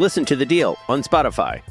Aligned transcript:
Listen 0.00 0.24
to 0.24 0.34
The 0.34 0.44
Deal 0.44 0.76
on 0.88 1.02
Spotify. 1.02 1.62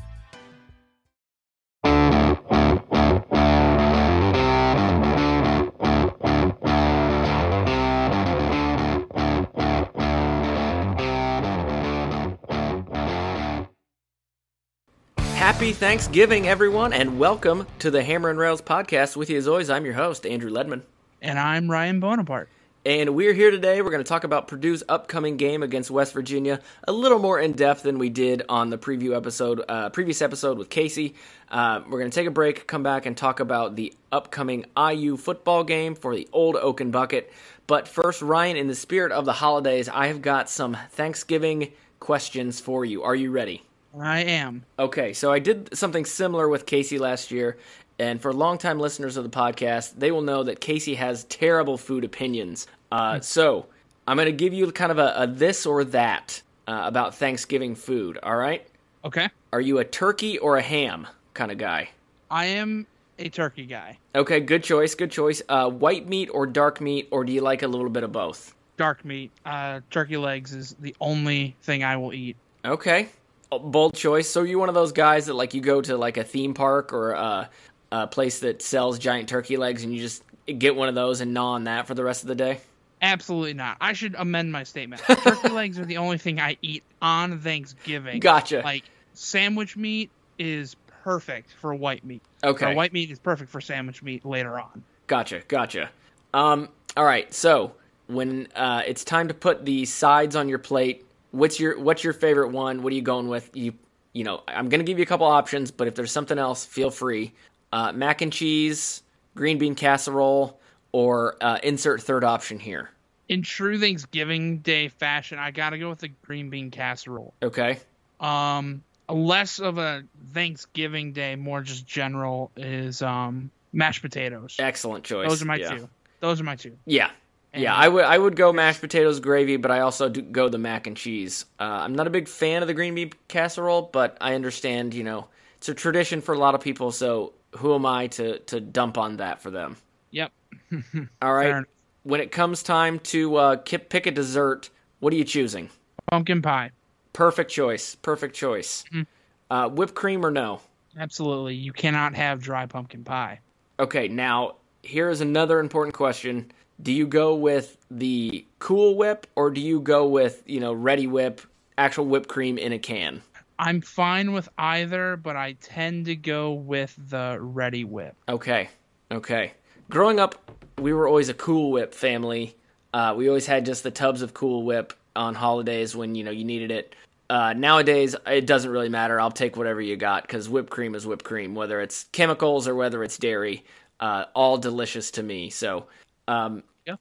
Happy 15.17 15.73
Thanksgiving, 15.73 16.48
everyone, 16.48 16.94
and 16.94 17.20
welcome 17.20 17.67
to 17.80 17.92
the 17.92 18.02
Hammer 18.02 18.30
and 18.30 18.39
Rails 18.39 18.62
podcast. 18.62 19.17
With 19.17 19.30
you, 19.30 19.38
as 19.38 19.50
always, 19.50 19.70
I'm 19.70 19.83
your 19.83 19.95
host, 19.95 20.26
Andrew 20.26 20.50
Ledman. 20.50 20.83
And 21.22 21.38
I'm 21.38 21.70
Ryan 21.70 22.00
Bonaparte. 22.00 22.48
And 22.86 23.16
we're 23.16 23.32
here 23.32 23.49
today. 23.49 23.82
We're 23.82 23.92
going 23.92 24.04
to 24.04 24.08
talk 24.10 24.26
about 24.26 24.49
Purdue's 24.49 24.83
upcoming 24.89 25.38
game 25.38 25.64
against 25.64 25.89
West 25.89 26.11
Virginia 26.11 26.60
a 26.86 26.92
little 26.92 27.17
more 27.17 27.39
in 27.39 27.54
depth 27.54 27.83
than 27.83 27.98
we 27.98 28.10
did 28.10 28.44
on 28.49 28.71
the 28.71 28.77
preview 28.77 29.16
episode, 29.16 29.64
uh, 29.70 29.89
previous 29.89 30.21
episode 30.21 30.58
with 30.58 30.70
Casey. 30.70 31.16
Uh, 31.49 31.80
we're 31.86 31.99
going 31.99 32.11
to 32.11 32.16
take 32.16 32.27
a 32.27 32.32
break, 32.32 32.67
come 32.67 32.83
back, 32.83 33.05
and 33.05 33.16
talk 33.16 33.39
about 33.39 33.77
the 33.77 33.94
upcoming 34.11 34.66
IU 34.77 35.16
football 35.16 35.64
game 35.64 35.95
for 35.95 36.14
the 36.14 36.27
Old 36.33 36.58
Oaken 36.58 36.92
Bucket. 36.92 37.32
But 37.67 37.88
first, 37.88 38.21
Ryan, 38.21 38.58
in 38.58 38.67
the 38.67 38.76
spirit 38.76 39.14
of 39.14 39.23
the 39.23 39.32
holidays, 39.32 39.88
I 39.88 40.08
have 40.08 40.21
got 40.21 40.50
some 40.50 40.76
Thanksgiving 40.92 41.71
questions 42.02 42.60
for 42.60 42.83
you. 42.83 43.04
Are 43.04 43.15
you 43.15 43.32
ready? 43.32 43.64
I 43.98 44.23
am. 44.23 44.65
Okay, 44.80 45.14
so 45.14 45.32
I 45.32 45.39
did 45.39 45.77
something 45.77 46.04
similar 46.04 46.50
with 46.50 46.65
Casey 46.65 46.98
last 46.98 47.30
year, 47.30 47.58
and 48.03 48.21
for 48.21 48.33
longtime 48.33 48.80
listeners 48.80 49.15
of 49.15 49.23
the 49.23 49.30
podcast, 49.30 49.93
they 49.97 50.11
will 50.11 50.21
know 50.21 50.43
that 50.43 50.59
Casey 50.59 50.95
has 50.95 51.23
terrible 51.25 51.77
food 51.77 52.03
opinions. 52.03 52.67
Uh, 52.91 53.21
so 53.21 53.67
I'm 54.05 54.17
going 54.17 54.25
to 54.25 54.33
give 54.33 54.53
you 54.53 54.69
kind 54.73 54.91
of 54.91 54.99
a, 54.99 55.14
a 55.15 55.27
this 55.27 55.65
or 55.65 55.86
that 55.86 56.41
uh, 56.67 56.81
about 56.83 57.15
Thanksgiving 57.15 57.75
food. 57.75 58.19
All 58.21 58.36
right? 58.36 58.67
Okay. 59.05 59.30
Are 59.53 59.61
you 59.61 59.80
a 59.80 59.86
turkey 59.86 60.37
or 60.37 60.58
a 60.58 60.61
ham 60.61 61.08
kind 61.33 61.49
of 61.49 61.58
guy? 61.58 61.91
I 62.30 62.47
am 62.47 62.87
a 63.19 63.30
turkey 63.30 63.65
guy. 63.65 63.99
Okay, 64.14 64.41
good 64.41 64.65
choice. 64.65 64.95
Good 64.95 65.11
choice. 65.11 65.41
Uh, 65.47 65.70
white 65.70 66.05
meat 66.05 66.30
or 66.33 66.45
dark 66.45 66.81
meat, 66.81 67.08
or 67.09 67.23
do 67.23 67.31
you 67.31 67.39
like 67.39 67.64
a 67.64 67.67
little 67.67 67.89
bit 67.89 68.03
of 68.03 68.11
both? 68.11 68.53
Dark 68.75 69.05
meat. 69.05 69.31
Uh, 69.45 69.80
turkey 69.91 70.17
legs 70.17 70.53
is 70.53 70.75
the 70.81 70.93
only 70.99 71.55
thing 71.61 71.85
I 71.85 71.95
will 71.95 72.14
eat. 72.14 72.35
Okay, 72.65 73.08
Oh, 73.53 73.59
bold 73.59 73.93
choice. 73.93 74.27
So 74.27 74.41
you 74.41 74.58
one 74.58 74.67
of 74.67 74.73
those 74.73 74.91
guys 74.91 75.27
that 75.27 75.35
like 75.35 75.53
you 75.53 75.61
go 75.61 75.80
to 75.80 75.95
like 75.95 76.17
a 76.17 76.23
theme 76.23 76.55
park 76.55 76.91
or 76.91 77.15
uh, 77.15 77.45
a 77.93 78.08
place 78.08 78.39
that 78.39 78.64
sells 78.64 78.98
giant 78.98 79.30
turkey 79.30 79.55
legs 79.55 79.83
and 79.83 79.93
you 79.93 80.02
just 80.02 80.23
get 80.58 80.76
one 80.76 80.89
of 80.89 80.95
those 80.95 81.21
and 81.21 81.31
gnaw 81.31 81.54
on 81.54 81.65
that 81.65 81.86
for 81.86 81.93
the 81.93 82.04
rest 82.04 82.23
of 82.23 82.27
the 82.27 82.36
day? 82.36 82.59
Absolutely 83.04 83.54
not. 83.54 83.77
I 83.80 83.93
should 83.93 84.15
amend 84.17 84.52
my 84.52 84.64
statement. 84.64 85.04
turkey 85.04 85.49
legs 85.49 85.77
are 85.77 85.86
the 85.86 85.98
only 85.98 86.17
thing 86.17 86.39
I 86.39 86.58
eat 86.64 86.83
on 87.03 87.39
Thanksgiving. 87.39 88.20
Gotcha. 88.20 88.61
Like 88.64 88.86
sandwich 89.14 89.77
meat 89.77 90.09
is 90.39 90.76
perfect 91.03 91.52
for 91.52 91.76
white 91.76 92.03
meat. 92.03 92.23
Okay. 92.43 92.73
White 92.73 92.93
meat 92.93 93.11
is 93.11 93.20
perfect 93.20 93.52
for 93.52 93.61
sandwich 93.61 94.02
meat 94.02 94.26
later 94.26 94.59
on. 94.59 94.83
Gotcha, 95.05 95.43
gotcha. 95.48 95.92
Um, 96.33 96.70
all 96.98 97.05
right. 97.05 97.32
So 97.32 97.76
when 98.08 98.48
uh, 98.55 98.82
it's 98.87 99.03
time 99.03 99.27
to 99.27 99.36
put 99.36 99.65
the 99.65 99.86
sides 99.86 100.36
on 100.36 100.49
your 100.49 100.59
plate, 100.59 101.05
what's 101.30 101.59
your 101.59 101.80
what's 101.80 102.03
your 102.03 102.14
favorite 102.14 102.49
one? 102.49 102.82
What 102.82 102.92
are 102.92 102.95
you 102.95 103.03
going 103.03 103.27
with? 103.27 103.55
You 103.55 103.73
you 104.14 104.23
know, 104.23 104.42
I'm 104.48 104.70
gonna 104.70 104.83
give 104.83 104.98
you 104.98 105.03
a 105.03 105.08
couple 105.08 105.27
options, 105.27 105.70
but 105.70 105.87
if 105.87 105.93
there's 105.93 106.11
something 106.11 106.39
else, 106.39 106.65
feel 106.65 106.89
free. 106.89 107.33
Uh, 107.73 107.92
mac 107.92 108.22
and 108.22 108.32
cheese, 108.32 109.02
green 109.34 109.58
bean 109.58 109.73
casserole, 109.73 110.60
or 110.92 111.36
uh, 111.42 111.58
insert 111.64 112.04
third 112.04 112.23
option 112.23 112.60
here. 112.60 112.92
In 113.28 113.42
true 113.42 113.80
Thanksgiving 113.80 114.60
Day 114.60 114.89
fashion, 114.89 115.39
I 115.39 115.50
gotta 115.50 115.80
go 115.80 115.89
with 115.89 115.98
the 115.98 116.10
green 116.10 116.52
bean 116.52 116.70
casserole. 116.70 117.33
Okay. 117.42 117.80
Um, 118.20 118.83
less 119.10 119.58
of 119.58 119.80
a 119.80 120.04
Thanksgiving 120.36 121.14
Day, 121.14 121.36
more 121.36 121.62
just 121.62 121.88
general 121.88 122.52
is 122.56 123.02
um 123.02 123.50
mashed 123.72 124.04
potatoes. 124.04 124.56
Excellent 124.60 125.04
choice. 125.04 125.28
Those 125.28 125.42
are 125.42 125.45
my 125.45 125.56
yeah. 125.56 125.72
two. 125.72 125.89
Those 126.20 126.39
are 126.39 126.44
my 126.44 126.56
two. 126.56 126.78
Yeah. 126.86 127.10
Yeah, 127.56 127.73
I 127.76 127.88
would 127.88 128.06
I 128.06 128.18
would 128.18 128.36
go 128.36 128.54
mashed 128.54 128.81
potatoes 128.81 129.19
gravy, 129.19 129.57
but 129.57 129.72
I 129.72 129.80
also 129.80 130.10
do 130.10 130.22
go 130.22 130.48
the 130.48 130.60
mac 130.60 130.86
and 130.86 130.95
cheese. 130.95 131.45
Uh, 131.60 131.63
I'm 131.63 131.95
not 131.95 132.06
a 132.06 132.12
big 132.12 132.28
fan 132.28 132.62
of 132.62 132.68
the 132.68 132.74
green 132.75 132.94
bean 132.94 133.13
casserole, 133.28 133.89
but 133.92 134.16
I 134.22 134.36
understand. 134.36 134.94
You 134.94 135.04
know, 135.04 135.28
it's 135.57 135.69
a 135.69 135.74
tradition 135.74 136.22
for 136.22 136.33
a 136.33 136.38
lot 136.38 136.53
of 136.53 136.62
people. 136.62 136.92
So 136.92 137.33
who 137.57 137.73
am 137.75 137.85
I 137.85 138.07
to 138.07 138.39
to 138.39 138.59
dump 138.59 138.97
on 138.97 139.17
that 139.17 139.41
for 139.41 139.51
them? 139.51 139.77
Yep. 140.11 140.31
All 141.21 141.33
right. 141.33 141.63
When 142.03 142.19
it 142.19 142.31
comes 142.31 142.63
time 142.63 143.00
to 143.00 143.35
uh, 143.38 143.55
pick 143.55 144.05
a 144.05 144.11
dessert, 144.11 144.69
what 145.00 145.13
are 145.13 145.15
you 145.15 145.23
choosing? 145.23 145.69
Pumpkin 146.11 146.41
pie. 146.41 146.71
Perfect 147.13 147.50
choice. 147.51 147.95
Perfect 147.95 148.35
choice. 148.35 148.83
Mhm. 148.91 149.05
Uh, 149.50 149.69
whipped 149.69 149.95
cream 149.95 150.25
or 150.25 150.31
no? 150.31 150.61
Absolutely. 150.97 151.55
You 151.55 151.71
cannot 151.73 152.13
have 152.15 152.41
dry 152.41 152.65
pumpkin 152.65 153.03
pie. 153.03 153.39
Okay, 153.79 154.07
now 154.07 154.56
here 154.83 155.09
is 155.09 155.21
another 155.21 155.59
important 155.59 155.95
question. 155.95 156.51
Do 156.81 156.91
you 156.91 157.07
go 157.07 157.35
with 157.35 157.77
the 157.89 158.45
Cool 158.59 158.95
Whip 158.95 159.27
or 159.35 159.49
do 159.51 159.61
you 159.61 159.79
go 159.79 160.07
with, 160.07 160.44
you 160.45 160.59
know, 160.59 160.75
Reddi-wip, 160.75 161.41
actual 161.77 162.06
whipped 162.06 162.27
cream 162.29 162.57
in 162.57 162.73
a 162.73 162.79
can? 162.79 163.21
I'm 163.59 163.81
fine 163.81 164.33
with 164.33 164.50
either, 164.57 165.17
but 165.17 165.35
I 165.35 165.53
tend 165.53 166.05
to 166.05 166.15
go 166.15 166.53
with 166.53 166.95
the 167.09 167.38
Reddi-wip. 167.39 168.15
Okay, 168.27 168.69
okay. 169.11 169.53
Growing 169.89 170.19
up, 170.19 170.51
we 170.79 170.94
were 170.94 171.07
always 171.07 171.29
a 171.29 171.33
Cool 171.33 171.71
Whip 171.71 171.94
family. 171.94 172.55
Uh, 172.94 173.13
we 173.15 173.27
always 173.27 173.45
had 173.45 173.65
just 173.65 173.83
the 173.83 173.91
tubs 173.91 174.21
of 174.21 174.33
Cool 174.33 174.63
Whip 174.63 174.94
on 175.15 175.35
holidays 175.35 175.95
when, 175.95 176.15
you 176.15 176.23
know, 176.23 176.31
you 176.31 176.44
needed 176.44 176.71
it. 176.71 176.95
Uh, 177.29 177.53
nowadays, 177.53 178.15
it 178.27 178.45
doesn't 178.45 178.69
really 178.69 178.89
matter. 178.89 179.19
I'll 179.19 179.31
take 179.31 179.56
whatever 179.56 179.81
you 179.81 179.95
got 179.95 180.23
because 180.23 180.49
whipped 180.49 180.69
cream 180.69 180.94
is 180.94 181.06
whipped 181.06 181.23
cream, 181.23 181.56
whether 181.56 181.81
it's 181.81 182.06
chemicals 182.11 182.67
or 182.67 182.75
whether 182.75 183.03
it's 183.03 183.17
dairy. 183.17 183.63
Uh, 183.99 184.25
all 184.35 184.57
delicious 184.57 185.11
to 185.11 185.23
me. 185.23 185.49
So, 185.49 185.85
um, 186.27 186.63
yeah. 186.85 186.95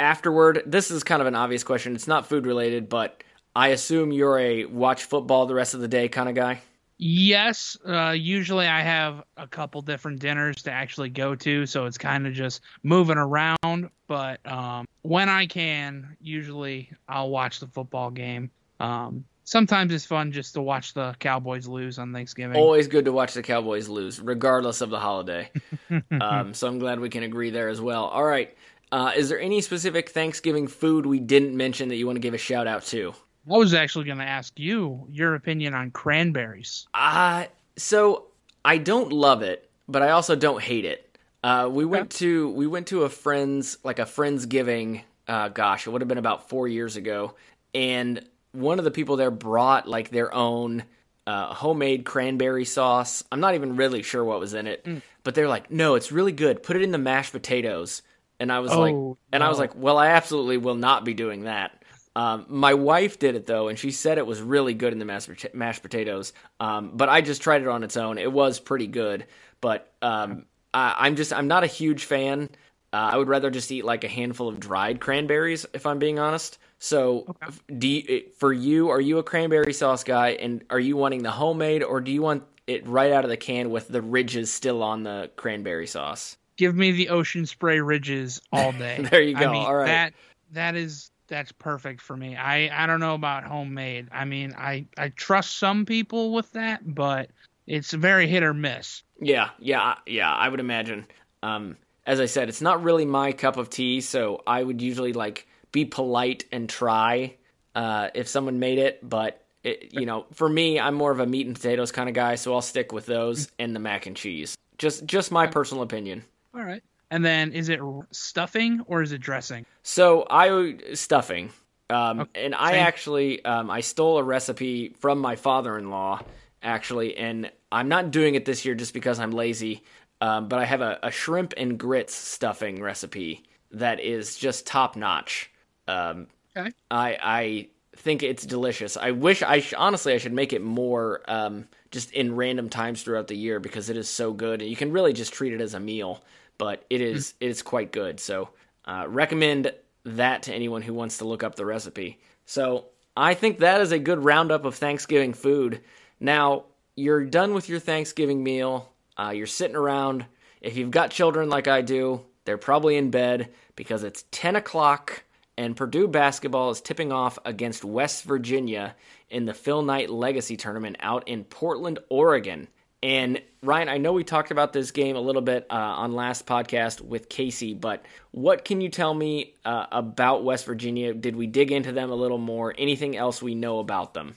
afterward, 0.00 0.62
this 0.64 0.90
is 0.90 1.04
kind 1.04 1.20
of 1.20 1.28
an 1.28 1.34
obvious 1.34 1.62
question. 1.62 1.94
It's 1.94 2.08
not 2.08 2.26
food 2.26 2.46
related, 2.46 2.88
but 2.88 3.22
I 3.56 3.68
assume 3.68 4.12
you're 4.12 4.38
a 4.38 4.66
watch 4.66 5.04
football 5.04 5.46
the 5.46 5.54
rest 5.54 5.72
of 5.72 5.80
the 5.80 5.88
day 5.88 6.08
kind 6.08 6.28
of 6.28 6.34
guy. 6.34 6.60
Yes, 6.98 7.74
uh, 7.88 8.10
usually 8.10 8.66
I 8.66 8.82
have 8.82 9.24
a 9.38 9.46
couple 9.46 9.80
different 9.80 10.18
dinners 10.18 10.62
to 10.64 10.70
actually 10.70 11.08
go 11.08 11.34
to, 11.36 11.64
so 11.64 11.86
it's 11.86 11.96
kind 11.96 12.26
of 12.26 12.34
just 12.34 12.60
moving 12.82 13.16
around. 13.16 13.88
But 14.08 14.46
um, 14.46 14.84
when 15.02 15.30
I 15.30 15.46
can, 15.46 16.18
usually 16.20 16.90
I'll 17.08 17.30
watch 17.30 17.60
the 17.60 17.66
football 17.66 18.10
game. 18.10 18.50
Um, 18.78 19.24
sometimes 19.44 19.90
it's 19.90 20.04
fun 20.04 20.32
just 20.32 20.52
to 20.52 20.60
watch 20.60 20.92
the 20.92 21.16
Cowboys 21.18 21.66
lose 21.66 21.98
on 21.98 22.12
Thanksgiving. 22.12 22.58
Always 22.58 22.88
good 22.88 23.06
to 23.06 23.12
watch 23.12 23.32
the 23.32 23.42
Cowboys 23.42 23.88
lose, 23.88 24.20
regardless 24.20 24.82
of 24.82 24.90
the 24.90 25.00
holiday. 25.00 25.50
um, 26.20 26.52
so 26.52 26.68
I'm 26.68 26.78
glad 26.78 27.00
we 27.00 27.08
can 27.08 27.22
agree 27.22 27.48
there 27.48 27.70
as 27.70 27.80
well. 27.80 28.04
All 28.04 28.24
right. 28.24 28.54
Uh, 28.92 29.12
is 29.16 29.30
there 29.30 29.40
any 29.40 29.62
specific 29.62 30.10
Thanksgiving 30.10 30.66
food 30.66 31.06
we 31.06 31.20
didn't 31.20 31.56
mention 31.56 31.88
that 31.88 31.96
you 31.96 32.04
want 32.04 32.16
to 32.16 32.20
give 32.20 32.34
a 32.34 32.38
shout 32.38 32.66
out 32.66 32.84
to? 32.84 33.14
I 33.50 33.56
was 33.56 33.74
actually 33.74 34.04
going 34.06 34.18
to 34.18 34.24
ask 34.24 34.58
you 34.58 35.06
your 35.10 35.34
opinion 35.34 35.74
on 35.74 35.90
cranberries. 35.90 36.86
Uh, 36.94 37.46
so 37.76 38.26
I 38.64 38.78
don't 38.78 39.12
love 39.12 39.42
it, 39.42 39.68
but 39.88 40.02
I 40.02 40.10
also 40.10 40.34
don't 40.36 40.60
hate 40.62 40.84
it. 40.84 41.02
Uh, 41.44 41.68
we 41.70 41.84
went 41.84 42.10
to 42.10 42.50
we 42.50 42.66
went 42.66 42.88
to 42.88 43.04
a 43.04 43.08
friend's 43.08 43.78
like 43.84 43.98
a 44.00 44.04
friendsgiving. 44.04 45.02
Uh, 45.28 45.48
gosh, 45.48 45.86
it 45.86 45.90
would 45.90 46.00
have 46.00 46.08
been 46.08 46.18
about 46.18 46.48
four 46.48 46.66
years 46.66 46.96
ago, 46.96 47.34
and 47.74 48.24
one 48.52 48.78
of 48.78 48.84
the 48.84 48.90
people 48.90 49.16
there 49.16 49.30
brought 49.30 49.86
like 49.88 50.10
their 50.10 50.34
own 50.34 50.82
uh, 51.26 51.52
homemade 51.54 52.04
cranberry 52.04 52.64
sauce. 52.64 53.22
I'm 53.30 53.38
not 53.40 53.54
even 53.54 53.76
really 53.76 54.02
sure 54.02 54.24
what 54.24 54.40
was 54.40 54.54
in 54.54 54.66
it, 54.66 54.84
Mm. 54.84 55.02
but 55.22 55.34
they're 55.36 55.48
like, 55.48 55.70
"No, 55.70 55.94
it's 55.94 56.10
really 56.10 56.32
good. 56.32 56.62
Put 56.64 56.74
it 56.76 56.82
in 56.82 56.90
the 56.90 56.98
mashed 56.98 57.32
potatoes." 57.32 58.02
And 58.40 58.50
I 58.50 58.58
was 58.58 58.72
Oh, 58.72 58.80
like, 58.80 59.16
and 59.32 59.42
I 59.44 59.48
was 59.48 59.58
like, 59.58 59.74
"Well, 59.76 59.98
I 59.98 60.08
absolutely 60.08 60.56
will 60.58 60.74
not 60.74 61.04
be 61.04 61.14
doing 61.14 61.42
that." 61.44 61.82
Um, 62.16 62.46
my 62.48 62.72
wife 62.72 63.18
did 63.18 63.34
it 63.36 63.44
though, 63.44 63.68
and 63.68 63.78
she 63.78 63.90
said 63.90 64.16
it 64.16 64.26
was 64.26 64.40
really 64.40 64.72
good 64.72 64.94
in 64.94 64.98
the 64.98 65.04
mashed, 65.04 65.28
mashed 65.52 65.82
potatoes. 65.82 66.32
Um, 66.58 66.92
but 66.94 67.10
I 67.10 67.20
just 67.20 67.42
tried 67.42 67.60
it 67.60 67.68
on 67.68 67.84
its 67.84 67.98
own; 67.98 68.16
it 68.16 68.32
was 68.32 68.58
pretty 68.58 68.86
good. 68.86 69.26
But 69.60 69.92
um, 70.00 70.46
I, 70.72 70.94
I'm 70.98 71.16
just 71.16 71.34
I'm 71.34 71.46
not 71.46 71.62
a 71.62 71.66
huge 71.66 72.04
fan. 72.06 72.48
Uh, 72.90 73.10
I 73.12 73.16
would 73.18 73.28
rather 73.28 73.50
just 73.50 73.70
eat 73.70 73.84
like 73.84 74.02
a 74.04 74.08
handful 74.08 74.48
of 74.48 74.58
dried 74.58 74.98
cranberries, 74.98 75.66
if 75.74 75.84
I'm 75.84 75.98
being 75.98 76.18
honest. 76.18 76.56
So, 76.78 77.36
f- 77.42 77.62
do 77.76 77.86
you, 77.86 78.24
for 78.38 78.50
you, 78.50 78.88
are 78.88 79.00
you 79.00 79.18
a 79.18 79.22
cranberry 79.22 79.74
sauce 79.74 80.02
guy, 80.02 80.30
and 80.30 80.64
are 80.70 80.80
you 80.80 80.96
wanting 80.96 81.22
the 81.22 81.30
homemade, 81.30 81.82
or 81.82 82.00
do 82.00 82.10
you 82.10 82.22
want 82.22 82.44
it 82.66 82.86
right 82.86 83.12
out 83.12 83.24
of 83.24 83.30
the 83.30 83.36
can 83.36 83.68
with 83.70 83.88
the 83.88 84.00
ridges 84.00 84.50
still 84.50 84.82
on 84.82 85.02
the 85.02 85.30
cranberry 85.36 85.86
sauce? 85.86 86.38
Give 86.56 86.74
me 86.74 86.92
the 86.92 87.10
ocean 87.10 87.44
spray 87.44 87.80
ridges 87.80 88.40
all 88.52 88.72
day. 88.72 89.06
There 89.10 89.20
you 89.20 89.36
I 89.36 89.40
go. 89.40 89.52
mean, 89.52 89.66
All 89.66 89.74
right. 89.74 89.86
That 89.86 90.14
that 90.52 90.76
is 90.76 91.10
that's 91.28 91.52
perfect 91.52 92.00
for 92.00 92.16
me. 92.16 92.36
I 92.36 92.84
I 92.84 92.86
don't 92.86 93.00
know 93.00 93.14
about 93.14 93.44
homemade. 93.44 94.08
I 94.12 94.24
mean, 94.24 94.54
I 94.56 94.86
I 94.96 95.08
trust 95.10 95.58
some 95.58 95.84
people 95.84 96.32
with 96.32 96.50
that, 96.52 96.94
but 96.94 97.30
it's 97.66 97.92
very 97.92 98.26
hit 98.26 98.42
or 98.42 98.54
miss. 98.54 99.02
Yeah, 99.20 99.50
yeah, 99.58 99.96
yeah. 100.06 100.32
I 100.32 100.48
would 100.48 100.60
imagine. 100.60 101.06
Um, 101.42 101.76
as 102.06 102.20
I 102.20 102.26
said, 102.26 102.48
it's 102.48 102.60
not 102.60 102.82
really 102.82 103.04
my 103.04 103.32
cup 103.32 103.56
of 103.56 103.70
tea, 103.70 104.00
so 104.00 104.42
I 104.46 104.62
would 104.62 104.80
usually 104.80 105.12
like 105.12 105.48
be 105.72 105.84
polite 105.84 106.44
and 106.52 106.68
try 106.68 107.34
uh, 107.74 108.08
if 108.14 108.28
someone 108.28 108.58
made 108.58 108.78
it. 108.78 109.06
But 109.08 109.44
it, 109.64 109.92
you 109.92 110.06
know, 110.06 110.26
for 110.32 110.48
me, 110.48 110.78
I'm 110.78 110.94
more 110.94 111.10
of 111.10 111.18
a 111.18 111.26
meat 111.26 111.46
and 111.46 111.56
potatoes 111.56 111.90
kind 111.90 112.08
of 112.08 112.14
guy, 112.14 112.36
so 112.36 112.54
I'll 112.54 112.62
stick 112.62 112.92
with 112.92 113.06
those 113.06 113.50
and 113.58 113.74
the 113.74 113.80
mac 113.80 114.06
and 114.06 114.16
cheese. 114.16 114.56
Just, 114.78 115.04
just 115.06 115.32
my 115.32 115.46
personal 115.46 115.82
opinion. 115.82 116.24
All 116.54 116.62
right. 116.62 116.82
And 117.10 117.24
then 117.24 117.52
is 117.52 117.68
it 117.68 117.80
stuffing 118.10 118.80
or 118.86 119.02
is 119.02 119.12
it 119.12 119.18
dressing? 119.20 119.64
So 119.82 120.26
I 120.28 120.76
stuffing, 120.94 121.50
um, 121.88 122.28
and 122.34 122.54
I 122.54 122.72
same. 122.72 122.82
actually 122.82 123.44
um, 123.44 123.70
I 123.70 123.80
stole 123.80 124.18
a 124.18 124.22
recipe 124.22 124.94
from 124.98 125.18
my 125.20 125.36
father-in-law 125.36 126.22
actually, 126.62 127.16
and 127.16 127.50
I'm 127.70 127.88
not 127.88 128.10
doing 128.10 128.34
it 128.34 128.44
this 128.44 128.64
year 128.64 128.74
just 128.74 128.92
because 128.92 129.20
I'm 129.20 129.30
lazy. 129.30 129.84
Um, 130.20 130.48
but 130.48 130.58
I 130.58 130.64
have 130.64 130.80
a, 130.80 130.98
a 131.02 131.10
shrimp 131.10 131.52
and 131.58 131.78
grits 131.78 132.14
stuffing 132.14 132.82
recipe 132.82 133.44
that 133.72 134.00
is 134.00 134.36
just 134.36 134.66
top 134.66 134.96
notch. 134.96 135.50
Um, 135.86 136.26
Okay. 136.56 136.70
I 136.90 137.18
I 137.22 137.68
think 137.96 138.22
it's 138.22 138.46
delicious. 138.46 138.96
I 138.96 139.10
wish 139.10 139.42
I 139.42 139.60
sh- 139.60 139.74
honestly 139.76 140.14
I 140.14 140.18
should 140.18 140.32
make 140.32 140.52
it 140.54 140.62
more 140.62 141.20
um, 141.28 141.68
just 141.90 142.12
in 142.12 142.34
random 142.34 142.68
times 142.70 143.02
throughout 143.02 143.28
the 143.28 143.36
year 143.36 143.60
because 143.60 143.90
it 143.90 143.96
is 143.96 144.08
so 144.08 144.32
good 144.32 144.62
and 144.62 144.70
you 144.70 144.76
can 144.76 144.90
really 144.92 145.12
just 145.12 145.32
treat 145.34 145.52
it 145.52 145.60
as 145.60 145.74
a 145.74 145.80
meal. 145.80 146.22
But 146.58 146.84
it 146.90 147.00
is 147.00 147.34
it 147.40 147.48
is 147.48 147.62
quite 147.62 147.92
good. 147.92 148.20
So 148.20 148.50
uh, 148.84 149.06
recommend 149.08 149.72
that 150.04 150.44
to 150.44 150.54
anyone 150.54 150.82
who 150.82 150.94
wants 150.94 151.18
to 151.18 151.24
look 151.24 151.42
up 151.42 151.56
the 151.56 151.66
recipe. 151.66 152.20
So 152.44 152.86
I 153.16 153.34
think 153.34 153.58
that 153.58 153.80
is 153.80 153.92
a 153.92 153.98
good 153.98 154.24
roundup 154.24 154.64
of 154.64 154.74
Thanksgiving 154.76 155.34
food. 155.34 155.80
Now 156.20 156.64
you're 156.94 157.24
done 157.24 157.54
with 157.54 157.68
your 157.68 157.80
Thanksgiving 157.80 158.42
meal. 158.42 158.92
Uh, 159.16 159.32
you're 159.34 159.46
sitting 159.46 159.76
around. 159.76 160.26
If 160.60 160.76
you've 160.76 160.90
got 160.90 161.10
children 161.10 161.48
like 161.48 161.68
I 161.68 161.82
do, 161.82 162.22
they're 162.44 162.58
probably 162.58 162.96
in 162.96 163.10
bed 163.10 163.50
because 163.74 164.02
it's 164.02 164.24
10 164.30 164.56
o'clock 164.56 165.24
and 165.58 165.76
Purdue 165.76 166.08
basketball 166.08 166.70
is 166.70 166.80
tipping 166.80 167.12
off 167.12 167.38
against 167.44 167.84
West 167.84 168.24
Virginia 168.24 168.94
in 169.30 169.46
the 169.46 169.54
Phil 169.54 169.82
Knight 169.82 170.10
Legacy 170.10 170.56
Tournament 170.56 170.96
out 171.00 171.26
in 171.26 171.44
Portland, 171.44 171.98
Oregon. 172.10 172.68
And 173.06 173.40
Ryan, 173.62 173.88
I 173.88 173.98
know 173.98 174.12
we 174.14 174.24
talked 174.24 174.50
about 174.50 174.72
this 174.72 174.90
game 174.90 175.14
a 175.14 175.20
little 175.20 175.40
bit 175.40 175.64
uh, 175.70 175.74
on 175.74 176.10
last 176.10 176.44
podcast 176.44 177.00
with 177.00 177.28
Casey, 177.28 177.72
but 177.72 178.04
what 178.32 178.64
can 178.64 178.80
you 178.80 178.88
tell 178.88 179.14
me 179.14 179.54
uh, 179.64 179.86
about 179.92 180.42
West 180.42 180.66
Virginia? 180.66 181.14
Did 181.14 181.36
we 181.36 181.46
dig 181.46 181.70
into 181.70 181.92
them 181.92 182.10
a 182.10 182.16
little 182.16 182.36
more? 182.36 182.74
Anything 182.76 183.16
else 183.16 183.40
we 183.40 183.54
know 183.54 183.78
about 183.78 184.12
them? 184.12 184.34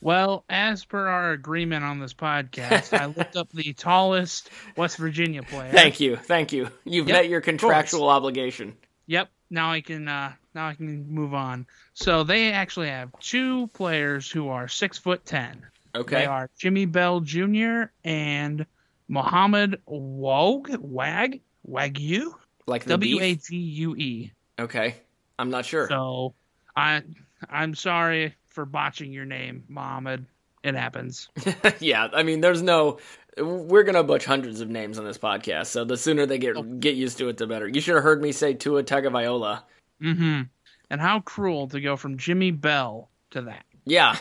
Well, 0.00 0.44
as 0.48 0.84
per 0.84 1.08
our 1.08 1.32
agreement 1.32 1.82
on 1.82 1.98
this 1.98 2.14
podcast, 2.14 2.96
I 2.96 3.06
looked 3.06 3.34
up 3.36 3.50
the 3.50 3.72
tallest 3.72 4.50
West 4.76 4.98
Virginia 4.98 5.42
player. 5.42 5.72
Thank 5.72 5.98
you, 5.98 6.14
thank 6.14 6.52
you. 6.52 6.68
You've 6.84 7.08
Yep, 7.08 7.16
met 7.16 7.28
your 7.28 7.40
contractual 7.40 8.08
obligation. 8.08 8.76
Yep. 9.06 9.30
Now 9.50 9.72
I 9.72 9.80
can 9.80 10.06
uh 10.06 10.32
now 10.54 10.68
I 10.68 10.74
can 10.74 11.08
move 11.08 11.34
on. 11.34 11.66
So 11.94 12.22
they 12.22 12.52
actually 12.52 12.88
have 12.88 13.10
two 13.18 13.66
players 13.68 14.30
who 14.30 14.48
are 14.48 14.68
six 14.68 14.96
foot 14.96 15.24
ten. 15.24 15.66
Okay. 15.94 16.16
They 16.16 16.26
are 16.26 16.48
Jimmy 16.58 16.86
Bell 16.86 17.20
Jr. 17.20 17.84
and 18.04 18.64
Mohammed 19.08 19.80
Wog 19.86 20.70
Wag 20.80 21.40
Wagyu 21.68 22.34
Like 22.66 22.84
the 22.84 22.90
W 22.90 23.20
A? 23.20 23.34
G 23.34 23.56
U 23.56 23.96
E. 23.96 24.32
Okay, 24.58 24.96
I'm 25.38 25.50
not 25.50 25.64
sure. 25.64 25.88
So 25.88 26.34
I 26.76 27.02
I'm 27.50 27.74
sorry 27.74 28.34
for 28.46 28.64
botching 28.64 29.12
your 29.12 29.24
name, 29.24 29.64
Mohammed. 29.68 30.26
It 30.62 30.74
happens. 30.74 31.28
yeah, 31.80 32.08
I 32.12 32.22
mean, 32.22 32.40
there's 32.40 32.62
no. 32.62 32.98
We're 33.36 33.82
gonna 33.82 34.04
butch 34.04 34.24
hundreds 34.24 34.60
of 34.60 34.68
names 34.68 34.98
on 34.98 35.04
this 35.04 35.18
podcast, 35.18 35.66
so 35.66 35.84
the 35.84 35.96
sooner 35.96 36.26
they 36.26 36.38
get 36.38 36.80
get 36.80 36.94
used 36.94 37.18
to 37.18 37.28
it, 37.28 37.36
the 37.36 37.46
better. 37.46 37.66
You 37.66 37.80
should 37.80 37.94
have 37.94 38.04
heard 38.04 38.22
me 38.22 38.32
say 38.32 38.54
Tua 38.54 38.84
Tagovailoa. 38.84 39.62
Mm-hmm. 40.02 40.42
And 40.90 41.00
how 41.00 41.20
cruel 41.20 41.68
to 41.68 41.80
go 41.80 41.96
from 41.96 42.18
Jimmy 42.18 42.50
Bell 42.50 43.08
to 43.30 43.42
that. 43.42 43.64
Yeah, 43.84 44.16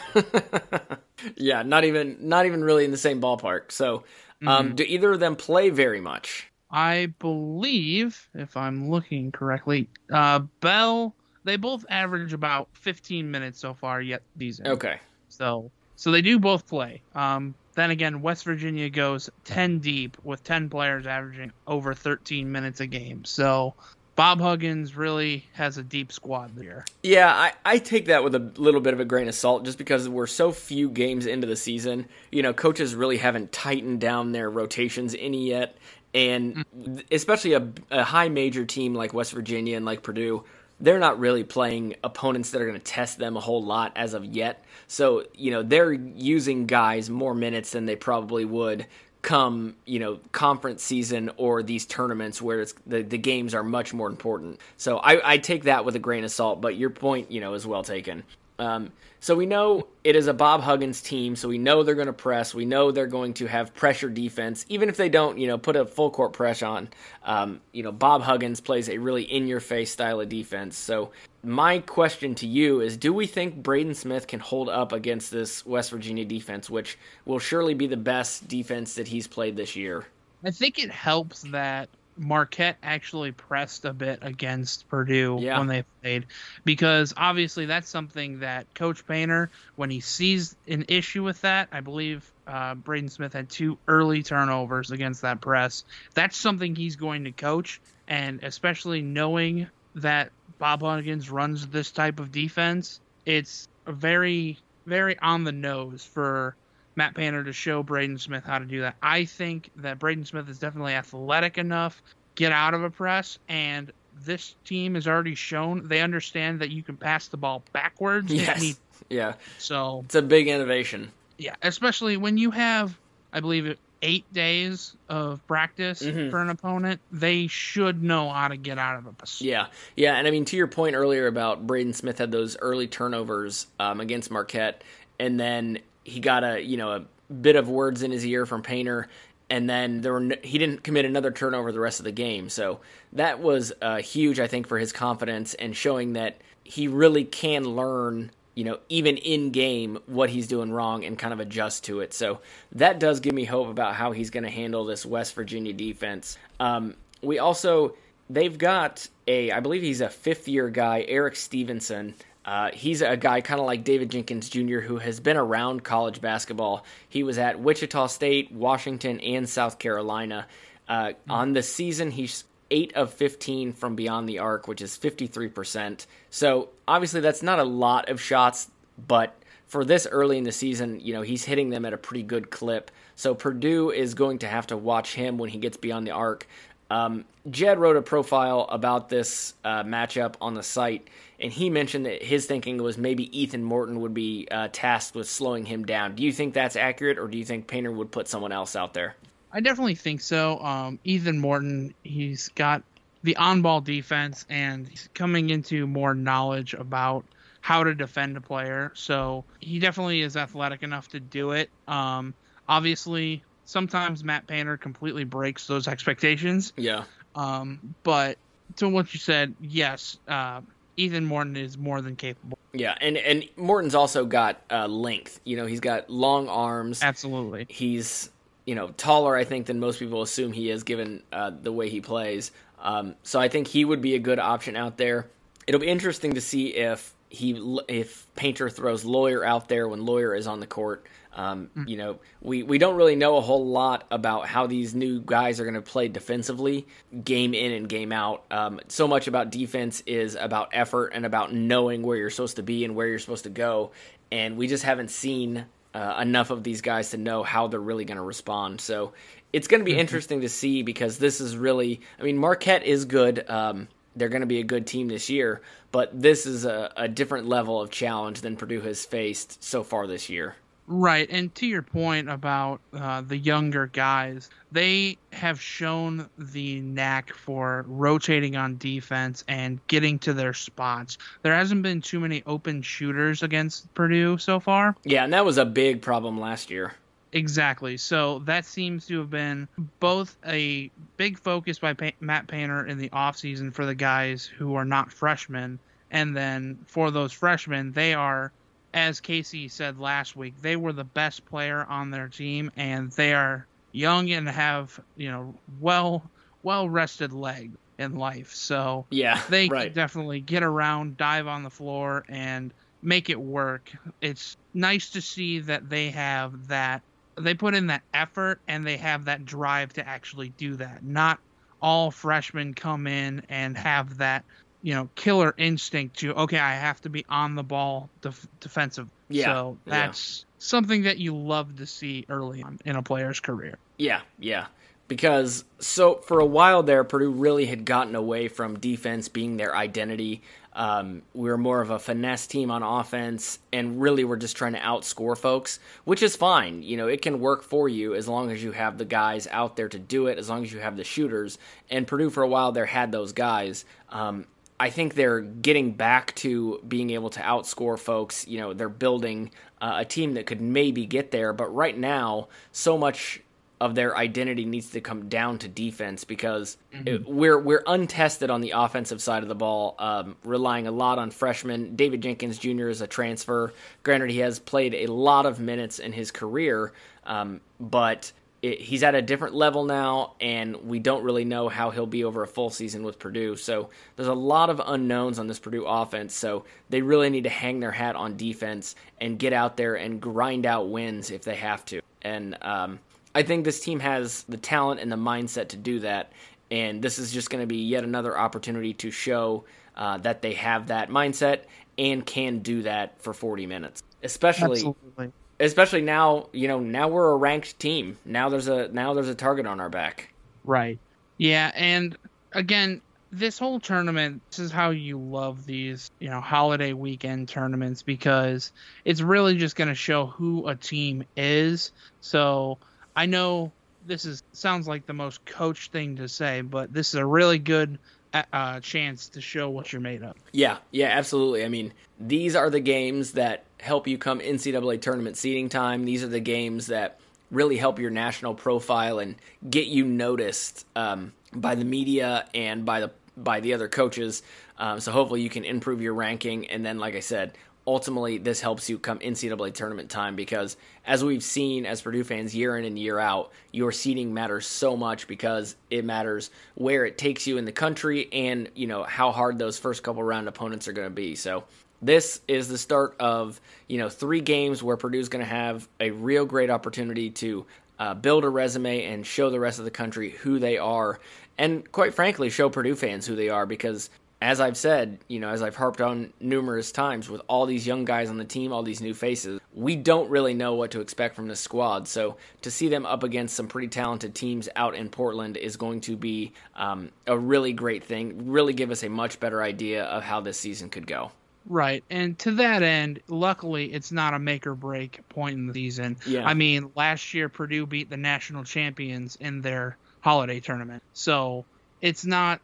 yeah, 1.35 1.63
not 1.63 1.83
even 1.83 2.17
not 2.19 2.45
even 2.45 2.63
really 2.63 2.85
in 2.85 2.91
the 2.91 2.97
same 2.97 3.21
ballpark. 3.21 3.71
So, 3.71 4.03
um, 4.45 4.75
do 4.75 4.83
either 4.83 5.11
of 5.11 5.19
them 5.19 5.35
play 5.35 5.69
very 5.69 6.01
much? 6.01 6.47
I 6.71 7.13
believe, 7.19 8.27
if 8.33 8.55
I'm 8.55 8.89
looking 8.89 9.31
correctly, 9.31 9.87
uh, 10.11 10.39
Bell. 10.61 11.15
They 11.43 11.55
both 11.57 11.85
average 11.89 12.33
about 12.33 12.69
15 12.73 13.31
minutes 13.31 13.59
so 13.59 13.73
far 13.73 13.99
yet 13.99 14.21
season. 14.37 14.67
Okay, 14.67 14.99
So, 15.29 15.71
so 15.95 16.11
they 16.11 16.21
do 16.21 16.37
both 16.37 16.67
play. 16.67 17.01
Um, 17.15 17.55
then 17.73 17.89
again, 17.89 18.21
West 18.21 18.43
Virginia 18.43 18.91
goes 18.91 19.27
10 19.45 19.79
deep 19.79 20.17
with 20.23 20.43
10 20.43 20.69
players 20.69 21.07
averaging 21.07 21.51
over 21.65 21.95
13 21.95 22.51
minutes 22.51 22.79
a 22.79 22.85
game. 22.85 23.25
So, 23.25 23.73
Bob 24.21 24.39
Huggins 24.39 24.95
really 24.95 25.47
has 25.53 25.79
a 25.79 25.83
deep 25.83 26.11
squad 26.11 26.55
there. 26.55 26.85
Yeah, 27.01 27.33
I, 27.33 27.53
I 27.65 27.77
take 27.79 28.05
that 28.05 28.23
with 28.23 28.35
a 28.35 28.51
little 28.55 28.79
bit 28.79 28.93
of 28.93 28.99
a 28.99 29.03
grain 29.03 29.27
of 29.27 29.33
salt 29.33 29.65
just 29.65 29.79
because 29.79 30.07
we're 30.07 30.27
so 30.27 30.51
few 30.51 30.91
games 30.91 31.25
into 31.25 31.47
the 31.47 31.55
season. 31.55 32.05
You 32.31 32.43
know, 32.43 32.53
coaches 32.53 32.93
really 32.93 33.17
haven't 33.17 33.51
tightened 33.51 33.99
down 33.99 34.31
their 34.31 34.47
rotations 34.47 35.15
any 35.17 35.49
yet. 35.49 35.75
And 36.13 36.63
mm. 36.77 37.03
especially 37.09 37.53
a, 37.53 37.67
a 37.89 38.03
high 38.03 38.29
major 38.29 38.63
team 38.63 38.93
like 38.93 39.11
West 39.11 39.33
Virginia 39.33 39.75
and 39.75 39.87
like 39.87 40.03
Purdue, 40.03 40.43
they're 40.79 40.99
not 40.99 41.19
really 41.19 41.43
playing 41.43 41.95
opponents 42.03 42.51
that 42.51 42.61
are 42.61 42.67
going 42.67 42.79
to 42.79 42.85
test 42.85 43.17
them 43.17 43.35
a 43.35 43.39
whole 43.39 43.63
lot 43.63 43.91
as 43.95 44.13
of 44.13 44.23
yet. 44.23 44.63
So, 44.85 45.25
you 45.33 45.49
know, 45.49 45.63
they're 45.63 45.93
using 45.93 46.67
guys 46.67 47.09
more 47.09 47.33
minutes 47.33 47.71
than 47.71 47.87
they 47.87 47.95
probably 47.95 48.45
would 48.45 48.85
come 49.21 49.75
you 49.85 49.99
know 49.99 50.19
conference 50.31 50.83
season 50.83 51.29
or 51.37 51.63
these 51.63 51.85
tournaments 51.85 52.41
where 52.41 52.61
it's 52.61 52.73
the, 52.87 53.03
the 53.03 53.17
games 53.17 53.53
are 53.53 53.63
much 53.63 53.93
more 53.93 54.07
important 54.07 54.59
so 54.77 54.97
I, 54.97 55.33
I 55.33 55.37
take 55.37 55.63
that 55.63 55.85
with 55.85 55.95
a 55.95 55.99
grain 55.99 56.23
of 56.23 56.31
salt 56.31 56.61
but 56.61 56.75
your 56.75 56.89
point 56.89 57.31
you 57.31 57.41
know 57.41 57.53
is 57.53 57.67
well 57.67 57.83
taken 57.83 58.23
Um, 58.59 58.91
so 59.19 59.35
we 59.35 59.45
know 59.45 59.87
it 60.03 60.15
is 60.15 60.27
a 60.27 60.33
Bob 60.33 60.61
Huggins 60.61 61.01
team, 61.01 61.35
so 61.35 61.47
we 61.47 61.57
know 61.57 61.83
they're 61.83 61.95
going 61.95 62.07
to 62.07 62.13
press. 62.13 62.53
We 62.55 62.65
know 62.65 62.91
they're 62.91 63.07
going 63.07 63.33
to 63.35 63.47
have 63.47 63.73
pressure 63.73 64.09
defense, 64.09 64.65
even 64.69 64.89
if 64.89 64.97
they 64.97 65.09
don't, 65.09 65.37
you 65.37 65.47
know, 65.47 65.57
put 65.57 65.75
a 65.75 65.85
full 65.85 66.11
court 66.11 66.33
press 66.33 66.61
on. 66.63 66.89
Um, 67.23 67.61
you 67.71 67.83
know, 67.83 67.91
Bob 67.91 68.21
Huggins 68.23 68.61
plays 68.61 68.89
a 68.89 68.97
really 68.97 69.23
in 69.23 69.47
your 69.47 69.59
face 69.59 69.91
style 69.91 70.21
of 70.21 70.29
defense. 70.29 70.77
So 70.77 71.11
my 71.43 71.79
question 71.79 72.35
to 72.35 72.47
you 72.47 72.81
is: 72.81 72.97
Do 72.97 73.13
we 73.13 73.27
think 73.27 73.55
Braden 73.63 73.95
Smith 73.95 74.27
can 74.27 74.39
hold 74.39 74.69
up 74.69 74.91
against 74.91 75.31
this 75.31 75.65
West 75.65 75.91
Virginia 75.91 76.25
defense, 76.25 76.69
which 76.69 76.97
will 77.25 77.39
surely 77.39 77.73
be 77.73 77.87
the 77.87 77.97
best 77.97 78.47
defense 78.47 78.95
that 78.95 79.07
he's 79.07 79.27
played 79.27 79.55
this 79.55 79.75
year? 79.75 80.05
I 80.43 80.51
think 80.51 80.79
it 80.79 80.91
helps 80.91 81.41
that 81.43 81.89
Marquette 82.17 82.77
actually 82.83 83.31
pressed 83.31 83.85
a 83.85 83.93
bit 83.93 84.19
against 84.21 84.87
Purdue 84.89 85.39
yeah. 85.41 85.57
when 85.57 85.67
they 85.67 85.83
played 86.01 86.27
because 86.65 87.13
obviously 87.15 87.65
that's 87.65 87.89
something 87.89 88.39
that 88.39 88.73
Coach 88.75 89.05
Painter, 89.07 89.49
when 89.75 89.89
he 89.89 89.99
sees 89.99 90.55
an 90.67 90.85
issue 90.87 91.23
with 91.23 91.41
that, 91.41 91.69
I 91.71 91.81
believe 91.81 92.29
uh, 92.47 92.75
Braden 92.75 93.09
Smith 93.09 93.33
had 93.33 93.49
two 93.49 93.77
early 93.87 94.23
turnovers 94.23 94.91
against 94.91 95.21
that 95.21 95.41
press. 95.41 95.83
That's 96.13 96.37
something 96.37 96.75
he's 96.75 96.95
going 96.95 97.23
to 97.23 97.31
coach, 97.31 97.81
and 98.07 98.43
especially 98.43 99.01
knowing 99.01 99.67
that 99.95 100.31
Bob 100.61 100.83
Huggins 100.83 101.31
runs 101.31 101.65
this 101.69 101.89
type 101.89 102.19
of 102.19 102.31
defense, 102.31 103.01
it's 103.25 103.67
very, 103.87 104.59
very 104.85 105.17
on 105.17 105.43
the 105.43 105.51
nose 105.51 106.05
for 106.05 106.55
Matt 106.95 107.15
Painter 107.15 107.43
to 107.43 107.51
show 107.51 107.81
Braden 107.81 108.19
Smith 108.19 108.43
how 108.43 108.59
to 108.59 108.65
do 108.65 108.79
that. 108.81 108.95
I 109.01 109.25
think 109.25 109.71
that 109.77 109.97
Braden 109.97 110.23
Smith 110.23 110.47
is 110.47 110.59
definitely 110.59 110.93
athletic 110.93 111.57
enough, 111.57 112.03
get 112.35 112.51
out 112.51 112.75
of 112.75 112.83
a 112.83 112.91
press, 112.91 113.39
and 113.49 113.91
this 114.23 114.55
team 114.63 114.93
has 114.93 115.07
already 115.07 115.33
shown 115.33 115.87
they 115.87 116.01
understand 116.01 116.61
that 116.61 116.69
you 116.69 116.83
can 116.83 116.95
pass 116.95 117.27
the 117.27 117.37
ball 117.37 117.63
backwards. 117.73 118.31
Yes. 118.31 118.79
Yeah. 119.09 119.33
So 119.57 120.03
it's 120.05 120.13
a 120.13 120.21
big 120.21 120.47
innovation. 120.47 121.11
Yeah, 121.39 121.55
especially 121.63 122.17
when 122.17 122.37
you 122.37 122.51
have, 122.51 122.95
I 123.33 123.39
believe, 123.39 123.75
eight 124.01 124.31
days 124.33 124.95
of 125.09 125.45
practice 125.47 126.01
mm-hmm. 126.01 126.29
for 126.29 126.41
an 126.41 126.49
opponent, 126.49 127.01
they 127.11 127.47
should 127.47 128.01
know 128.01 128.29
how 128.29 128.47
to 128.47 128.57
get 128.57 128.77
out 128.77 128.97
of 128.97 129.05
a 129.05 129.13
press. 129.13 129.41
Yeah, 129.41 129.67
yeah, 129.95 130.15
and 130.15 130.27
I 130.27 130.31
mean 130.31 130.45
to 130.45 130.57
your 130.57 130.67
point 130.67 130.95
earlier 130.95 131.27
about 131.27 131.67
Braden 131.67 131.93
Smith 131.93 132.17
had 132.17 132.31
those 132.31 132.57
early 132.59 132.87
turnovers 132.87 133.67
um, 133.79 133.99
against 134.01 134.31
Marquette, 134.31 134.83
and 135.19 135.39
then 135.39 135.79
he 136.03 136.19
got 136.19 136.43
a 136.43 136.61
you 136.61 136.77
know 136.77 136.91
a 136.91 137.05
bit 137.33 137.55
of 137.55 137.69
words 137.69 138.03
in 138.03 138.11
his 138.11 138.25
ear 138.25 138.45
from 138.45 138.61
Painter, 138.61 139.07
and 139.49 139.69
then 139.69 140.01
there 140.01 140.13
were 140.13 140.19
no, 140.19 140.35
he 140.43 140.57
didn't 140.57 140.83
commit 140.83 141.05
another 141.05 141.29
turnover 141.29 141.71
the 141.71 141.79
rest 141.79 141.99
of 141.99 142.05
the 142.05 142.11
game. 142.11 142.49
So 142.49 142.79
that 143.13 143.39
was 143.41 143.73
uh, 143.81 143.97
huge, 143.97 144.39
I 144.39 144.47
think, 144.47 144.67
for 144.67 144.79
his 144.79 144.91
confidence 144.93 145.53
and 145.55 145.75
showing 145.75 146.13
that 146.13 146.39
he 146.63 146.87
really 146.87 147.25
can 147.25 147.63
learn. 147.63 148.31
You 148.55 148.65
know, 148.65 148.79
even 148.89 149.17
in 149.17 149.51
game, 149.51 149.99
what 150.07 150.29
he's 150.29 150.47
doing 150.47 150.71
wrong 150.71 151.05
and 151.05 151.17
kind 151.17 151.33
of 151.33 151.39
adjust 151.39 151.85
to 151.85 152.01
it. 152.01 152.13
So 152.13 152.41
that 152.73 152.99
does 152.99 153.21
give 153.21 153.33
me 153.33 153.45
hope 153.45 153.69
about 153.69 153.95
how 153.95 154.11
he's 154.11 154.29
going 154.29 154.43
to 154.43 154.49
handle 154.49 154.85
this 154.85 155.05
West 155.05 155.35
Virginia 155.35 155.73
defense. 155.73 156.37
Um, 156.59 156.95
we 157.21 157.39
also 157.39 157.95
they've 158.29 158.57
got 158.57 159.07
a, 159.27 159.51
I 159.51 159.59
believe 159.61 159.81
he's 159.81 160.01
a 160.01 160.09
fifth 160.09 160.47
year 160.47 160.69
guy, 160.69 161.05
Erik 161.07 161.35
Stevenson, 161.35 162.15
uh, 162.43 162.71
he's 162.73 163.01
a 163.01 163.17
guy 163.17 163.41
kind 163.41 163.59
of 163.59 163.67
like 163.67 163.83
David 163.83 164.09
Jenkins 164.09 164.49
Jr., 164.49 164.79
who 164.79 164.97
has 164.97 165.19
been 165.19 165.37
around 165.37 165.83
college 165.83 166.21
basketball. 166.21 166.85
He 167.07 167.23
was 167.23 167.37
at 167.37 167.59
Wichita 167.59 168.07
State, 168.07 168.51
Washington, 168.51 169.19
and 169.19 169.47
South 169.47 169.77
Carolina. 169.77 170.47
Uh, 170.87 171.09
mm-hmm. 171.09 171.31
On 171.31 171.53
the 171.53 171.61
season, 171.61 172.09
he's 172.09 172.43
8 172.71 172.93
of 172.93 173.13
15 173.13 173.73
from 173.73 173.95
beyond 173.95 174.27
the 174.27 174.39
arc, 174.39 174.67
which 174.67 174.81
is 174.81 174.97
53%. 174.97 176.07
So 176.31 176.69
obviously, 176.87 177.21
that's 177.21 177.43
not 177.43 177.59
a 177.59 177.63
lot 177.63 178.09
of 178.09 178.19
shots, 178.19 178.71
but 179.07 179.35
for 179.67 179.85
this 179.85 180.07
early 180.09 180.37
in 180.37 180.43
the 180.43 180.51
season, 180.51 180.99
you 180.99 181.13
know, 181.13 181.21
he's 181.21 181.43
hitting 181.45 181.69
them 181.69 181.85
at 181.85 181.93
a 181.93 181.97
pretty 181.97 182.23
good 182.23 182.49
clip. 182.49 182.89
So 183.15 183.35
Purdue 183.35 183.91
is 183.91 184.15
going 184.15 184.39
to 184.39 184.47
have 184.47 184.67
to 184.67 184.77
watch 184.77 185.13
him 185.13 185.37
when 185.37 185.49
he 185.49 185.59
gets 185.59 185.77
beyond 185.77 186.07
the 186.07 186.11
arc. 186.11 186.47
Um, 186.89 187.23
Jed 187.49 187.79
wrote 187.79 187.95
a 187.95 188.01
profile 188.01 188.67
about 188.69 189.07
this 189.07 189.53
uh, 189.63 189.83
matchup 189.83 190.35
on 190.41 190.55
the 190.55 190.63
site, 190.63 191.07
and 191.39 191.51
he 191.51 191.69
mentioned 191.69 192.05
that 192.05 192.21
his 192.21 192.45
thinking 192.45 192.83
was 192.83 192.97
maybe 192.97 193.39
Ethan 193.39 193.63
Morton 193.63 194.01
would 194.01 194.13
be 194.13 194.47
uh, 194.51 194.67
tasked 194.73 195.15
with 195.15 195.29
slowing 195.29 195.65
him 195.65 195.85
down. 195.85 196.15
Do 196.15 196.23
you 196.23 196.33
think 196.33 196.53
that's 196.53 196.75
accurate, 196.75 197.17
or 197.17 197.29
do 197.29 197.37
you 197.37 197.45
think 197.45 197.67
Painter 197.67 197.93
would 197.93 198.11
put 198.11 198.27
someone 198.27 198.51
else 198.51 198.75
out 198.75 198.93
there? 198.93 199.15
I 199.53 199.59
definitely 199.59 199.95
think 199.95 200.21
so. 200.21 200.59
Um, 200.59 200.99
Ethan 201.03 201.39
Morton, 201.39 201.93
he's 202.03 202.49
got 202.49 202.83
the 203.23 203.35
on-ball 203.35 203.81
defense, 203.81 204.45
and 204.49 204.87
he's 204.87 205.09
coming 205.13 205.49
into 205.49 205.85
more 205.87 206.13
knowledge 206.13 206.73
about 206.73 207.25
how 207.59 207.83
to 207.83 207.93
defend 207.93 208.37
a 208.37 208.41
player. 208.41 208.91
So 208.95 209.43
he 209.59 209.79
definitely 209.79 210.21
is 210.21 210.35
athletic 210.35 210.83
enough 210.83 211.09
to 211.09 211.19
do 211.19 211.51
it. 211.51 211.69
Um, 211.87 212.33
obviously, 212.67 213.43
sometimes 213.65 214.23
Matt 214.23 214.47
Painter 214.47 214.77
completely 214.77 215.23
breaks 215.23 215.67
those 215.67 215.87
expectations. 215.87 216.73
Yeah. 216.77 217.03
Um, 217.35 217.95
but 218.03 218.37
to 218.77 218.89
what 218.89 219.13
you 219.13 219.19
said, 219.19 219.53
yes, 219.61 220.17
uh, 220.27 220.61
Ethan 220.97 221.25
Morton 221.25 221.55
is 221.55 221.77
more 221.77 222.01
than 222.01 222.15
capable. 222.15 222.57
Yeah, 222.73 222.95
and 223.01 223.17
and 223.17 223.47
Morton's 223.57 223.95
also 223.95 224.25
got 224.25 224.61
uh, 224.69 224.87
length. 224.87 225.39
You 225.43 225.57
know, 225.57 225.65
he's 225.65 225.79
got 225.79 226.09
long 226.09 226.47
arms. 226.47 227.01
Absolutely. 227.03 227.65
He's 227.69 228.29
you 228.65 228.75
know 228.75 228.89
taller, 228.89 229.35
I 229.35 229.43
think, 229.43 229.65
than 229.67 229.79
most 229.79 229.99
people 229.99 230.21
assume 230.21 230.53
he 230.53 230.69
is, 230.69 230.83
given 230.83 231.23
uh, 231.31 231.51
the 231.61 231.71
way 231.71 231.89
he 231.89 232.01
plays. 232.01 232.51
Um, 232.79 233.15
so 233.23 233.39
I 233.39 233.47
think 233.47 233.67
he 233.67 233.85
would 233.85 234.01
be 234.01 234.15
a 234.15 234.19
good 234.19 234.39
option 234.39 234.75
out 234.75 234.97
there. 234.97 235.29
It'll 235.67 235.81
be 235.81 235.87
interesting 235.87 236.33
to 236.33 236.41
see 236.41 236.67
if 236.67 237.13
he 237.29 237.81
if 237.87 238.27
Painter 238.35 238.69
throws 238.69 239.05
Loyer 239.05 239.45
out 239.45 239.69
there 239.69 239.87
when 239.87 240.05
Loyer 240.05 240.35
is 240.35 240.47
on 240.47 240.59
the 240.59 240.67
court. 240.67 241.05
Um, 241.33 241.69
mm. 241.77 241.87
You 241.87 241.97
know, 241.97 242.19
we, 242.41 242.63
we 242.63 242.77
don't 242.77 242.95
really 242.95 243.15
know 243.15 243.37
a 243.37 243.41
whole 243.41 243.65
lot 243.65 244.05
about 244.11 244.47
how 244.47 244.67
these 244.67 244.93
new 244.93 245.21
guys 245.21 245.59
are 245.59 245.63
going 245.63 245.75
to 245.75 245.81
play 245.81 246.07
defensively, 246.07 246.87
game 247.23 247.53
in 247.53 247.71
and 247.71 247.87
game 247.87 248.11
out. 248.11 248.43
Um, 248.51 248.81
so 248.89 249.07
much 249.07 249.27
about 249.27 249.49
defense 249.49 250.01
is 250.05 250.35
about 250.35 250.69
effort 250.73 251.11
and 251.13 251.25
about 251.25 251.53
knowing 251.53 252.03
where 252.03 252.17
you're 252.17 252.29
supposed 252.29 252.57
to 252.57 252.63
be 252.63 252.83
and 252.83 252.95
where 252.95 253.07
you're 253.07 253.19
supposed 253.19 253.45
to 253.45 253.49
go. 253.49 253.91
And 254.29 254.57
we 254.57 254.67
just 254.67 254.83
haven't 254.83 255.09
seen 255.09 255.65
uh, 255.93 256.19
enough 256.21 256.49
of 256.49 256.63
these 256.63 256.81
guys 256.81 257.11
to 257.11 257.17
know 257.17 257.43
how 257.43 257.67
they're 257.67 257.79
really 257.79 258.05
going 258.05 258.17
to 258.17 258.23
respond. 258.23 258.81
So 258.81 259.13
it's 259.53 259.67
going 259.67 259.81
to 259.81 259.85
be 259.85 259.91
mm-hmm. 259.91 260.01
interesting 260.01 260.41
to 260.41 260.49
see 260.49 260.83
because 260.83 261.17
this 261.17 261.41
is 261.41 261.57
really, 261.57 262.01
I 262.19 262.23
mean, 262.23 262.37
Marquette 262.37 262.83
is 262.83 263.05
good. 263.05 263.49
Um, 263.49 263.87
they're 264.15 264.29
going 264.29 264.41
to 264.41 264.47
be 264.47 264.59
a 264.59 264.63
good 264.63 264.87
team 264.87 265.07
this 265.07 265.29
year, 265.29 265.61
but 265.91 266.09
this 266.19 266.45
is 266.45 266.65
a, 266.65 266.91
a 266.97 267.07
different 267.07 267.47
level 267.47 267.81
of 267.81 267.91
challenge 267.91 268.41
than 268.41 268.57
Purdue 268.57 268.81
has 268.81 269.05
faced 269.05 269.63
so 269.63 269.83
far 269.83 270.07
this 270.07 270.29
year. 270.29 270.55
Right, 270.87 271.29
and 271.29 271.53
to 271.55 271.65
your 271.65 271.83
point 271.83 272.29
about 272.29 272.81
uh, 272.93 273.21
the 273.21 273.37
younger 273.37 273.87
guys, 273.87 274.49
they 274.71 275.17
have 275.31 275.61
shown 275.61 276.29
the 276.37 276.81
knack 276.81 277.33
for 277.33 277.85
rotating 277.87 278.57
on 278.57 278.77
defense 278.77 279.43
and 279.47 279.79
getting 279.87 280.19
to 280.19 280.33
their 280.33 280.53
spots. 280.53 281.17
There 281.43 281.53
hasn't 281.53 281.83
been 281.83 282.01
too 282.01 282.19
many 282.19 282.43
open 282.45 282.81
shooters 282.81 283.41
against 283.41 283.93
Purdue 283.93 284.37
so 284.37 284.59
far. 284.59 284.95
Yeah, 285.03 285.23
and 285.23 285.31
that 285.33 285.45
was 285.45 285.57
a 285.57 285.65
big 285.65 286.01
problem 286.01 286.39
last 286.39 286.69
year. 286.69 286.93
Exactly. 287.33 287.95
So 287.97 288.39
that 288.39 288.65
seems 288.65 289.05
to 289.07 289.19
have 289.19 289.29
been 289.29 289.67
both 289.99 290.35
a 290.45 290.91
big 291.15 291.39
focus 291.39 291.79
by 291.79 291.93
pa- 291.93 292.11
Matt 292.19 292.47
Painter 292.47 292.85
in 292.85 292.97
the 292.97 293.09
offseason 293.09 293.73
for 293.73 293.85
the 293.85 293.95
guys 293.95 294.45
who 294.45 294.75
are 294.75 294.85
not 294.85 295.13
freshmen. 295.13 295.79
And 296.09 296.35
then 296.35 296.79
for 296.87 297.09
those 297.11 297.31
freshmen, 297.31 297.93
they 297.93 298.13
are, 298.13 298.51
as 298.93 299.19
Casey 299.19 299.67
said 299.67 299.99
last 299.99 300.35
week, 300.35 300.53
they 300.61 300.75
were 300.75 300.93
the 300.93 301.03
best 301.03 301.45
player 301.45 301.85
on 301.85 302.11
their 302.11 302.27
team 302.27 302.71
and 302.75 303.11
they 303.11 303.33
are 303.33 303.65
young 303.91 304.31
and 304.31 304.47
have, 304.47 304.99
you 305.15 305.31
know, 305.31 305.53
well 305.79 306.23
well 306.63 306.89
rested 306.89 307.33
leg 307.33 307.71
in 307.97 308.15
life. 308.15 308.53
So 308.53 309.05
yeah, 309.09 309.41
they 309.49 309.67
right. 309.67 309.85
can 309.85 309.93
definitely 309.93 310.41
get 310.41 310.63
around, 310.63 311.17
dive 311.17 311.47
on 311.47 311.63
the 311.63 311.69
floor 311.69 312.23
and 312.29 312.73
make 313.01 313.29
it 313.29 313.39
work. 313.39 313.91
It's 314.21 314.57
nice 314.73 315.09
to 315.11 315.21
see 315.21 315.59
that 315.59 315.89
they 315.89 316.09
have 316.09 316.67
that 316.67 317.01
they 317.37 317.53
put 317.53 317.73
in 317.73 317.87
that 317.87 318.03
effort 318.13 318.59
and 318.67 318.85
they 318.85 318.97
have 318.97 319.25
that 319.25 319.45
drive 319.45 319.93
to 319.93 320.07
actually 320.07 320.49
do 320.49 320.75
that. 320.75 321.03
Not 321.03 321.39
all 321.81 322.11
freshmen 322.11 322.73
come 322.73 323.07
in 323.07 323.41
and 323.49 323.77
have 323.77 324.17
that, 324.17 324.43
you 324.81 324.93
know, 324.93 325.09
killer 325.15 325.53
instinct 325.57 326.19
to 326.19 326.33
okay, 326.33 326.59
I 326.59 326.73
have 326.73 327.01
to 327.01 327.09
be 327.09 327.25
on 327.29 327.55
the 327.55 327.63
ball 327.63 328.09
def- 328.21 328.47
defensive. 328.59 329.07
Yeah. 329.29 329.45
So 329.45 329.77
that's 329.85 330.39
yeah. 330.39 330.55
something 330.59 331.03
that 331.03 331.17
you 331.17 331.35
love 331.35 331.77
to 331.77 331.85
see 331.85 332.25
early 332.29 332.63
on 332.63 332.79
in 332.85 332.95
a 332.95 333.03
player's 333.03 333.39
career. 333.39 333.77
Yeah, 333.97 334.21
yeah. 334.39 334.67
Because 335.07 335.65
so 335.79 336.15
for 336.15 336.39
a 336.39 336.45
while 336.45 336.83
there, 336.83 337.03
Purdue 337.03 337.31
really 337.31 337.65
had 337.65 337.83
gotten 337.83 338.15
away 338.15 338.47
from 338.47 338.79
defense 338.79 339.27
being 339.27 339.57
their 339.57 339.75
identity. 339.75 340.41
Um, 340.73 341.21
we 341.33 341.49
were 341.49 341.57
more 341.57 341.81
of 341.81 341.89
a 341.89 341.99
finesse 341.99 342.47
team 342.47 342.71
on 342.71 342.81
offense, 342.81 343.59
and 343.73 344.01
really 344.01 344.23
we're 344.23 344.37
just 344.37 344.55
trying 344.55 344.71
to 344.71 344.79
outscore 344.79 345.37
folks, 345.37 345.79
which 346.05 346.23
is 346.23 346.37
fine. 346.37 346.81
You 346.81 346.95
know, 346.95 347.07
it 347.07 347.21
can 347.21 347.41
work 347.41 347.61
for 347.61 347.89
you 347.89 348.15
as 348.15 348.25
long 348.29 348.51
as 348.51 348.63
you 348.63 348.71
have 348.71 348.97
the 348.97 349.03
guys 349.03 349.47
out 349.51 349.75
there 349.75 349.89
to 349.89 349.99
do 349.99 350.27
it, 350.27 350.37
as 350.37 350.49
long 350.49 350.63
as 350.63 350.71
you 350.71 350.79
have 350.79 350.95
the 350.95 351.03
shooters. 351.03 351.57
And 351.89 352.07
Purdue, 352.07 352.29
for 352.29 352.41
a 352.41 352.47
while 352.47 352.71
there, 352.71 352.85
had 352.85 353.11
those 353.11 353.33
guys. 353.33 353.83
Um, 354.09 354.45
I 354.81 354.89
think 354.89 355.13
they're 355.13 355.41
getting 355.41 355.91
back 355.91 356.33
to 356.37 356.81
being 356.87 357.11
able 357.11 357.29
to 357.31 357.39
outscore 357.39 357.99
folks. 357.99 358.47
You 358.47 358.57
know, 358.57 358.73
they're 358.73 358.89
building 358.89 359.51
uh, 359.79 359.97
a 359.97 360.05
team 360.05 360.33
that 360.33 360.47
could 360.47 360.59
maybe 360.59 361.05
get 361.05 361.29
there, 361.29 361.53
but 361.53 361.67
right 361.67 361.95
now, 361.95 362.47
so 362.71 362.97
much 362.97 363.41
of 363.79 363.93
their 363.93 364.17
identity 364.17 364.65
needs 364.65 364.89
to 364.91 364.99
come 364.99 365.29
down 365.29 365.59
to 365.59 365.67
defense 365.67 366.23
because 366.23 366.77
mm-hmm. 366.91 367.07
it, 367.07 367.27
we're 367.27 367.59
we're 367.59 367.83
untested 367.85 368.49
on 368.49 368.61
the 368.61 368.71
offensive 368.71 369.21
side 369.21 369.43
of 369.43 369.49
the 369.49 369.55
ball, 369.55 369.93
um, 369.99 370.35
relying 370.43 370.87
a 370.87 370.91
lot 370.91 371.19
on 371.19 371.29
freshmen. 371.29 371.95
David 371.95 372.23
Jenkins 372.23 372.57
Jr. 372.57 372.89
is 372.89 373.01
a 373.01 373.07
transfer. 373.07 373.73
Granted, 374.01 374.31
he 374.31 374.39
has 374.39 374.57
played 374.57 374.95
a 374.95 375.05
lot 375.05 375.45
of 375.45 375.59
minutes 375.59 375.99
in 375.99 376.11
his 376.11 376.31
career, 376.31 376.91
um, 377.27 377.61
but 377.79 378.31
it, 378.61 378.79
he's 378.79 379.01
at 379.03 379.15
a 379.15 379.21
different 379.21 379.55
level 379.55 379.85
now, 379.85 380.33
and 380.39 380.75
we 380.87 380.99
don't 380.99 381.23
really 381.23 381.45
know 381.45 381.67
how 381.67 381.89
he'll 381.89 382.05
be 382.05 382.23
over 382.23 382.43
a 382.43 382.47
full 382.47 382.69
season 382.69 383.03
with 383.03 383.17
Purdue. 383.17 383.55
So 383.55 383.89
there's 384.15 384.27
a 384.27 384.33
lot 384.33 384.69
of 384.69 384.81
unknowns 384.85 385.39
on 385.39 385.47
this 385.47 385.59
Purdue 385.59 385.85
offense. 385.85 386.35
So 386.35 386.65
they 386.89 387.01
really 387.01 387.29
need 387.29 387.43
to 387.45 387.49
hang 387.49 387.79
their 387.79 387.91
hat 387.91 388.15
on 388.15 388.37
defense 388.37 388.95
and 389.19 389.39
get 389.39 389.53
out 389.53 389.77
there 389.77 389.95
and 389.95 390.21
grind 390.21 390.65
out 390.65 390.89
wins 390.89 391.31
if 391.31 391.43
they 391.43 391.55
have 391.55 391.83
to. 391.85 392.01
And 392.21 392.57
um, 392.61 392.99
I 393.33 393.43
think 393.43 393.65
this 393.65 393.79
team 393.79 393.99
has 393.99 394.43
the 394.43 394.57
talent 394.57 394.99
and 394.99 395.11
the 395.11 395.15
mindset 395.15 395.69
to 395.69 395.77
do 395.77 395.99
that. 396.01 396.31
And 396.69 397.01
this 397.01 397.19
is 397.19 397.31
just 397.31 397.49
going 397.49 397.63
to 397.63 397.67
be 397.67 397.83
yet 397.83 398.03
another 398.03 398.37
opportunity 398.37 398.93
to 398.95 399.11
show 399.11 399.65
uh, 399.95 400.19
that 400.19 400.41
they 400.41 400.53
have 400.53 400.87
that 400.87 401.09
mindset 401.09 401.61
and 401.97 402.25
can 402.25 402.59
do 402.59 402.83
that 402.83 403.21
for 403.21 403.33
40 403.33 403.65
minutes, 403.65 404.03
especially 404.23 404.77
Absolutely 404.77 405.31
especially 405.61 406.01
now, 406.01 406.47
you 406.51 406.67
know, 406.67 406.79
now 406.79 407.07
we're 407.07 407.31
a 407.31 407.37
ranked 407.37 407.79
team. 407.79 408.17
Now 408.25 408.49
there's 408.49 408.67
a 408.67 408.89
now 408.89 409.13
there's 409.13 409.29
a 409.29 409.35
target 409.35 409.65
on 409.65 409.79
our 409.79 409.89
back. 409.89 410.33
Right. 410.63 410.99
Yeah, 411.37 411.71
and 411.73 412.17
again, 412.51 413.01
this 413.31 413.57
whole 413.57 413.79
tournament, 413.79 414.41
this 414.49 414.59
is 414.59 414.71
how 414.71 414.89
you 414.89 415.17
love 415.17 415.65
these, 415.65 416.11
you 416.19 416.29
know, 416.29 416.41
holiday 416.41 416.93
weekend 416.93 417.47
tournaments 417.47 418.03
because 418.03 418.71
it's 419.05 419.21
really 419.21 419.57
just 419.57 419.75
going 419.75 419.87
to 419.87 419.95
show 419.95 420.25
who 420.25 420.67
a 420.67 420.75
team 420.75 421.23
is. 421.37 421.91
So, 422.19 422.77
I 423.15 423.25
know 423.25 423.71
this 424.05 424.25
is 424.25 424.43
sounds 424.51 424.87
like 424.87 425.05
the 425.05 425.13
most 425.13 425.45
coach 425.45 425.89
thing 425.89 426.17
to 426.17 426.27
say, 426.27 426.61
but 426.61 426.93
this 426.93 427.09
is 427.09 427.15
a 427.15 427.25
really 427.25 427.59
good 427.59 427.97
uh, 428.33 428.79
chance 428.79 429.29
to 429.29 429.41
show 429.41 429.69
what 429.69 429.91
you're 429.91 430.01
made 430.01 430.23
of. 430.23 430.35
Yeah, 430.51 430.77
yeah, 430.91 431.07
absolutely. 431.07 431.65
I 431.65 431.69
mean, 431.69 431.93
these 432.19 432.55
are 432.55 432.69
the 432.69 432.79
games 432.79 433.33
that 433.33 433.63
help 433.81 434.07
you 434.07 434.17
come 434.17 434.39
NCAA 434.39 435.01
tournament 435.01 435.35
seeding 435.35 435.67
time. 435.67 436.05
These 436.05 436.23
are 436.23 436.27
the 436.27 436.39
games 436.39 436.87
that 436.87 437.19
really 437.49 437.77
help 437.77 437.99
your 437.99 438.11
national 438.11 438.53
profile 438.53 439.19
and 439.19 439.35
get 439.69 439.87
you 439.87 440.05
noticed 440.05 440.85
um, 440.95 441.33
by 441.53 441.75
the 441.75 441.83
media 441.83 442.47
and 442.53 442.85
by 442.85 443.01
the 443.01 443.11
by 443.35 443.59
the 443.59 443.73
other 443.73 443.87
coaches. 443.87 444.43
Um, 444.77 444.99
so 444.99 445.11
hopefully 445.11 445.41
you 445.41 445.49
can 445.49 445.63
improve 445.63 446.01
your 446.01 446.13
ranking. 446.13 446.67
And 446.67 446.85
then, 446.85 446.99
like 446.99 447.15
I 447.15 447.21
said, 447.21 447.57
ultimately 447.87 448.37
this 448.37 448.61
helps 448.61 448.89
you 448.89 448.99
come 448.99 449.17
NCAA 449.19 449.73
tournament 449.73 450.09
time 450.09 450.35
because 450.35 450.77
as 451.05 451.23
we've 451.23 451.43
seen 451.43 451.85
as 451.85 452.01
Purdue 452.01 452.23
fans 452.23 452.53
year 452.53 452.77
in 452.77 452.85
and 452.85 452.99
year 452.99 453.17
out, 453.17 453.51
your 453.71 453.91
seeding 453.91 454.33
matters 454.33 454.67
so 454.67 454.95
much 454.95 455.27
because 455.27 455.75
it 455.89 456.05
matters 456.05 456.51
where 456.75 457.05
it 457.05 457.17
takes 457.17 457.47
you 457.47 457.57
in 457.57 457.65
the 457.65 457.71
country 457.71 458.29
and 458.31 458.69
you 458.75 458.85
know 458.85 459.03
how 459.03 459.31
hard 459.31 459.57
those 459.57 459.79
first 459.79 460.03
couple 460.03 460.21
round 460.21 460.47
opponents 460.47 460.87
are 460.87 460.93
going 460.93 461.07
to 461.07 461.15
be. 461.15 461.35
So 461.35 461.63
this 462.01 462.41
is 462.47 462.67
the 462.67 462.77
start 462.77 463.15
of 463.19 463.59
you 463.87 463.97
know 463.97 464.09
three 464.09 464.41
games 464.41 464.81
where 464.81 464.97
Purdue's 464.97 465.29
going 465.29 465.43
to 465.43 465.49
have 465.49 465.87
a 465.99 466.11
real 466.11 466.45
great 466.45 466.69
opportunity 466.69 467.29
to 467.29 467.65
uh, 467.99 468.13
build 468.13 468.43
a 468.43 468.49
resume 468.49 469.05
and 469.05 469.25
show 469.25 469.49
the 469.49 469.59
rest 469.59 469.79
of 469.79 469.85
the 469.85 469.91
country 469.91 470.31
who 470.31 470.59
they 470.59 470.77
are, 470.77 471.19
and 471.57 471.89
quite 471.91 472.13
frankly, 472.13 472.49
show 472.49 472.69
Purdue 472.69 472.95
fans 472.95 473.27
who 473.27 473.35
they 473.35 473.49
are 473.49 473.65
because 473.65 474.09
as 474.41 474.59
I've 474.59 474.75
said, 474.75 475.19
you 475.27 475.39
know, 475.39 475.49
as 475.49 475.61
I've 475.61 475.75
harped 475.75 476.01
on 476.01 476.33
numerous 476.39 476.91
times 476.91 477.29
with 477.29 477.41
all 477.47 477.67
these 477.67 477.85
young 477.85 478.05
guys 478.05 478.27
on 478.29 478.37
the 478.37 478.45
team, 478.45 478.73
all 478.73 478.81
these 478.81 478.99
new 478.99 479.13
faces, 479.13 479.61
we 479.73 479.95
don't 479.95 480.29
really 480.31 480.55
know 480.55 480.73
what 480.73 480.91
to 480.91 481.01
expect 481.01 481.35
from 481.35 481.47
this 481.47 481.59
squad. 481.59 482.07
So 482.07 482.37
to 482.63 482.71
see 482.71 482.89
them 482.89 483.05
up 483.05 483.21
against 483.21 483.55
some 483.55 483.67
pretty 483.67 483.87
talented 483.87 484.33
teams 484.33 484.67
out 484.75 484.95
in 484.95 485.09
Portland 485.09 485.57
is 485.57 485.77
going 485.77 486.01
to 486.01 486.17
be 486.17 486.53
um, 486.75 487.11
a 487.27 487.37
really 487.37 487.71
great 487.71 488.03
thing, 488.03 488.51
really 488.51 488.73
give 488.73 488.89
us 488.89 489.03
a 489.03 489.09
much 489.09 489.39
better 489.39 489.61
idea 489.61 490.05
of 490.05 490.23
how 490.23 490.41
this 490.41 490.57
season 490.57 490.89
could 490.89 491.05
go. 491.05 491.31
Right. 491.67 492.03
And 492.09 492.37
to 492.39 492.51
that 492.51 492.83
end, 492.83 493.21
luckily, 493.27 493.93
it's 493.93 494.11
not 494.11 494.33
a 494.33 494.39
make 494.39 494.65
or 494.65 494.75
break 494.75 495.27
point 495.29 495.57
in 495.57 495.67
the 495.67 495.73
season. 495.73 496.17
Yeah. 496.25 496.45
I 496.45 496.53
mean, 496.53 496.91
last 496.95 497.33
year, 497.33 497.49
Purdue 497.49 497.85
beat 497.85 498.09
the 498.09 498.17
national 498.17 498.63
champions 498.63 499.37
in 499.39 499.61
their 499.61 499.97
holiday 500.21 500.59
tournament. 500.59 501.03
So 501.13 501.65
it's 502.01 502.25
not 502.25 502.61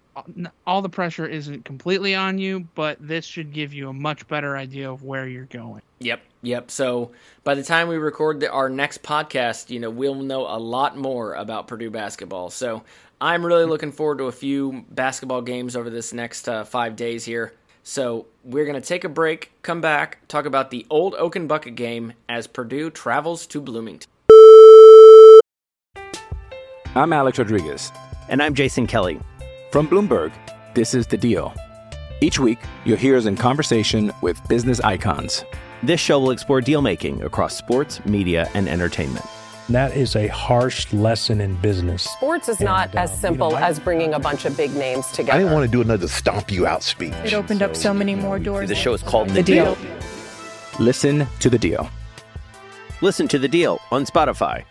all 0.66 0.82
the 0.82 0.90
pressure 0.90 1.28
isn't 1.28 1.64
completely 1.64 2.16
on 2.16 2.40
you, 2.40 2.68
but 2.74 2.98
this 3.00 3.26
should 3.26 3.54
give 3.54 3.74
you 3.74 3.90
a 3.90 3.94
much 3.94 4.28
better 4.28 4.58
idea 4.58 4.92
of 4.92 5.04
where 5.04 5.28
you're 5.28 5.46
going. 5.46 5.82
Yep, 6.00 6.22
yep. 6.42 6.72
So 6.72 7.12
by 7.44 7.54
the 7.54 7.64
time 7.64 7.88
we 7.88 7.98
record 7.98 8.40
the, 8.40 8.52
our 8.52 8.70
next 8.70 9.04
podcast, 9.04 9.70
you 9.70 9.80
know, 9.80 9.92
we'll 9.92 10.16
know 10.16 10.42
a 10.42 10.58
lot 10.58 10.98
more 10.98 11.36
about 11.36 11.68
Purdue 11.68 11.92
basketball. 11.92 12.50
So 12.50 12.84
I'm 13.22 13.46
really 13.46 13.66
looking 13.66 13.92
forward 13.92 14.18
to 14.20 14.26
a 14.26 14.32
few 14.32 14.86
basketball 14.90 15.42
games 15.42 15.76
over 15.76 15.90
this 15.90 16.14
next 16.14 16.50
uh, 16.50 16.64
five 16.64 16.96
days 16.96 17.24
here. 17.24 17.54
So 17.90 18.26
we're 18.44 18.66
going 18.66 18.76
to 18.76 18.86
take 18.86 19.06
a 19.06 19.10
break, 19.10 19.54
come 19.62 19.80
back, 19.80 20.18
talk 20.28 20.46
about 20.46 20.72
the 20.72 20.86
old 20.90 21.16
Oaken 21.16 21.48
Bucket 21.48 21.76
game 21.76 22.12
as 22.28 22.46
Purdue 22.46 22.90
travels 22.90 23.48
to 23.48 23.62
Bloomington. 23.62 24.12
I'm 26.96 27.14
Alex 27.14 27.40
Rodriguez. 27.40 27.94
And 28.28 28.44
I'm 28.44 28.56
Jason 28.56 28.88
Kelly. 28.88 29.22
From 29.72 29.88
Bloomberg, 29.88 30.34
this 30.74 30.94
is 30.94 31.08
The 31.08 31.16
Deal. 31.16 31.54
Each 32.20 32.40
week, 32.40 32.60
you'll 32.84 32.98
hear 32.98 33.16
us 33.16 33.26
in 33.26 33.38
conversation 33.38 34.12
with 34.22 34.46
business 34.50 34.82
icons. 34.82 35.46
This 35.82 36.02
show 36.02 36.20
will 36.20 36.32
explore 36.32 36.60
deal 36.60 36.82
making 36.82 37.24
across 37.24 37.56
sports, 37.56 38.04
media, 38.06 38.50
and 38.54 38.68
entertainment. 38.68 39.26
That 39.70 39.98
is 39.98 40.16
a 40.16 40.28
harsh 40.28 40.92
lesson 40.94 41.42
in 41.42 41.56
business. 41.56 42.04
Sports 42.04 42.48
is 42.48 42.58
and, 42.60 42.66
not 42.66 42.96
uh, 42.96 43.00
as 43.00 43.20
simple 43.20 43.50
you 43.50 43.56
know, 43.56 43.66
as 43.66 43.80
bringing 43.80 44.14
a 44.14 44.20
bunch 44.20 44.46
of 44.46 44.56
big 44.56 44.74
names 44.74 45.08
together. 45.08 45.34
I 45.34 45.40
didn't 45.40 45.52
want 45.54 45.66
to 45.66 45.72
do 45.72 45.82
another 45.82 46.08
stomp 46.08 46.50
you 46.52 46.66
out 46.66 46.84
speech. 46.84 47.14
It 47.26 47.34
opened 47.34 47.60
so, 47.60 47.66
up 47.66 47.76
so 47.76 47.94
many 47.94 48.16
more 48.16 48.40
doors. 48.40 48.70
The 48.70 48.76
show 48.76 48.94
is 48.94 49.04
called 49.04 49.30
The, 49.30 49.34
the 49.36 49.44
deal. 49.44 49.76
deal. 49.76 49.98
Listen 50.80 51.28
to 51.40 51.50
the 51.50 51.58
deal. 51.58 51.90
Listen 53.02 53.28
to 53.28 53.38
the 53.38 53.48
deal 53.50 53.80
on 53.92 54.06
Spotify. 54.06 54.64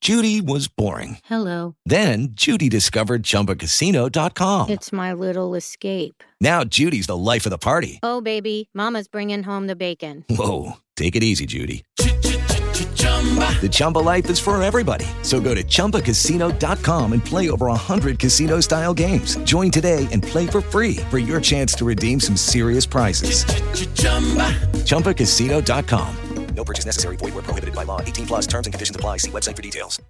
Judy 0.00 0.40
was 0.40 0.66
boring. 0.68 1.18
Hello. 1.24 1.74
Then 1.84 2.28
Judy 2.32 2.68
discovered 2.70 3.22
chumbacasino.com. 3.22 4.70
It's 4.70 4.92
my 4.92 5.12
little 5.12 5.54
escape. 5.54 6.22
Now 6.40 6.64
Judy's 6.64 7.06
the 7.06 7.16
life 7.16 7.44
of 7.44 7.50
the 7.50 7.58
party. 7.58 7.98
Oh, 8.02 8.20
baby, 8.22 8.70
Mama's 8.72 9.08
bringing 9.08 9.42
home 9.42 9.66
the 9.66 9.76
bacon. 9.76 10.24
Whoa. 10.30 10.74
Take 10.96 11.16
it 11.16 11.22
easy, 11.22 11.44
Judy. 11.46 11.84
The 13.20 13.68
Chumba 13.70 13.98
life 13.98 14.30
is 14.30 14.40
for 14.40 14.60
everybody. 14.62 15.04
So 15.22 15.40
go 15.40 15.54
to 15.54 15.62
ChumbaCasino.com 15.62 17.12
and 17.12 17.22
play 17.22 17.50
over 17.50 17.66
100 17.66 18.18
casino 18.18 18.60
style 18.60 18.94
games. 18.94 19.36
Join 19.44 19.70
today 19.70 20.08
and 20.10 20.22
play 20.22 20.46
for 20.46 20.62
free 20.62 20.96
for 21.10 21.18
your 21.18 21.38
chance 21.38 21.74
to 21.74 21.84
redeem 21.84 22.18
some 22.18 22.36
serious 22.36 22.86
prizes. 22.86 23.44
Ch-ch-chumba. 23.44 24.56
ChumbaCasino.com. 24.86 26.16
No 26.54 26.64
purchase 26.64 26.86
necessary. 26.86 27.16
Void 27.16 27.34
where 27.34 27.42
prohibited 27.42 27.74
by 27.74 27.84
law. 27.84 28.00
18 28.00 28.26
plus 28.26 28.46
terms 28.46 28.66
and 28.66 28.72
conditions 28.74 28.96
apply. 28.96 29.18
See 29.18 29.30
website 29.30 29.56
for 29.56 29.62
details. 29.62 30.00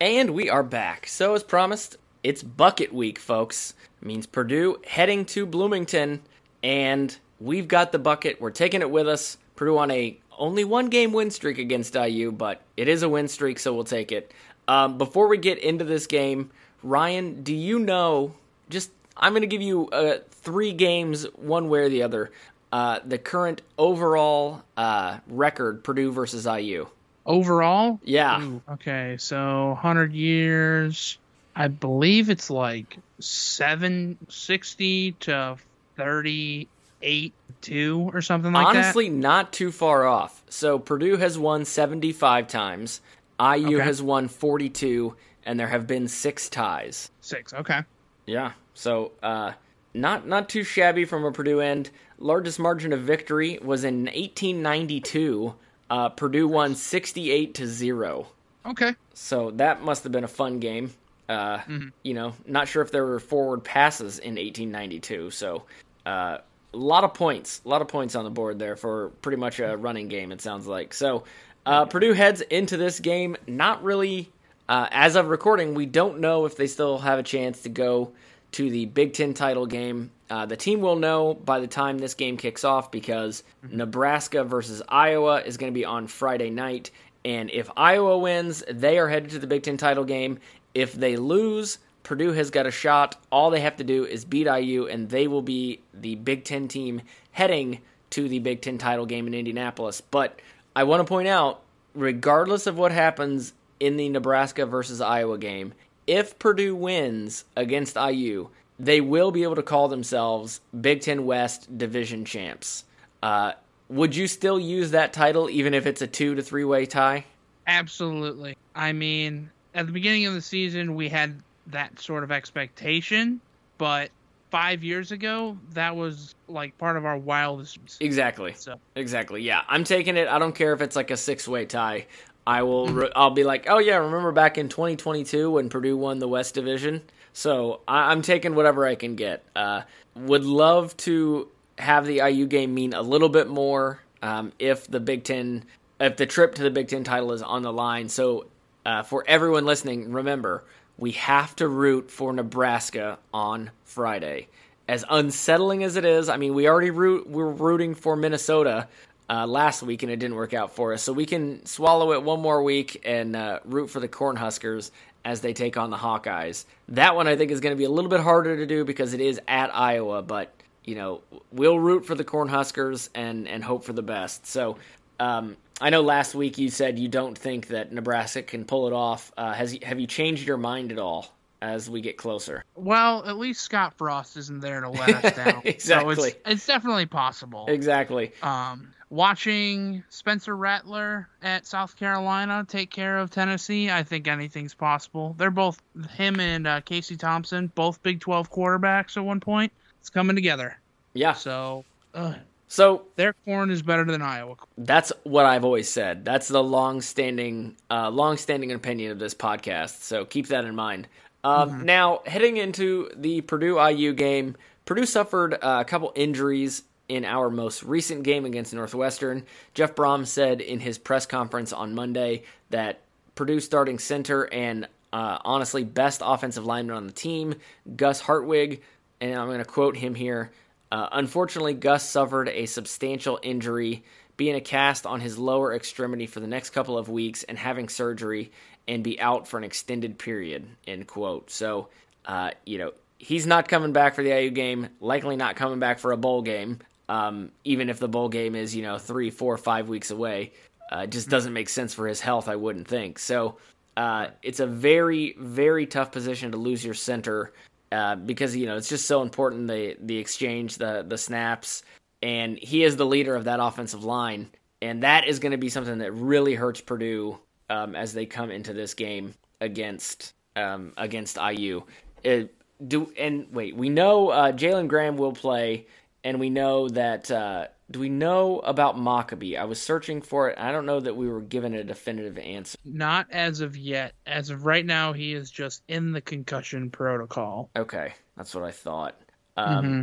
And 0.00 0.30
we 0.30 0.48
are 0.48 0.62
back. 0.62 1.06
So, 1.06 1.34
as 1.34 1.42
promised, 1.42 1.96
it's 2.22 2.42
bucket 2.42 2.92
week, 2.92 3.18
folks. 3.18 3.74
It 4.00 4.06
means 4.06 4.26
Purdue 4.26 4.78
heading 4.86 5.24
to 5.26 5.44
Bloomington, 5.44 6.20
and 6.62 7.16
we've 7.40 7.66
got 7.66 7.92
the 7.92 7.98
bucket. 7.98 8.40
We're 8.40 8.50
taking 8.50 8.80
it 8.80 8.90
with 8.90 9.08
us. 9.08 9.38
Purdue 9.56 9.78
on 9.78 9.90
a 9.90 10.18
only 10.38 10.64
one 10.64 10.88
game 10.88 11.12
win 11.12 11.30
streak 11.30 11.58
against 11.58 11.94
IU, 11.94 12.32
but 12.32 12.62
it 12.76 12.88
is 12.88 13.02
a 13.02 13.08
win 13.08 13.28
streak, 13.28 13.58
so 13.58 13.74
we'll 13.74 13.84
take 13.84 14.12
it. 14.12 14.32
Um, 14.66 14.98
before 14.98 15.28
we 15.28 15.38
get 15.38 15.58
into 15.58 15.84
this 15.84 16.06
game, 16.06 16.50
Ryan, 16.82 17.42
do 17.42 17.54
you 17.54 17.78
know? 17.78 18.34
Just 18.70 18.90
I'm 19.16 19.32
going 19.32 19.42
to 19.42 19.48
give 19.48 19.62
you 19.62 19.88
uh, 19.88 20.18
three 20.30 20.72
games, 20.72 21.24
one 21.36 21.68
way 21.68 21.80
or 21.80 21.88
the 21.88 22.02
other. 22.02 22.30
Uh, 22.70 23.00
the 23.04 23.18
current 23.18 23.62
overall 23.78 24.62
uh, 24.76 25.18
record, 25.26 25.82
Purdue 25.84 26.12
versus 26.12 26.46
IU. 26.46 26.86
Overall? 27.24 27.98
Yeah. 28.04 28.42
Ooh, 28.42 28.62
okay, 28.72 29.16
so 29.18 29.68
100 29.68 30.12
years. 30.12 31.18
I 31.56 31.68
believe 31.68 32.30
it's 32.30 32.50
like 32.50 32.98
760 33.20 35.12
to 35.12 35.56
30 35.96 36.68
eight 37.02 37.34
two 37.60 38.10
or 38.12 38.20
something 38.22 38.52
like 38.52 38.66
Honestly, 38.66 38.76
that. 38.76 38.86
Honestly, 38.86 39.08
not 39.08 39.52
too 39.52 39.72
far 39.72 40.06
off. 40.06 40.42
So 40.48 40.78
Purdue 40.78 41.16
has 41.16 41.38
won 41.38 41.64
seventy 41.64 42.12
five 42.12 42.48
times. 42.48 43.00
IU 43.40 43.76
okay. 43.76 43.84
has 43.84 44.02
won 44.02 44.28
forty 44.28 44.68
two, 44.68 45.16
and 45.44 45.58
there 45.58 45.68
have 45.68 45.86
been 45.86 46.08
six 46.08 46.48
ties. 46.48 47.10
Six. 47.20 47.52
Okay. 47.52 47.80
Yeah. 48.26 48.52
So 48.74 49.12
uh, 49.22 49.52
not 49.94 50.26
not 50.26 50.48
too 50.48 50.62
shabby 50.62 51.04
from 51.04 51.24
a 51.24 51.32
Purdue 51.32 51.60
end. 51.60 51.90
Largest 52.18 52.58
margin 52.58 52.92
of 52.92 53.00
victory 53.00 53.58
was 53.62 53.84
in 53.84 54.04
1892. 54.06 55.54
Uh, 55.90 56.08
Purdue 56.10 56.48
won 56.48 56.74
68 56.74 57.54
to 57.54 57.66
zero. 57.66 58.26
Okay. 58.66 58.94
So 59.14 59.52
that 59.52 59.82
must 59.82 60.02
have 60.02 60.12
been 60.12 60.24
a 60.24 60.28
fun 60.28 60.58
game. 60.58 60.92
Uh, 61.28 61.58
mm-hmm. 61.58 61.88
You 62.02 62.14
know, 62.14 62.34
not 62.46 62.68
sure 62.68 62.82
if 62.82 62.90
there 62.90 63.04
were 63.04 63.20
forward 63.20 63.62
passes 63.62 64.18
in 64.18 64.34
1892. 64.34 65.30
So, 65.30 65.64
uh, 66.06 66.38
a 66.72 66.76
lot 66.76 67.04
of 67.04 67.14
points, 67.14 67.60
a 67.64 67.68
lot 67.68 67.82
of 67.82 67.88
points 67.88 68.14
on 68.14 68.24
the 68.24 68.30
board 68.30 68.58
there 68.58 68.76
for 68.76 69.10
pretty 69.22 69.38
much 69.38 69.58
a 69.60 69.76
running 69.76 70.08
game. 70.08 70.32
It 70.32 70.40
sounds 70.40 70.66
like 70.66 70.94
so. 70.94 71.24
Uh, 71.64 71.84
Purdue 71.84 72.12
heads 72.12 72.40
into 72.40 72.76
this 72.76 73.00
game 73.00 73.36
not 73.46 73.82
really. 73.82 74.30
Uh, 74.68 74.86
as 74.90 75.16
of 75.16 75.28
recording, 75.28 75.74
we 75.74 75.86
don't 75.86 76.20
know 76.20 76.44
if 76.44 76.56
they 76.56 76.66
still 76.66 76.98
have 76.98 77.18
a 77.18 77.22
chance 77.22 77.62
to 77.62 77.70
go 77.70 78.12
to 78.52 78.70
the 78.70 78.86
Big 78.86 79.14
Ten 79.14 79.34
title 79.34 79.66
game. 79.66 80.10
Uh, 80.30 80.46
the 80.46 80.56
team 80.56 80.80
will 80.80 80.96
know 80.96 81.34
by 81.34 81.60
the 81.60 81.66
time 81.66 81.98
this 81.98 82.14
game 82.14 82.36
kicks 82.36 82.64
off 82.64 82.90
because 82.90 83.42
mm-hmm. 83.64 83.78
Nebraska 83.78 84.44
versus 84.44 84.82
Iowa 84.88 85.40
is 85.40 85.56
going 85.56 85.72
to 85.72 85.78
be 85.78 85.84
on 85.84 86.06
Friday 86.06 86.50
night. 86.50 86.90
And 87.24 87.50
if 87.50 87.70
Iowa 87.76 88.18
wins, 88.18 88.62
they 88.70 88.98
are 88.98 89.08
headed 89.08 89.30
to 89.30 89.38
the 89.38 89.46
Big 89.46 89.62
Ten 89.62 89.76
title 89.76 90.04
game. 90.04 90.38
If 90.74 90.92
they 90.92 91.16
lose, 91.16 91.78
Purdue 92.08 92.32
has 92.32 92.48
got 92.48 92.64
a 92.64 92.70
shot. 92.70 93.16
All 93.30 93.50
they 93.50 93.60
have 93.60 93.76
to 93.76 93.84
do 93.84 94.06
is 94.06 94.24
beat 94.24 94.46
IU, 94.46 94.86
and 94.86 95.10
they 95.10 95.28
will 95.28 95.42
be 95.42 95.80
the 95.92 96.14
Big 96.14 96.42
Ten 96.42 96.66
team 96.66 97.02
heading 97.32 97.80
to 98.08 98.30
the 98.30 98.38
Big 98.38 98.62
Ten 98.62 98.78
title 98.78 99.04
game 99.04 99.26
in 99.26 99.34
Indianapolis. 99.34 100.00
But 100.00 100.40
I 100.74 100.84
want 100.84 101.00
to 101.00 101.04
point 101.04 101.28
out, 101.28 101.60
regardless 101.94 102.66
of 102.66 102.78
what 102.78 102.92
happens 102.92 103.52
in 103.78 103.98
the 103.98 104.08
Nebraska 104.08 104.64
versus 104.64 105.02
Iowa 105.02 105.36
game, 105.36 105.74
if 106.06 106.38
Purdue 106.38 106.74
wins 106.74 107.44
against 107.54 107.94
IU, 107.94 108.48
they 108.78 109.02
will 109.02 109.30
be 109.30 109.42
able 109.42 109.56
to 109.56 109.62
call 109.62 109.88
themselves 109.88 110.62
Big 110.80 111.02
Ten 111.02 111.26
West 111.26 111.76
division 111.76 112.24
champs. 112.24 112.84
Uh, 113.22 113.52
would 113.90 114.16
you 114.16 114.26
still 114.26 114.58
use 114.58 114.92
that 114.92 115.12
title 115.12 115.50
even 115.50 115.74
if 115.74 115.84
it's 115.84 116.00
a 116.00 116.06
two 116.06 116.34
to 116.36 116.42
three 116.42 116.64
way 116.64 116.86
tie? 116.86 117.26
Absolutely. 117.66 118.56
I 118.74 118.94
mean, 118.94 119.50
at 119.74 119.84
the 119.84 119.92
beginning 119.92 120.24
of 120.24 120.32
the 120.32 120.40
season, 120.40 120.94
we 120.94 121.10
had 121.10 121.42
that 121.68 121.98
sort 122.00 122.24
of 122.24 122.32
expectation, 122.32 123.40
but 123.76 124.10
five 124.50 124.82
years 124.82 125.12
ago, 125.12 125.56
that 125.72 125.94
was 125.94 126.34
like 126.48 126.76
part 126.78 126.96
of 126.96 127.04
our 127.04 127.18
wildest. 127.18 127.78
Exactly. 128.00 128.54
So. 128.54 128.74
Exactly. 128.94 129.42
Yeah, 129.42 129.62
I'm 129.68 129.84
taking 129.84 130.16
it. 130.16 130.28
I 130.28 130.38
don't 130.38 130.54
care 130.54 130.72
if 130.72 130.80
it's 130.80 130.96
like 130.96 131.10
a 131.10 131.16
six 131.16 131.46
way 131.46 131.66
tie. 131.66 132.06
I 132.46 132.62
will. 132.62 132.88
Mm-hmm. 132.88 133.12
I'll 133.14 133.30
be 133.30 133.44
like, 133.44 133.66
oh 133.68 133.78
yeah, 133.78 133.96
remember 133.96 134.32
back 134.32 134.56
in 134.56 134.68
2022 134.68 135.50
when 135.50 135.68
Purdue 135.68 135.96
won 135.96 136.18
the 136.18 136.28
West 136.28 136.54
Division? 136.54 137.02
So 137.34 137.80
I, 137.86 138.10
am 138.10 138.22
taking 138.22 138.54
whatever 138.54 138.86
I 138.86 138.94
can 138.94 139.14
get. 139.14 139.44
Uh, 139.54 139.82
would 140.16 140.44
love 140.44 140.96
to 140.98 141.48
have 141.78 142.06
the 142.06 142.16
IU 142.16 142.46
game 142.46 142.74
mean 142.74 142.94
a 142.94 143.02
little 143.02 143.28
bit 143.28 143.48
more 143.48 144.00
um, 144.22 144.52
if 144.58 144.86
the 144.88 144.98
Big 144.98 145.24
Ten, 145.24 145.64
if 146.00 146.16
the 146.16 146.26
trip 146.26 146.54
to 146.56 146.62
the 146.62 146.70
Big 146.70 146.88
Ten 146.88 147.04
title 147.04 147.32
is 147.32 147.42
on 147.42 147.62
the 147.62 147.72
line. 147.72 148.08
So 148.08 148.46
uh, 148.86 149.02
for 149.02 149.24
everyone 149.28 149.66
listening, 149.66 150.10
remember 150.10 150.64
we 150.98 151.12
have 151.12 151.54
to 151.56 151.68
root 151.68 152.10
for 152.10 152.32
Nebraska 152.32 153.18
on 153.32 153.70
Friday. 153.84 154.48
As 154.88 155.04
unsettling 155.08 155.84
as 155.84 155.96
it 155.96 156.04
is, 156.04 156.28
I 156.28 156.36
mean, 156.36 156.54
we 156.54 156.68
already 156.68 156.90
root. 156.90 157.28
We're 157.28 157.48
rooting 157.48 157.94
for 157.94 158.16
Minnesota 158.16 158.88
uh, 159.30 159.46
last 159.46 159.82
week 159.82 160.02
and 160.02 160.10
it 160.10 160.16
didn't 160.16 160.36
work 160.36 160.54
out 160.54 160.74
for 160.74 160.92
us. 160.92 161.02
So 161.02 161.12
we 161.12 161.26
can 161.26 161.64
swallow 161.66 162.12
it 162.12 162.22
one 162.22 162.40
more 162.40 162.62
week 162.62 163.02
and 163.04 163.36
uh, 163.36 163.60
root 163.64 163.88
for 163.90 164.00
the 164.00 164.08
Cornhuskers 164.08 164.90
as 165.24 165.40
they 165.40 165.52
take 165.52 165.76
on 165.76 165.90
the 165.90 165.96
Hawkeyes. 165.96 166.64
That 166.88 167.14
one 167.14 167.28
I 167.28 167.36
think 167.36 167.50
is 167.50 167.60
going 167.60 167.74
to 167.74 167.78
be 167.78 167.84
a 167.84 167.90
little 167.90 168.10
bit 168.10 168.20
harder 168.20 168.56
to 168.56 168.66
do 168.66 168.84
because 168.84 169.14
it 169.14 169.20
is 169.20 169.40
at 169.46 169.74
Iowa, 169.74 170.22
but 170.22 170.52
you 170.84 170.94
know 170.94 171.20
we'll 171.52 171.78
root 171.78 172.06
for 172.06 172.14
the 172.14 172.24
Cornhuskers 172.24 173.10
and 173.14 173.46
and 173.46 173.62
hope 173.62 173.84
for 173.84 173.92
the 173.92 174.02
best. 174.02 174.46
So. 174.46 174.78
Um, 175.20 175.56
I 175.80 175.90
know 175.90 176.02
last 176.02 176.34
week 176.34 176.58
you 176.58 176.70
said 176.70 176.98
you 176.98 177.08
don't 177.08 177.36
think 177.36 177.68
that 177.68 177.92
Nebraska 177.92 178.42
can 178.42 178.64
pull 178.64 178.86
it 178.86 178.92
off. 178.92 179.32
Uh, 179.36 179.52
has 179.52 179.78
have 179.82 180.00
you 180.00 180.06
changed 180.06 180.46
your 180.46 180.56
mind 180.56 180.92
at 180.92 180.98
all 180.98 181.32
as 181.62 181.88
we 181.88 182.00
get 182.00 182.16
closer? 182.16 182.64
Well, 182.74 183.24
at 183.26 183.36
least 183.36 183.60
Scott 183.62 183.94
Frost 183.94 184.36
isn't 184.36 184.60
there 184.60 184.80
to 184.80 184.90
let 184.90 185.24
us 185.24 185.36
down. 185.36 185.62
exactly, 185.64 186.14
so 186.14 186.24
it's, 186.24 186.36
it's, 186.46 186.66
definitely 186.66 187.06
possible. 187.06 187.66
Exactly. 187.68 188.32
Um, 188.42 188.92
watching 189.10 190.02
Spencer 190.08 190.56
Rattler 190.56 191.28
at 191.42 191.66
South 191.66 191.96
Carolina 191.96 192.64
take 192.68 192.90
care 192.90 193.18
of 193.18 193.30
Tennessee, 193.30 193.90
I 193.90 194.02
think 194.02 194.28
anything's 194.28 194.74
possible. 194.74 195.34
They're 195.38 195.50
both 195.50 195.80
him 196.16 196.40
and 196.40 196.66
uh, 196.66 196.80
Casey 196.82 197.16
Thompson, 197.16 197.70
both 197.74 198.02
Big 198.02 198.20
12 198.20 198.50
quarterbacks 198.50 199.16
at 199.16 199.24
one 199.24 199.40
point. 199.40 199.72
It's 200.00 200.10
coming 200.10 200.36
together. 200.36 200.78
Yeah. 201.14 201.32
So, 201.32 201.84
uh, 202.14 202.34
so 202.68 203.06
their 203.16 203.34
corn 203.44 203.70
is 203.70 203.82
better 203.82 204.04
than 204.04 204.22
Iowa. 204.22 204.56
That's 204.76 205.12
what 205.24 205.46
I've 205.46 205.64
always 205.64 205.88
said. 205.88 206.24
That's 206.24 206.48
the 206.48 206.62
long-standing, 206.62 207.76
uh, 207.90 208.10
long-standing 208.10 208.72
opinion 208.72 209.10
of 209.10 209.18
this 209.18 209.34
podcast. 209.34 210.02
So 210.02 210.24
keep 210.24 210.48
that 210.48 210.64
in 210.64 210.74
mind. 210.74 211.08
Um, 211.44 211.70
mm-hmm. 211.70 211.84
Now, 211.84 212.20
heading 212.26 212.58
into 212.58 213.10
the 213.16 213.40
Purdue 213.40 213.78
IU 213.80 214.12
game, 214.12 214.56
Purdue 214.84 215.06
suffered 215.06 215.54
uh, 215.54 215.78
a 215.80 215.84
couple 215.84 216.12
injuries 216.14 216.82
in 217.08 217.24
our 217.24 217.48
most 217.48 217.82
recent 217.82 218.22
game 218.22 218.44
against 218.44 218.74
Northwestern. 218.74 219.44
Jeff 219.72 219.94
Brohm 219.94 220.26
said 220.26 220.60
in 220.60 220.80
his 220.80 220.98
press 220.98 221.26
conference 221.26 221.72
on 221.72 221.94
Monday 221.94 222.42
that 222.70 223.00
Purdue 223.34 223.60
starting 223.60 223.98
center 223.98 224.44
and 224.52 224.86
uh, 225.12 225.38
honestly 225.44 225.84
best 225.84 226.20
offensive 226.24 226.66
lineman 226.66 226.96
on 226.96 227.06
the 227.06 227.12
team, 227.12 227.54
Gus 227.96 228.20
Hartwig, 228.20 228.82
and 229.20 229.38
I'm 229.38 229.46
going 229.46 229.58
to 229.58 229.64
quote 229.64 229.96
him 229.96 230.14
here. 230.14 230.50
Uh, 230.90 231.08
unfortunately, 231.12 231.74
Gus 231.74 232.08
suffered 232.08 232.48
a 232.48 232.66
substantial 232.66 233.38
injury, 233.42 234.04
being 234.36 234.54
a 234.54 234.60
cast 234.60 235.06
on 235.06 235.20
his 235.20 235.38
lower 235.38 235.74
extremity 235.74 236.26
for 236.26 236.40
the 236.40 236.46
next 236.46 236.70
couple 236.70 236.96
of 236.96 237.08
weeks 237.08 237.42
and 237.44 237.58
having 237.58 237.88
surgery 237.88 238.52
and 238.86 239.04
be 239.04 239.20
out 239.20 239.46
for 239.46 239.58
an 239.58 239.64
extended 239.64 240.18
period. 240.18 240.66
End 240.86 241.06
quote. 241.06 241.50
So, 241.50 241.88
uh, 242.24 242.52
you 242.64 242.78
know, 242.78 242.92
he's 243.18 243.46
not 243.46 243.68
coming 243.68 243.92
back 243.92 244.14
for 244.14 244.22
the 244.22 244.30
IU 244.30 244.50
game, 244.50 244.88
likely 245.00 245.36
not 245.36 245.56
coming 245.56 245.78
back 245.78 245.98
for 245.98 246.12
a 246.12 246.16
bowl 246.16 246.42
game 246.42 246.78
um, 247.08 247.50
even 247.64 247.88
if 247.88 247.98
the 247.98 248.08
bowl 248.08 248.28
game 248.28 248.54
is 248.54 248.74
you 248.76 248.82
know 248.82 248.98
three, 248.98 249.30
four, 249.30 249.56
five 249.56 249.88
weeks 249.88 250.10
away. 250.10 250.52
Uh, 250.92 251.00
it 251.00 251.10
just 251.10 251.28
doesn't 251.28 251.52
make 251.52 251.68
sense 251.68 251.92
for 251.92 252.06
his 252.06 252.20
health, 252.20 252.48
I 252.48 252.56
wouldn't 252.56 252.88
think. 252.88 253.18
So 253.18 253.58
uh, 253.96 254.28
it's 254.42 254.60
a 254.60 254.66
very, 254.66 255.36
very 255.38 255.86
tough 255.86 256.12
position 256.12 256.52
to 256.52 256.56
lose 256.56 256.82
your 256.82 256.94
center 256.94 257.52
uh, 257.92 258.16
because 258.16 258.54
you 258.56 258.66
know 258.66 258.76
it's 258.76 258.88
just 258.88 259.06
so 259.06 259.22
important 259.22 259.68
the 259.68 259.96
the 260.00 260.18
exchange, 260.18 260.76
the 260.76 261.04
the 261.06 261.18
snaps, 261.18 261.82
and 262.22 262.58
he 262.58 262.84
is 262.84 262.96
the 262.96 263.06
leader 263.06 263.34
of 263.34 263.44
that 263.44 263.60
offensive 263.60 264.04
line, 264.04 264.48
and 264.82 265.02
that 265.02 265.26
is 265.26 265.38
going 265.38 265.52
to 265.52 265.58
be 265.58 265.68
something 265.68 265.98
that 265.98 266.12
really 266.12 266.54
hurts 266.54 266.80
Purdue 266.80 267.38
um, 267.70 267.94
as 267.94 268.12
they 268.12 268.26
come 268.26 268.50
into 268.50 268.72
this 268.72 268.94
game 268.94 269.34
against 269.60 270.34
um, 270.56 270.92
against 270.96 271.36
IU. 271.36 271.82
It, 272.22 272.54
do 272.86 273.12
and 273.18 273.46
wait, 273.52 273.74
we 273.76 273.88
know 273.88 274.28
uh, 274.28 274.52
Jalen 274.52 274.88
Graham 274.88 275.16
will 275.16 275.32
play 275.32 275.86
and 276.24 276.38
we 276.38 276.50
know 276.50 276.88
that. 276.90 277.30
Uh, 277.30 277.68
do 277.90 278.00
we 278.00 278.08
know 278.08 278.58
about 278.60 278.96
Mockobee? 278.96 279.58
I 279.58 279.64
was 279.64 279.80
searching 279.80 280.20
for 280.20 280.50
it. 280.50 280.58
I 280.58 280.72
don't 280.72 280.86
know 280.86 281.00
that 281.00 281.16
we 281.16 281.28
were 281.28 281.40
given 281.40 281.74
a 281.74 281.82
definitive 281.82 282.38
answer. 282.38 282.76
Not 282.84 283.28
as 283.30 283.60
of 283.60 283.76
yet. 283.76 284.12
As 284.26 284.50
of 284.50 284.66
right 284.66 284.84
now, 284.84 285.12
he 285.12 285.32
is 285.32 285.50
just 285.50 285.82
in 285.88 286.12
the 286.12 286.20
concussion 286.20 286.90
protocol. 286.90 287.70
Okay, 287.76 288.12
that's 288.36 288.54
what 288.54 288.64
I 288.64 288.72
thought. 288.72 289.16
Um, 289.56 289.84
mm-hmm. 289.84 290.02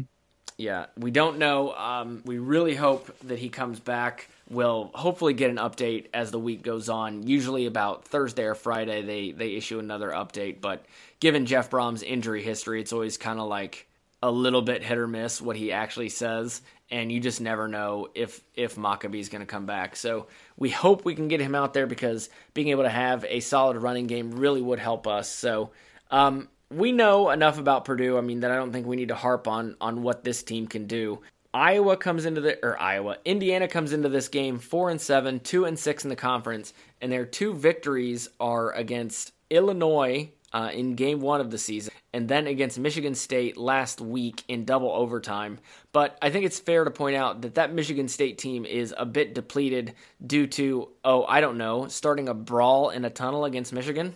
Yeah, 0.58 0.86
we 0.98 1.12
don't 1.12 1.38
know. 1.38 1.74
Um, 1.74 2.24
we 2.26 2.40
really 2.40 2.76
hope 2.76 3.16
that 3.24 3.38
he 3.38 3.50
comes 3.50 3.80
back. 3.80 4.30
We'll 4.50 4.90
hopefully 4.94 5.34
get 5.34 5.50
an 5.50 5.58
update 5.58 6.08
as 6.14 6.32
the 6.32 6.40
week 6.40 6.64
goes 6.64 6.88
on. 6.88 7.28
Usually 7.28 7.66
about 7.66 8.06
Thursday 8.06 8.46
or 8.46 8.56
Friday, 8.56 9.02
they 9.02 9.32
they 9.32 9.56
issue 9.56 9.80
another 9.80 10.12
update. 10.12 10.62
But 10.62 10.86
given 11.20 11.46
Jeff 11.46 11.70
Brohm's 11.70 12.04
injury 12.04 12.42
history, 12.42 12.80
it's 12.80 12.94
always 12.94 13.18
kind 13.18 13.40
of 13.40 13.48
like 13.48 13.88
a 14.24 14.32
little 14.32 14.62
bit 14.62 14.84
hit 14.84 14.98
or 14.98 15.08
miss 15.08 15.42
what 15.42 15.56
he 15.56 15.72
actually 15.72 16.10
says, 16.10 16.62
and 16.90 17.12
you 17.12 17.20
just 17.20 17.42
never 17.42 17.68
know 17.68 18.10
if 18.14 18.42
if 18.54 18.78
is 18.78 19.30
going 19.30 19.42
to 19.42 19.46
come 19.46 19.66
back. 19.66 19.96
So 19.96 20.28
we 20.58 20.70
hope 20.70 21.06
we 21.06 21.16
can 21.16 21.28
get 21.28 21.42
him 21.42 21.56
out 21.56 21.74
there 21.74 21.88
because 21.88 22.30
being 22.54 22.70
able 22.70 22.84
to 22.84 22.90
have 22.90 23.26
a 23.26 23.40
solid 23.40 23.78
running 23.78 24.08
game 24.08 24.32
really 24.32 24.62
would 24.62 24.80
help 24.80 25.08
us. 25.08 25.30
So 25.30 25.72
um, 26.12 26.48
we 26.70 26.92
know 26.92 27.30
enough 27.30 27.58
about 27.58 27.86
Purdue. 27.86 28.18
I 28.18 28.22
mean 28.22 28.42
that 28.42 28.52
I 28.52 28.56
don't 28.56 28.72
think 28.72 28.88
we 28.88 28.96
need 28.96 29.10
to 29.10 29.16
harp 29.16 29.48
on 29.48 29.76
on 29.82 30.04
what 30.04 30.24
this 30.24 30.44
team 30.44 30.68
can 30.68 30.86
do. 30.86 31.22
Iowa 31.54 31.96
comes 31.96 32.26
into 32.26 32.42
the 32.42 32.64
or 32.64 32.80
Iowa, 32.80 33.18
Indiana 33.24 33.68
comes 33.68 33.94
into 33.94 34.10
this 34.10 34.28
game 34.28 34.60
four 34.60 34.90
and 34.90 35.00
seven, 35.00 35.40
two 35.40 35.66
and 35.66 35.80
six 35.80 36.04
in 36.04 36.10
the 36.10 36.16
conference, 36.16 36.74
and 37.02 37.12
their 37.12 37.26
two 37.26 37.54
victories 37.54 38.30
are 38.40 38.74
against 38.74 39.32
Illinois 39.50 40.30
uh, 40.56 40.70
in 40.74 40.96
game 40.96 41.20
one 41.20 41.42
of 41.42 41.52
the 41.52 41.58
season, 41.58 41.94
and 42.14 42.30
then 42.30 42.48
against 42.48 42.80
Michigan 42.80 43.14
State 43.14 43.58
last 43.58 44.00
week 44.00 44.42
in 44.48 44.64
double 44.64 44.90
overtime. 44.90 45.60
But 45.92 46.18
I 46.22 46.30
think 46.30 46.46
it's 46.46 46.58
fair 46.60 46.86
to 46.86 46.92
point 46.92 47.18
out 47.18 47.42
that 47.42 47.56
that 47.56 47.74
Michigan 47.74 48.08
State 48.08 48.38
team 48.38 48.64
is 48.64 48.94
a 48.98 49.06
bit 49.06 49.36
depleted 49.36 49.96
due 50.26 50.48
to, 50.48 50.88
oh, 51.04 51.26
I 51.26 51.42
don't 51.42 51.58
know, 51.58 51.90
starting 51.90 52.30
a 52.30 52.34
brawl 52.34 52.90
in 52.90 53.04
a 53.04 53.10
tunnel 53.10 53.44
against 53.44 53.74
Michigan. 53.74 54.16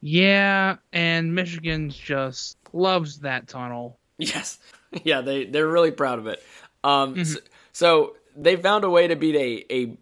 Yeah, 0.00 0.76
and 0.94 1.34
Michigan 1.34 1.90
just 1.90 2.56
loves 2.72 3.18
that 3.18 3.46
tunnel. 3.46 3.98
Yes. 4.18 4.58
Yeah, 5.04 5.20
they, 5.20 5.44
they're 5.44 5.68
really 5.68 5.92
proud 5.92 6.18
of 6.18 6.26
it. 6.26 6.42
Um, 6.82 7.14
mm-hmm. 7.14 7.22
so, 7.22 7.38
so, 7.70 8.16
they 8.34 8.56
found 8.56 8.82
a 8.82 8.90
way 8.90 9.06
to 9.06 9.14
beat 9.14 9.36
a, 9.36 9.72
a, 9.72 9.98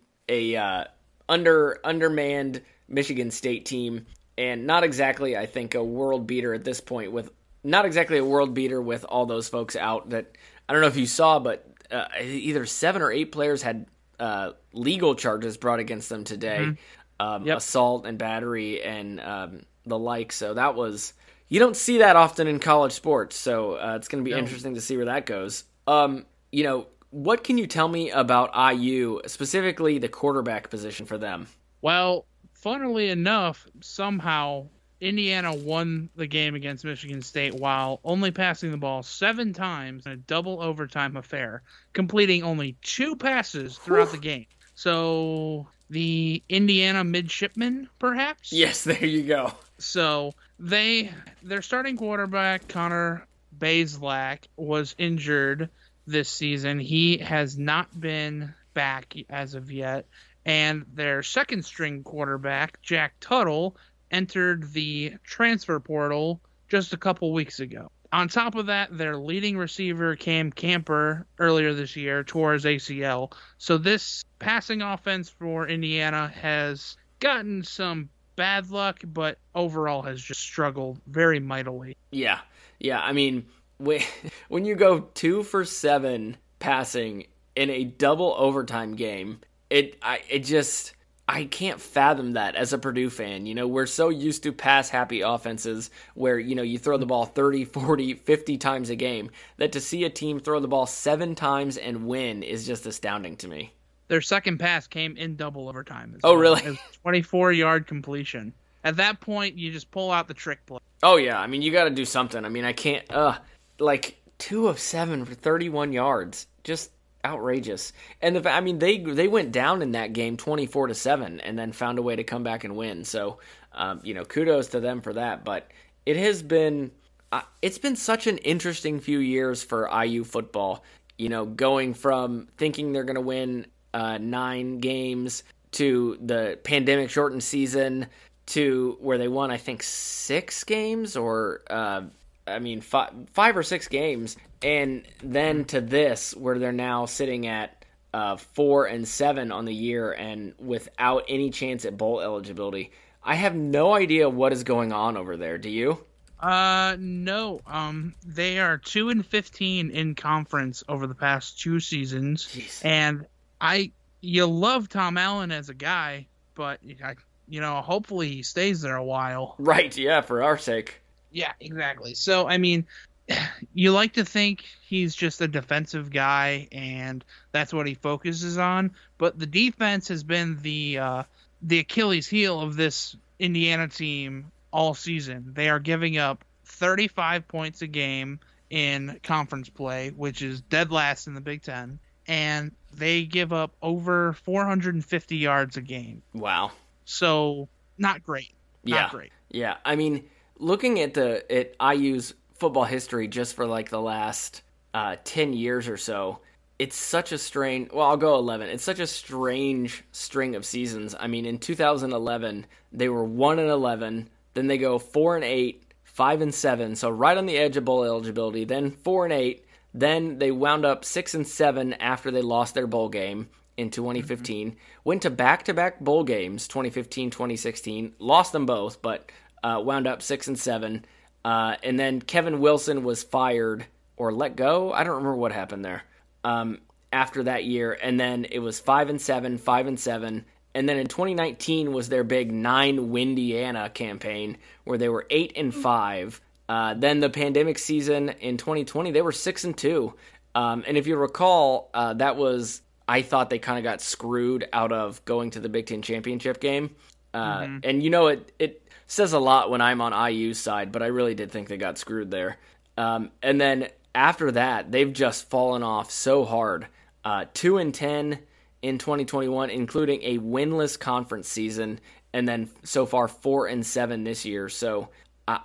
a 0.55 0.57
uh, 0.57 0.85
under 1.29 1.79
undermanned 1.85 2.63
Michigan 2.89 3.31
State 3.31 3.67
team 3.67 4.07
and 4.39 4.67
not 4.67 4.85
exactly, 4.85 5.37
I 5.37 5.47
think, 5.47 5.75
a 5.75 5.83
world 5.83 6.27
beater 6.27 6.55
at 6.55 6.65
this 6.65 6.81
point. 6.81 7.13
With 7.13 7.31
not 7.65 7.85
exactly 7.85 8.19
a 8.19 8.25
world 8.25 8.55
beater 8.55 8.81
with 8.81 9.05
all 9.05 9.27
those 9.27 9.49
folks 9.49 9.77
out. 9.77 10.11
That 10.11 10.37
I 10.69 10.73
don't 10.73 10.81
know 10.81 10.89
if 10.89 10.97
you 10.97 11.07
saw, 11.07 11.41
but 11.41 11.67
uh, 11.91 12.07
either 12.23 12.65
seven 12.65 13.03
or 13.03 13.11
eight 13.11 13.33
players 13.33 13.63
had 13.63 13.87
uh, 14.21 14.53
legal 14.73 15.17
charges 15.17 15.57
brought 15.57 15.81
against 15.81 16.09
them 16.09 16.23
today, 16.23 16.61
mm-hmm. 16.61 17.27
um, 17.27 17.45
yep. 17.45 17.59
assault 17.59 18.07
and 18.07 18.17
battery 18.17 18.83
and 18.83 19.21
um, 19.21 19.63
the 19.85 19.99
like. 19.99 20.31
So 20.31 20.55
that 20.55 20.77
was 20.77 21.15
you 21.49 21.59
don't 21.59 21.77
see 21.77 21.99
that 21.99 22.15
often 22.15 22.47
in 22.47 22.61
college 22.61 22.93
sports. 22.93 23.37
So 23.37 23.75
uh, 23.75 23.97
it's 23.97 24.07
going 24.07 24.25
to 24.25 24.29
be 24.29 24.35
no. 24.35 24.39
interesting 24.39 24.75
to 24.75 24.81
see 24.81 24.97
where 24.97 25.07
that 25.07 25.27
goes. 25.27 25.65
Um, 25.89 26.27
you 26.53 26.63
know, 26.63 26.87
what 27.11 27.43
can 27.43 27.59
you 27.59 27.67
tell 27.67 27.89
me 27.89 28.11
about 28.11 28.53
IU, 28.55 29.21
specifically 29.27 29.99
the 29.99 30.09
quarterback 30.09 30.71
position 30.71 31.07
for 31.07 31.19
them? 31.19 31.49
Well, 31.81 32.27
funnily 32.61 33.11
enough, 33.11 33.67
somehow 33.81 34.69
Indiana 35.01 35.55
won 35.55 36.11
the 36.17 36.27
game 36.27 36.55
against 36.55 36.85
Michigan 36.85 37.23
State 37.23 37.55
while 37.55 38.01
only 38.05 38.31
passing 38.31 38.71
the 38.71 38.77
ball 38.77 39.03
seven 39.03 39.53
times 39.53 40.07
in 40.07 40.13
a 40.13 40.17
double 40.17 40.61
overtime 40.61 41.17
affair, 41.17 41.63
completing 41.93 42.43
only 42.43 42.77
two 42.83 43.17
passes 43.17 43.79
throughout 43.79 44.11
the 44.11 44.19
game. 44.19 44.47
So 44.75 45.69
the 45.91 46.43
Indiana 46.49 47.05
midshipmen, 47.05 47.89
perhaps? 47.99 48.53
Yes, 48.53 48.85
there 48.85 49.05
you 49.05 49.23
go. 49.23 49.53
So 49.79 50.33
they 50.59 51.13
their 51.43 51.63
starting 51.63 51.97
quarterback 51.97 52.69
Connor 52.69 53.27
Bazelak 53.57 54.41
was 54.57 54.95
injured 54.99 55.71
this 56.07 56.29
season. 56.29 56.79
He 56.79 57.19
has 57.19 57.57
not 57.57 57.99
been 57.99 58.55
back 58.75 59.15
as 59.31 59.55
of 59.55 59.71
yet. 59.71 60.07
And 60.49 60.87
their 60.95 61.23
second 61.23 61.67
string 61.67 62.03
quarterback, 62.03 62.81
Jack 62.81 63.13
Tuttle, 63.21 63.77
entered 64.11 64.73
the 64.73 65.13
transfer 65.23 65.79
portal 65.79 66.41
just 66.69 66.95
a 66.95 66.97
couple 66.97 67.35
weeks 67.35 67.61
ago. 67.61 67.91
On 68.15 68.29
top 68.29 68.55
of 68.55 68.65
that, 68.65 68.97
their 68.97 69.19
leading 69.19 69.59
receiver, 69.59 70.17
Cam 70.17 70.51
Camper, 70.51 71.27
earlier 71.39 71.75
this 71.75 71.97
year 71.97 72.25
tore 72.25 72.55
his 72.55 72.65
ACL. 72.65 73.31
So 73.59 73.77
this 73.77 74.25
passing 74.39 74.81
offense 74.81 75.29
for 75.29 75.69
Indiana 75.69 76.29
has 76.29 76.97
gotten 77.21 77.63
some 77.63 78.09
bad 78.35 78.71
luck, 78.71 79.01
but 79.05 79.37
overall 79.55 80.01
has 80.01 80.23
just 80.23 80.41
struggled 80.41 80.99
very 81.07 81.41
mightily. 81.41 81.95
Yeah. 82.11 82.41
Yeah. 82.79 83.01
I 83.01 83.13
mean, 83.13 83.45
when 83.77 84.01
when 84.49 84.65
you 84.65 84.77
go 84.77 85.01
two 85.13 85.43
for 85.43 85.67
seven 85.67 86.39
passing 86.59 87.27
in 87.55 87.69
a 87.69 87.85
double 87.85 88.35
overtime 88.39 88.95
game, 88.95 89.41
it 89.71 89.99
I 90.03 90.21
it 90.29 90.41
just 90.41 90.95
I 91.29 91.45
can't 91.45 91.79
fathom 91.79 92.33
that 92.33 92.57
as 92.57 92.73
a 92.73 92.79
Purdue 92.79 93.11
fan. 93.11 93.45
You 93.45 93.55
know, 93.55 93.69
we're 93.69 93.87
so 93.87 94.09
used 94.09 94.43
to 94.45 94.53
pass 94.53 94.89
happy 94.89 95.21
offenses 95.21 95.91
where, 96.15 96.39
you 96.39 96.55
know, 96.55 96.63
you 96.63 96.79
throw 96.79 96.97
the 96.97 97.05
ball 97.05 97.27
30, 97.27 97.67
40, 97.67 98.15
50 98.15 98.57
times 98.57 98.89
a 98.89 98.97
game 98.97 99.31
that 99.59 99.73
to 99.73 99.81
see 99.81 100.05
a 100.05 100.11
team 100.11 100.41
throw 100.41 100.59
the 100.59 100.69
ball 100.69 100.87
7 100.87 101.35
times 101.35 101.77
and 101.77 102.07
win 102.07 102.43
is 102.43 102.67
just 102.67 102.87
astounding 102.87 103.37
to 103.37 103.49
me. 103.49 103.75
Their 104.09 104.23
second 104.23 104.57
pass 104.57 104.87
came 104.87 105.19
in 105.19 105.37
double 105.37 105.69
overtime. 105.69 106.17
Oh, 106.25 106.33
well. 106.33 106.41
really? 106.41 106.79
24 107.03 107.53
yard 107.53 107.87
completion. 107.87 108.55
At 108.83 108.97
that 108.97 109.21
point, 109.21 109.59
you 109.59 109.71
just 109.71 109.91
pull 109.91 110.11
out 110.11 110.29
the 110.29 110.35
trick 110.35 110.65
play. 110.65 110.79
Oh 111.03 111.17
yeah, 111.17 111.39
I 111.39 111.47
mean 111.47 111.61
you 111.61 111.71
got 111.71 111.85
to 111.85 111.91
do 111.91 112.07
something. 112.07 112.45
I 112.45 112.49
mean 112.49 112.65
I 112.65 112.73
can't. 112.73 113.05
Uh, 113.13 113.37
like 113.79 114.19
two 114.39 114.69
of 114.69 114.79
seven 114.79 115.27
for 115.27 115.35
31 115.35 115.93
yards. 115.93 116.47
Just 116.65 116.91
outrageous. 117.29 117.93
And 118.23 118.37
the 118.37 118.51
I 118.51 118.61
mean 118.61 118.79
they 118.79 118.99
they 118.99 119.29
went 119.29 119.53
down 119.53 119.83
in 119.83 119.93
that 119.93 120.13
game 120.13 120.37
24 120.37 120.89
to 120.89 120.95
7 120.95 121.41
and 121.41 121.59
then 121.59 121.73
found 121.73 121.99
a 121.99 122.03
way 122.03 122.17
to 122.17 122.25
come 122.25 122.43
back 122.43 122.65
and 122.65 122.75
win. 122.75 123.05
So, 123.05 123.39
um, 123.73 124.01
you 124.03 124.15
know, 124.15 124.25
kudos 124.25 124.69
to 124.69 124.81
them 124.81 125.03
for 125.03 125.13
that, 125.13 125.45
but 125.45 125.71
it 126.07 126.17
has 126.17 126.43
been 126.43 126.91
uh, 127.31 127.43
it's 127.61 127.79
been 127.79 127.97
such 127.97 128.27
an 128.27 128.39
interesting 128.39 129.01
few 129.01 129.19
years 129.19 129.63
for 129.63 129.89
IU 130.05 130.25
football. 130.25 130.83
You 131.19 131.29
know, 131.29 131.45
going 131.45 131.95
from 131.95 132.49
thinking 132.57 132.93
they're 132.93 133.05
going 133.05 133.17
to 133.17 133.21
win 133.21 133.67
uh, 133.93 134.19
9 134.19 134.79
games 134.79 135.43
to 135.73 136.17
the 136.21 136.59
pandemic 136.63 137.11
shortened 137.11 137.43
season 137.43 138.07
to 138.47 138.97
where 139.01 139.19
they 139.19 139.29
won 139.29 139.51
I 139.51 139.59
think 139.59 139.83
6 139.83 140.65
games 140.65 141.17
or 141.17 141.61
uh, 141.69 142.03
I 142.49 142.59
mean, 142.59 142.81
five, 142.81 143.13
five 143.33 143.57
or 143.57 143.63
six 143.63 143.89
games, 143.89 144.37
and 144.63 145.05
then 145.23 145.65
to 145.67 145.81
this, 145.81 146.35
where 146.35 146.59
they're 146.59 146.73
now 146.73 147.07
sitting 147.07 147.47
at 147.47 147.85
uh, 148.15 148.37
four 148.37 148.87
and 148.87 149.07
seven 149.07 149.53
on 149.53 149.65
the 149.65 149.75
year, 149.75 150.13
and 150.13 150.55
without 150.59 151.25
any 151.29 151.51
chance 151.51 151.85
at 151.85 151.97
bowl 151.97 152.21
eligibility. 152.21 152.93
I 153.23 153.35
have 153.35 153.55
no 153.55 153.95
idea 153.95 154.29
what 154.29 154.53
is 154.53 154.65
going 154.65 154.93
on 154.93 155.17
over 155.17 155.37
there. 155.37 155.59
Do 155.59 155.69
you? 155.69 156.05
Uh, 156.41 156.97
no. 156.99 157.61
Um, 157.67 158.15
they 158.25 158.59
are 158.61 158.79
two 158.79 159.11
and 159.11 159.27
fifteen 159.27 159.91
in 159.91 160.15
conference 160.15 160.85
over 160.89 161.07
the 161.07 161.15
past 161.15 161.61
two 161.61 161.81
seasons, 161.81 162.47
Jeez. 162.47 162.85
and 162.85 163.27
I 163.61 163.91
you 164.21 164.47
love 164.47 164.89
Tom 164.89 165.17
Allen 165.17 165.53
as 165.53 165.69
a 165.69 165.75
guy, 165.75 166.27
but 166.55 166.81
I, 167.05 167.15
you 167.49 167.61
know, 167.61 167.81
hopefully 167.81 168.29
he 168.29 168.43
stays 168.43 168.81
there 168.81 168.97
a 168.97 169.05
while. 169.05 169.57
Right. 169.59 169.97
Yeah, 169.97 170.21
for 170.21 170.43
our 170.43 170.59
sake. 170.59 171.01
Yeah, 171.31 171.53
exactly. 171.61 172.15
So 172.15 172.49
I 172.49 172.59
mean, 172.59 172.87
you 173.75 173.93
like 173.93 174.15
to 174.15 174.25
think 174.25 174.65
he's 174.87 175.15
just 175.15 175.41
a 175.41 175.49
defensive 175.49 176.11
guy 176.11 176.69
and 176.73 177.25
that's 177.53 177.73
what 177.73 177.87
he 177.87 177.95
focuses 177.95 178.59
on, 178.59 178.93
but 179.19 179.39
the 179.39 179.47
defense 179.47 180.09
has 180.09 180.23
been 180.23 180.59
the 180.63 180.99
uh, 180.99 181.23
the 181.63 181.81
Achilles 181.81 182.27
heel 182.27 182.61
of 182.61 182.77
this 182.77 183.17
Indiana 183.39 183.89
team 183.89 184.51
all 184.73 184.95
season. 184.95 185.53
They 185.55 185.69
are 185.69 185.81
giving 185.81 186.19
up 186.19 186.45
35 186.65 187.49
points 187.49 187.83
a 187.83 187.87
game 187.87 188.41
in 188.71 189.19
conference 189.23 189.69
play, 189.69 190.11
which 190.11 190.43
is 190.43 190.61
dead 190.61 190.93
last 190.93 191.27
in 191.27 191.35
the 191.35 191.41
Big 191.41 191.63
10, 191.63 191.99
and 192.27 192.73
they 192.95 193.25
give 193.25 193.53
up 193.53 193.73
over 193.83 194.35
450 194.45 195.37
yards 195.37 195.77
a 195.77 195.81
game. 195.81 196.23
Wow. 196.35 196.73
So, 197.05 197.69
not 197.97 198.23
great. 198.23 198.53
Not 198.85 198.97
yeah. 198.97 199.09
great. 199.11 199.33
Yeah. 199.51 199.77
I 199.85 199.97
mean, 199.97 200.29
looking 200.59 201.01
at 201.01 201.15
the 201.15 201.45
at 201.53 201.75
IU's 201.97 202.35
football 202.55 202.85
history 202.85 203.29
just 203.29 203.55
for 203.55 203.67
like 203.67 203.89
the 203.89 204.01
last 204.01 204.63
uh, 204.95 205.17
10 205.25 205.53
years 205.53 205.89
or 205.89 205.97
so, 205.97 206.41
it's 206.79 206.97
such 206.97 207.33
a 207.33 207.39
strange 207.39 207.91
well 207.93 208.07
i'll 208.07 208.17
go 208.17 208.37
11 208.37 208.69
it's 208.69 208.85
such 208.85 209.01
a 209.01 209.07
strange 209.07 210.05
string 210.13 210.55
of 210.55 210.65
seasons 210.65 211.15
i 211.19 211.27
mean 211.27 211.45
in 211.45 211.59
2011 211.59 212.67
they 212.93 213.09
were 213.09 213.25
1 213.25 213.59
and 213.59 213.69
11 213.69 214.29
then 214.55 214.67
they 214.67 214.79
go 214.79 214.99
4 214.99 215.37
and 215.37 215.45
8 215.45 215.85
5 216.05 216.41
and 216.41 216.55
7 216.55 216.97
so 216.97 217.11
right 217.11 217.37
on 217.37 217.47
the 217.47 217.59
edge 217.59 217.77
of 217.77 217.85
bowl 217.85 218.05
eligibility 218.05 218.65
then 218.65 218.91
4 218.91 219.25
and 219.25 219.33
8 219.33 219.65
then 219.95 220.39
they 220.39 220.51
wound 220.51 220.85
up 220.85 221.05
6 221.05 221.35
and 221.35 221.47
7 221.47 221.95
after 221.95 222.31
they 222.31 222.43
lost 222.43 222.75
their 222.75 222.87
bowl 222.87 223.09
game 223.09 223.49
in 223.77 223.91
2015 223.91 224.71
mm-hmm. 224.71 224.79
went 225.05 225.23
to 225.23 225.31
back-to-back 225.31 226.01
bowl 226.01 226.23
games 226.23 226.69
2015 226.69 227.31
2016 227.31 228.15
lost 228.19 228.53
them 228.53 228.67
both 228.67 229.03
but 229.03 229.31
uh, 229.63 229.81
wound 229.85 230.07
up 230.07 230.23
six 230.23 230.49
and 230.49 230.59
seven. 230.59 231.05
Uh, 231.45 231.77
and 231.83 231.99
then 231.99 232.21
Kevin 232.21 232.61
Wilson 232.61 233.05
was 233.05 233.23
fired 233.23 233.87
or 234.17 234.33
let 234.33 234.57
go. 234.57 234.93
I 234.93 235.05
don't 235.05 235.17
remember 235.17 235.37
what 235.37 235.53
happened 235.53 235.85
there. 235.85 236.03
Um, 236.45 236.79
after 237.13 237.45
that 237.45 237.65
year, 237.65 237.97
and 238.01 238.21
then 238.21 238.45
it 238.51 238.59
was 238.59 238.81
five 238.81 239.09
and 239.09 239.21
seven, 239.21 239.57
five 239.57 239.87
and 239.87 239.99
seven, 239.99 240.45
and 240.75 240.89
then 240.89 240.99
in 240.99 241.07
2019 241.07 241.93
was 241.93 242.09
their 242.09 242.25
big 242.25 242.53
nine 242.53 243.11
Windiana 243.11 243.89
campaign 243.89 244.59
where 244.85 244.99
they 244.99 245.09
were 245.09 245.27
eight 245.31 245.53
and 245.57 245.75
five. 245.75 246.41
Uh, 246.69 246.95
then 246.95 247.21
the 247.21 247.31
pandemic 247.31 247.79
season 247.79 248.29
in 248.41 248.59
2020, 248.59 249.11
they 249.11 249.23
were 249.23 249.33
six 249.33 249.65
and 249.65 249.77
two. 249.77 250.13
Um, 250.55 250.85
and 250.87 250.97
if 250.97 251.07
you 251.07 251.17
recall, 251.17 251.89
uh, 251.95 252.15
that 252.15 252.37
was 252.37 252.83
I 253.09 253.23
thought 253.23 253.49
they 253.49 253.59
kind 253.59 253.79
of 253.79 253.85
got 253.85 254.03
screwed 254.03 254.69
out 254.73 254.93
of 254.93 255.25
going 255.25 255.51
to 255.53 255.61
the 255.61 255.69
Big 255.69 255.87
Ten 255.87 256.03
championship 256.03 256.61
game. 256.61 256.95
Uh, 257.33 257.61
mm-hmm. 257.61 257.79
And 257.85 258.03
you 258.03 258.11
know 258.11 258.27
it 258.29 258.53
it 258.59 258.88
says 259.09 259.33
a 259.33 259.39
lot 259.41 259.71
when 259.71 259.81
I'm 259.81 260.01
on 260.01 260.31
IU's 260.31 260.61
side, 260.61 260.93
but 260.93 261.03
I 261.03 261.07
really 261.07 261.35
did 261.35 261.51
think 261.51 261.69
they 261.69 261.77
got 261.77 261.99
screwed 261.99 262.31
there. 262.31 262.59
Um, 262.97 263.31
and 263.43 263.61
then 263.61 263.89
after 264.15 264.53
that, 264.53 264.93
they've 264.93 265.13
just 265.13 265.51
fallen 265.51 265.83
off 265.83 266.11
so 266.11 266.45
hard. 266.45 266.87
Uh, 267.25 267.47
two 267.53 267.79
and 267.79 267.93
ten 267.93 268.39
in 268.83 268.99
2021, 268.99 269.71
including 269.71 270.23
a 270.23 270.39
winless 270.39 270.99
conference 270.99 271.49
season, 271.49 271.99
and 272.33 272.47
then 272.47 272.71
so 272.85 273.07
far 273.07 273.27
four 273.27 273.67
and 273.67 273.85
seven 273.85 274.23
this 274.23 274.45
year. 274.45 274.69
So 274.69 275.09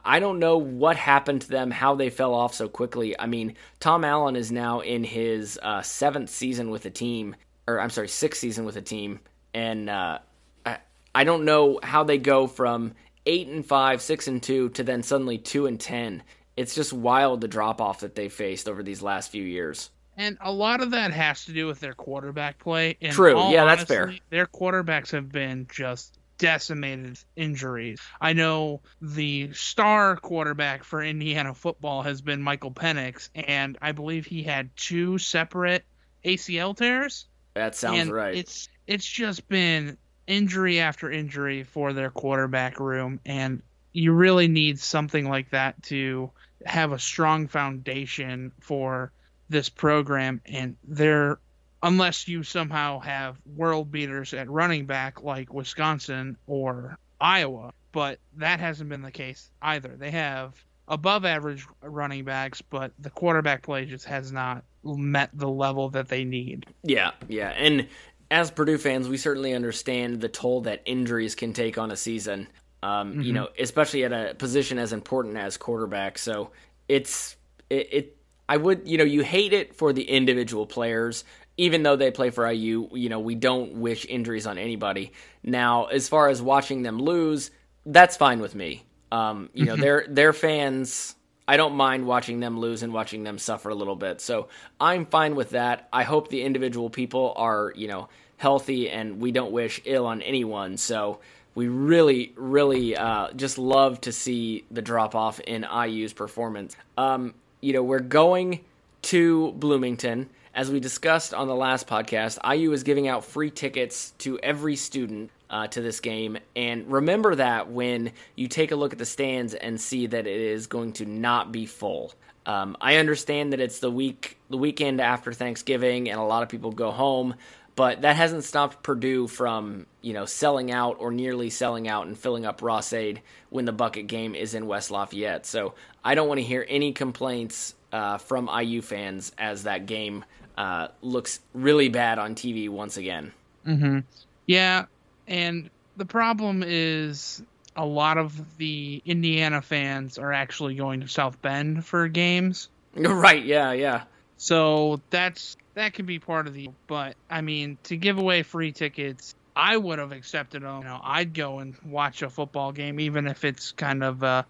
I, 0.04 0.20
don't 0.20 0.40
know 0.40 0.58
what 0.58 0.96
happened 0.96 1.42
to 1.42 1.50
them, 1.50 1.70
how 1.70 1.96
they 1.96 2.10
fell 2.10 2.34
off 2.34 2.54
so 2.54 2.70
quickly. 2.70 3.20
I 3.20 3.26
mean, 3.26 3.56
Tom 3.80 4.06
Allen 4.06 4.38
is 4.38 4.52
now 4.52 4.80
in 4.80 5.04
his 5.04 5.60
uh, 5.62 5.82
seventh 5.82 6.30
season 6.30 6.70
with 6.70 6.84
the 6.84 6.90
team, 6.90 7.36
or 7.68 7.82
I'm 7.82 7.90
sorry, 7.90 8.08
sixth 8.08 8.40
season 8.40 8.64
with 8.64 8.76
the 8.76 8.82
team, 8.82 9.20
and 9.54 9.90
uh, 9.90 10.20
I, 10.66 10.78
I 11.14 11.24
don't 11.26 11.44
know 11.44 11.80
how 11.84 12.06
they 12.06 12.18
go 12.18 12.48
from 12.48 12.94
eight 13.26 13.48
and 13.48 13.66
five, 13.66 14.02
six 14.02 14.28
and 14.28 14.42
two, 14.42 14.70
to 14.70 14.84
then 14.84 15.04
suddenly 15.04 15.38
two 15.38 15.66
and 15.66 15.80
ten. 15.80 16.24
It's 16.56 16.76
just 16.76 16.94
wild 16.94 17.42
the 17.42 17.48
drop 17.48 17.82
off 17.82 18.02
that 18.02 18.16
they 18.16 18.30
faced 18.30 18.70
over 18.70 18.84
these 18.84 19.02
last 19.02 19.32
few 19.32 19.44
years. 19.44 19.90
And 20.16 20.38
a 20.42 20.52
lot 20.52 20.82
of 20.82 20.92
that 20.92 21.12
has 21.12 21.46
to 21.46 21.54
do 21.54 21.66
with 21.66 21.80
their 21.80 21.94
quarterback 21.94 22.60
play. 22.60 22.98
And 23.02 23.12
True, 23.12 23.52
yeah, 23.52 23.64
honesty, 23.64 23.66
that's 23.66 23.84
fair. 23.86 24.16
Their 24.30 24.46
quarterbacks 24.46 25.12
have 25.12 25.32
been 25.32 25.68
just 25.72 26.20
decimated 26.38 27.18
injuries. 27.36 28.00
I 28.22 28.34
know 28.34 28.82
the 29.02 29.52
star 29.54 30.18
quarterback 30.18 30.84
for 30.84 31.02
Indiana 31.02 31.54
football 31.54 32.02
has 32.04 32.22
been 32.22 32.42
Michael 32.42 32.72
Penix, 32.72 33.30
and 33.34 33.78
I 33.82 33.92
believe 33.92 34.26
he 34.26 34.44
had 34.44 34.70
two 34.76 35.18
separate 35.18 35.84
ACL 36.26 36.76
tears. 36.76 37.26
That 37.56 37.76
sounds 37.76 38.00
and 38.00 38.12
right. 38.12 38.36
It's 38.36 38.70
it's 38.88 39.06
just 39.06 39.48
been 39.48 39.98
injury 40.28 40.80
after 40.80 41.12
injury 41.12 41.64
for 41.64 41.94
their 41.94 42.10
quarterback 42.10 42.80
room, 42.80 43.20
and 43.26 43.62
you 43.92 44.14
really 44.14 44.48
need 44.48 44.80
something 44.80 45.30
like 45.30 45.50
that 45.52 45.82
to 45.84 46.32
have 46.66 46.92
a 46.92 47.00
strong 47.00 47.48
foundation 47.48 48.52
for 48.60 49.12
this 49.50 49.70
program. 49.70 50.42
And 50.46 50.76
they're 50.84 51.40
unless 51.84 52.28
you 52.28 52.44
somehow 52.44 53.00
have 53.00 53.38
world 53.56 53.92
beaters 53.92 54.34
at 54.34 54.50
running 54.50 54.86
back 54.86 55.22
like 55.22 55.54
Wisconsin 55.54 56.38
or 56.48 56.98
Iowa, 57.20 57.74
but 57.92 58.20
that 58.38 58.60
hasn't 58.60 58.90
been 58.90 59.02
the 59.02 59.12
case 59.12 59.52
either. 59.62 59.90
They 59.98 60.12
have 60.12 60.56
above 60.88 61.26
average 61.26 61.66
running 61.82 62.24
backs, 62.24 62.62
but 62.62 62.94
the 63.00 63.10
quarterback 63.10 63.64
play 63.64 63.86
just 63.86 64.06
has 64.06 64.32
not 64.32 64.64
met 64.84 65.30
the 65.34 65.50
level 65.50 65.90
that 65.90 66.08
they 66.08 66.24
need. 66.24 66.66
Yeah, 66.84 67.12
yeah. 67.28 67.50
And 67.50 67.88
as 68.34 68.50
Purdue 68.50 68.80
fans, 68.80 69.08
we 69.08 69.18
certainly 69.18 69.54
understand 69.54 70.20
the 70.20 70.28
toll 70.28 70.62
that 70.62 70.82
injuries 70.86 71.36
can 71.36 71.54
take 71.54 71.78
on 71.78 71.92
a 71.92 71.96
season. 71.96 72.48
Um, 72.82 73.12
mm-hmm. 73.12 73.22
You 73.22 73.34
know, 73.34 73.50
especially 73.60 74.04
at 74.06 74.12
a 74.12 74.34
position 74.34 74.80
as 74.80 74.92
important 74.92 75.38
as 75.38 75.56
quarterback. 75.56 76.18
So 76.18 76.50
it's 76.90 77.36
it, 77.70 77.94
it. 77.94 78.18
I 78.50 78.58
would, 78.58 78.88
you 78.88 78.98
know, 78.98 79.04
you 79.04 79.22
hate 79.22 79.54
it 79.54 79.76
for 79.76 79.94
the 79.94 80.02
individual 80.02 80.66
players, 80.66 81.24
even 81.58 81.84
though 81.84 81.96
they 81.96 82.10
play 82.10 82.32
for 82.32 82.52
IU. 82.52 82.90
You 82.92 83.08
know, 83.08 83.20
we 83.20 83.36
don't 83.36 83.76
wish 83.76 84.06
injuries 84.08 84.48
on 84.48 84.58
anybody. 84.58 85.14
Now, 85.44 85.86
as 85.86 86.10
far 86.10 86.28
as 86.30 86.42
watching 86.42 86.82
them 86.82 86.98
lose, 86.98 87.52
that's 87.86 88.18
fine 88.18 88.40
with 88.40 88.56
me. 88.56 88.84
Um, 89.12 89.52
you 89.54 89.66
know, 89.66 89.76
their 89.76 90.06
their 90.10 90.34
fans. 90.34 91.16
I 91.48 91.58
don't 91.58 91.76
mind 91.76 92.08
watching 92.08 92.40
them 92.40 92.58
lose 92.58 92.84
and 92.84 92.94
watching 92.94 93.26
them 93.26 93.38
suffer 93.38 93.70
a 93.70 93.76
little 93.76 93.98
bit. 93.98 94.22
So 94.22 94.48
I'm 94.80 95.06
fine 95.06 95.36
with 95.36 95.52
that. 95.52 95.90
I 95.92 96.04
hope 96.04 96.30
the 96.30 96.42
individual 96.42 96.90
people 96.90 97.34
are, 97.36 97.74
you 97.76 97.90
know, 97.90 98.08
healthy 98.44 98.90
and 98.90 99.22
we 99.22 99.32
don't 99.32 99.54
wish 99.54 99.82
ill 99.86 100.06
on 100.06 100.22
anyone. 100.22 100.76
So 100.76 101.20
we 101.56 101.70
really, 101.70 102.34
really 102.36 102.96
uh, 102.98 103.32
just 103.32 103.58
love 103.58 104.02
to 104.02 104.12
see 104.12 104.66
the 104.70 104.82
drop 104.82 105.16
off 105.16 105.40
in 105.40 105.64
IU's 105.64 106.12
performance. 106.12 106.76
Um, 106.98 107.36
you 107.62 107.72
know, 107.72 107.82
we're 107.82 108.00
going 108.00 108.60
to 109.04 109.54
Bloomington. 109.54 110.30
As 110.54 110.70
we 110.70 110.82
discussed 110.82 111.34
on 111.34 111.48
the 111.48 111.56
last 111.56 111.88
podcast, 111.88 112.38
IU 112.44 112.74
is 112.74 112.84
giving 112.84 113.08
out 113.08 113.24
free 113.24 113.50
tickets 113.50 114.12
to 114.20 114.38
every 114.40 114.76
student 114.76 115.32
uh, 115.50 115.68
to 115.68 115.82
this 115.82 116.02
game. 116.02 116.38
And 116.54 116.92
remember 116.92 117.36
that 117.36 117.72
when 117.72 118.12
you 118.36 118.50
take 118.50 118.72
a 118.72 118.76
look 118.76 118.92
at 118.92 119.00
the 119.00 119.06
stands 119.06 119.54
and 119.54 119.80
see 119.80 120.08
that 120.08 120.28
it 120.28 120.42
is 120.42 120.68
going 120.68 120.92
to 120.94 121.06
not 121.06 121.54
be 121.54 121.66
full. 121.66 122.14
Um, 122.46 122.76
I 122.82 122.98
understand 122.98 123.54
that 123.54 123.62
it's 123.62 123.80
the 123.80 123.90
week, 123.90 124.38
the 124.50 124.58
weekend 124.58 125.00
after 125.00 125.32
Thanksgiving, 125.32 126.10
and 126.10 126.20
a 126.20 126.24
lot 126.24 126.44
of 126.44 126.50
people 126.50 126.72
go 126.72 126.92
home 126.92 127.36
but 127.76 128.02
that 128.02 128.16
hasn't 128.16 128.44
stopped 128.44 128.84
Purdue 128.84 129.28
from 129.28 129.86
you 130.02 130.14
know 130.14 130.26
selling 130.26 130.72
out 130.72 130.98
or 131.00 131.12
nearly 131.12 131.50
selling 131.50 131.88
out 131.88 132.08
and 132.08 132.18
filling 132.18 132.46
up 132.46 132.62
Ross-Ade 132.62 133.22
when 133.50 133.66
the 133.66 133.72
bucket 133.72 134.08
game 134.08 134.36
is 134.36 134.54
in 134.54 134.68
West 134.68 134.92
Lafayette. 134.92 135.46
So 135.46 135.74
I 136.04 136.16
don't 136.16 136.28
want 136.28 136.40
to 136.40 136.46
hear 136.46 136.66
any 136.68 136.94
complaints 136.94 137.76
uh, 137.92 138.18
from 138.18 138.50
IU 138.50 138.82
fans 138.82 139.32
as 139.38 139.64
that 139.64 139.86
game 139.86 140.26
uh, 140.58 140.90
looks 141.02 141.40
really 141.54 141.90
bad 141.90 142.20
on 142.20 142.36
TV 142.36 142.70
once 142.70 142.98
again. 142.98 143.32
Mm-hmm. 143.66 144.00
Yeah, 144.46 144.86
and 145.28 145.70
the 145.98 146.06
problem 146.06 146.64
is 146.66 147.42
a 147.76 147.86
lot 147.86 148.18
of 148.18 148.58
the 148.58 149.02
Indiana 149.06 149.62
fans 149.62 150.18
are 150.18 150.34
actually 150.34 150.76
going 150.76 151.02
to 151.02 151.08
South 151.08 151.42
Bend 151.42 151.86
for 151.86 152.08
games. 152.08 152.70
Right? 152.96 153.44
Yeah, 153.44 153.72
yeah. 153.72 154.04
So 154.44 155.00
that's 155.10 155.56
that 155.76 155.94
could 155.94 156.06
be 156.06 156.20
part 156.20 156.48
of 156.48 156.54
the. 156.54 156.70
But 156.88 157.16
I 157.30 157.40
mean, 157.40 157.78
to 157.84 157.96
give 157.96 158.18
away 158.18 158.44
free 158.44 158.74
tickets, 158.74 159.36
I 159.56 159.78
would 159.78 160.00
have 160.00 160.12
accepted 160.12 160.64
them. 160.64 160.80
You 160.80 160.84
know, 160.84 161.00
I'd 161.02 161.34
go 161.34 161.60
and 161.60 161.78
watch 161.86 162.24
a 162.24 162.30
football 162.30 162.74
game, 162.74 163.00
even 163.00 163.26
if 163.26 163.46
it's 163.46 163.72
kind 163.72 164.04
of 164.04 164.22
uh, 164.22 164.44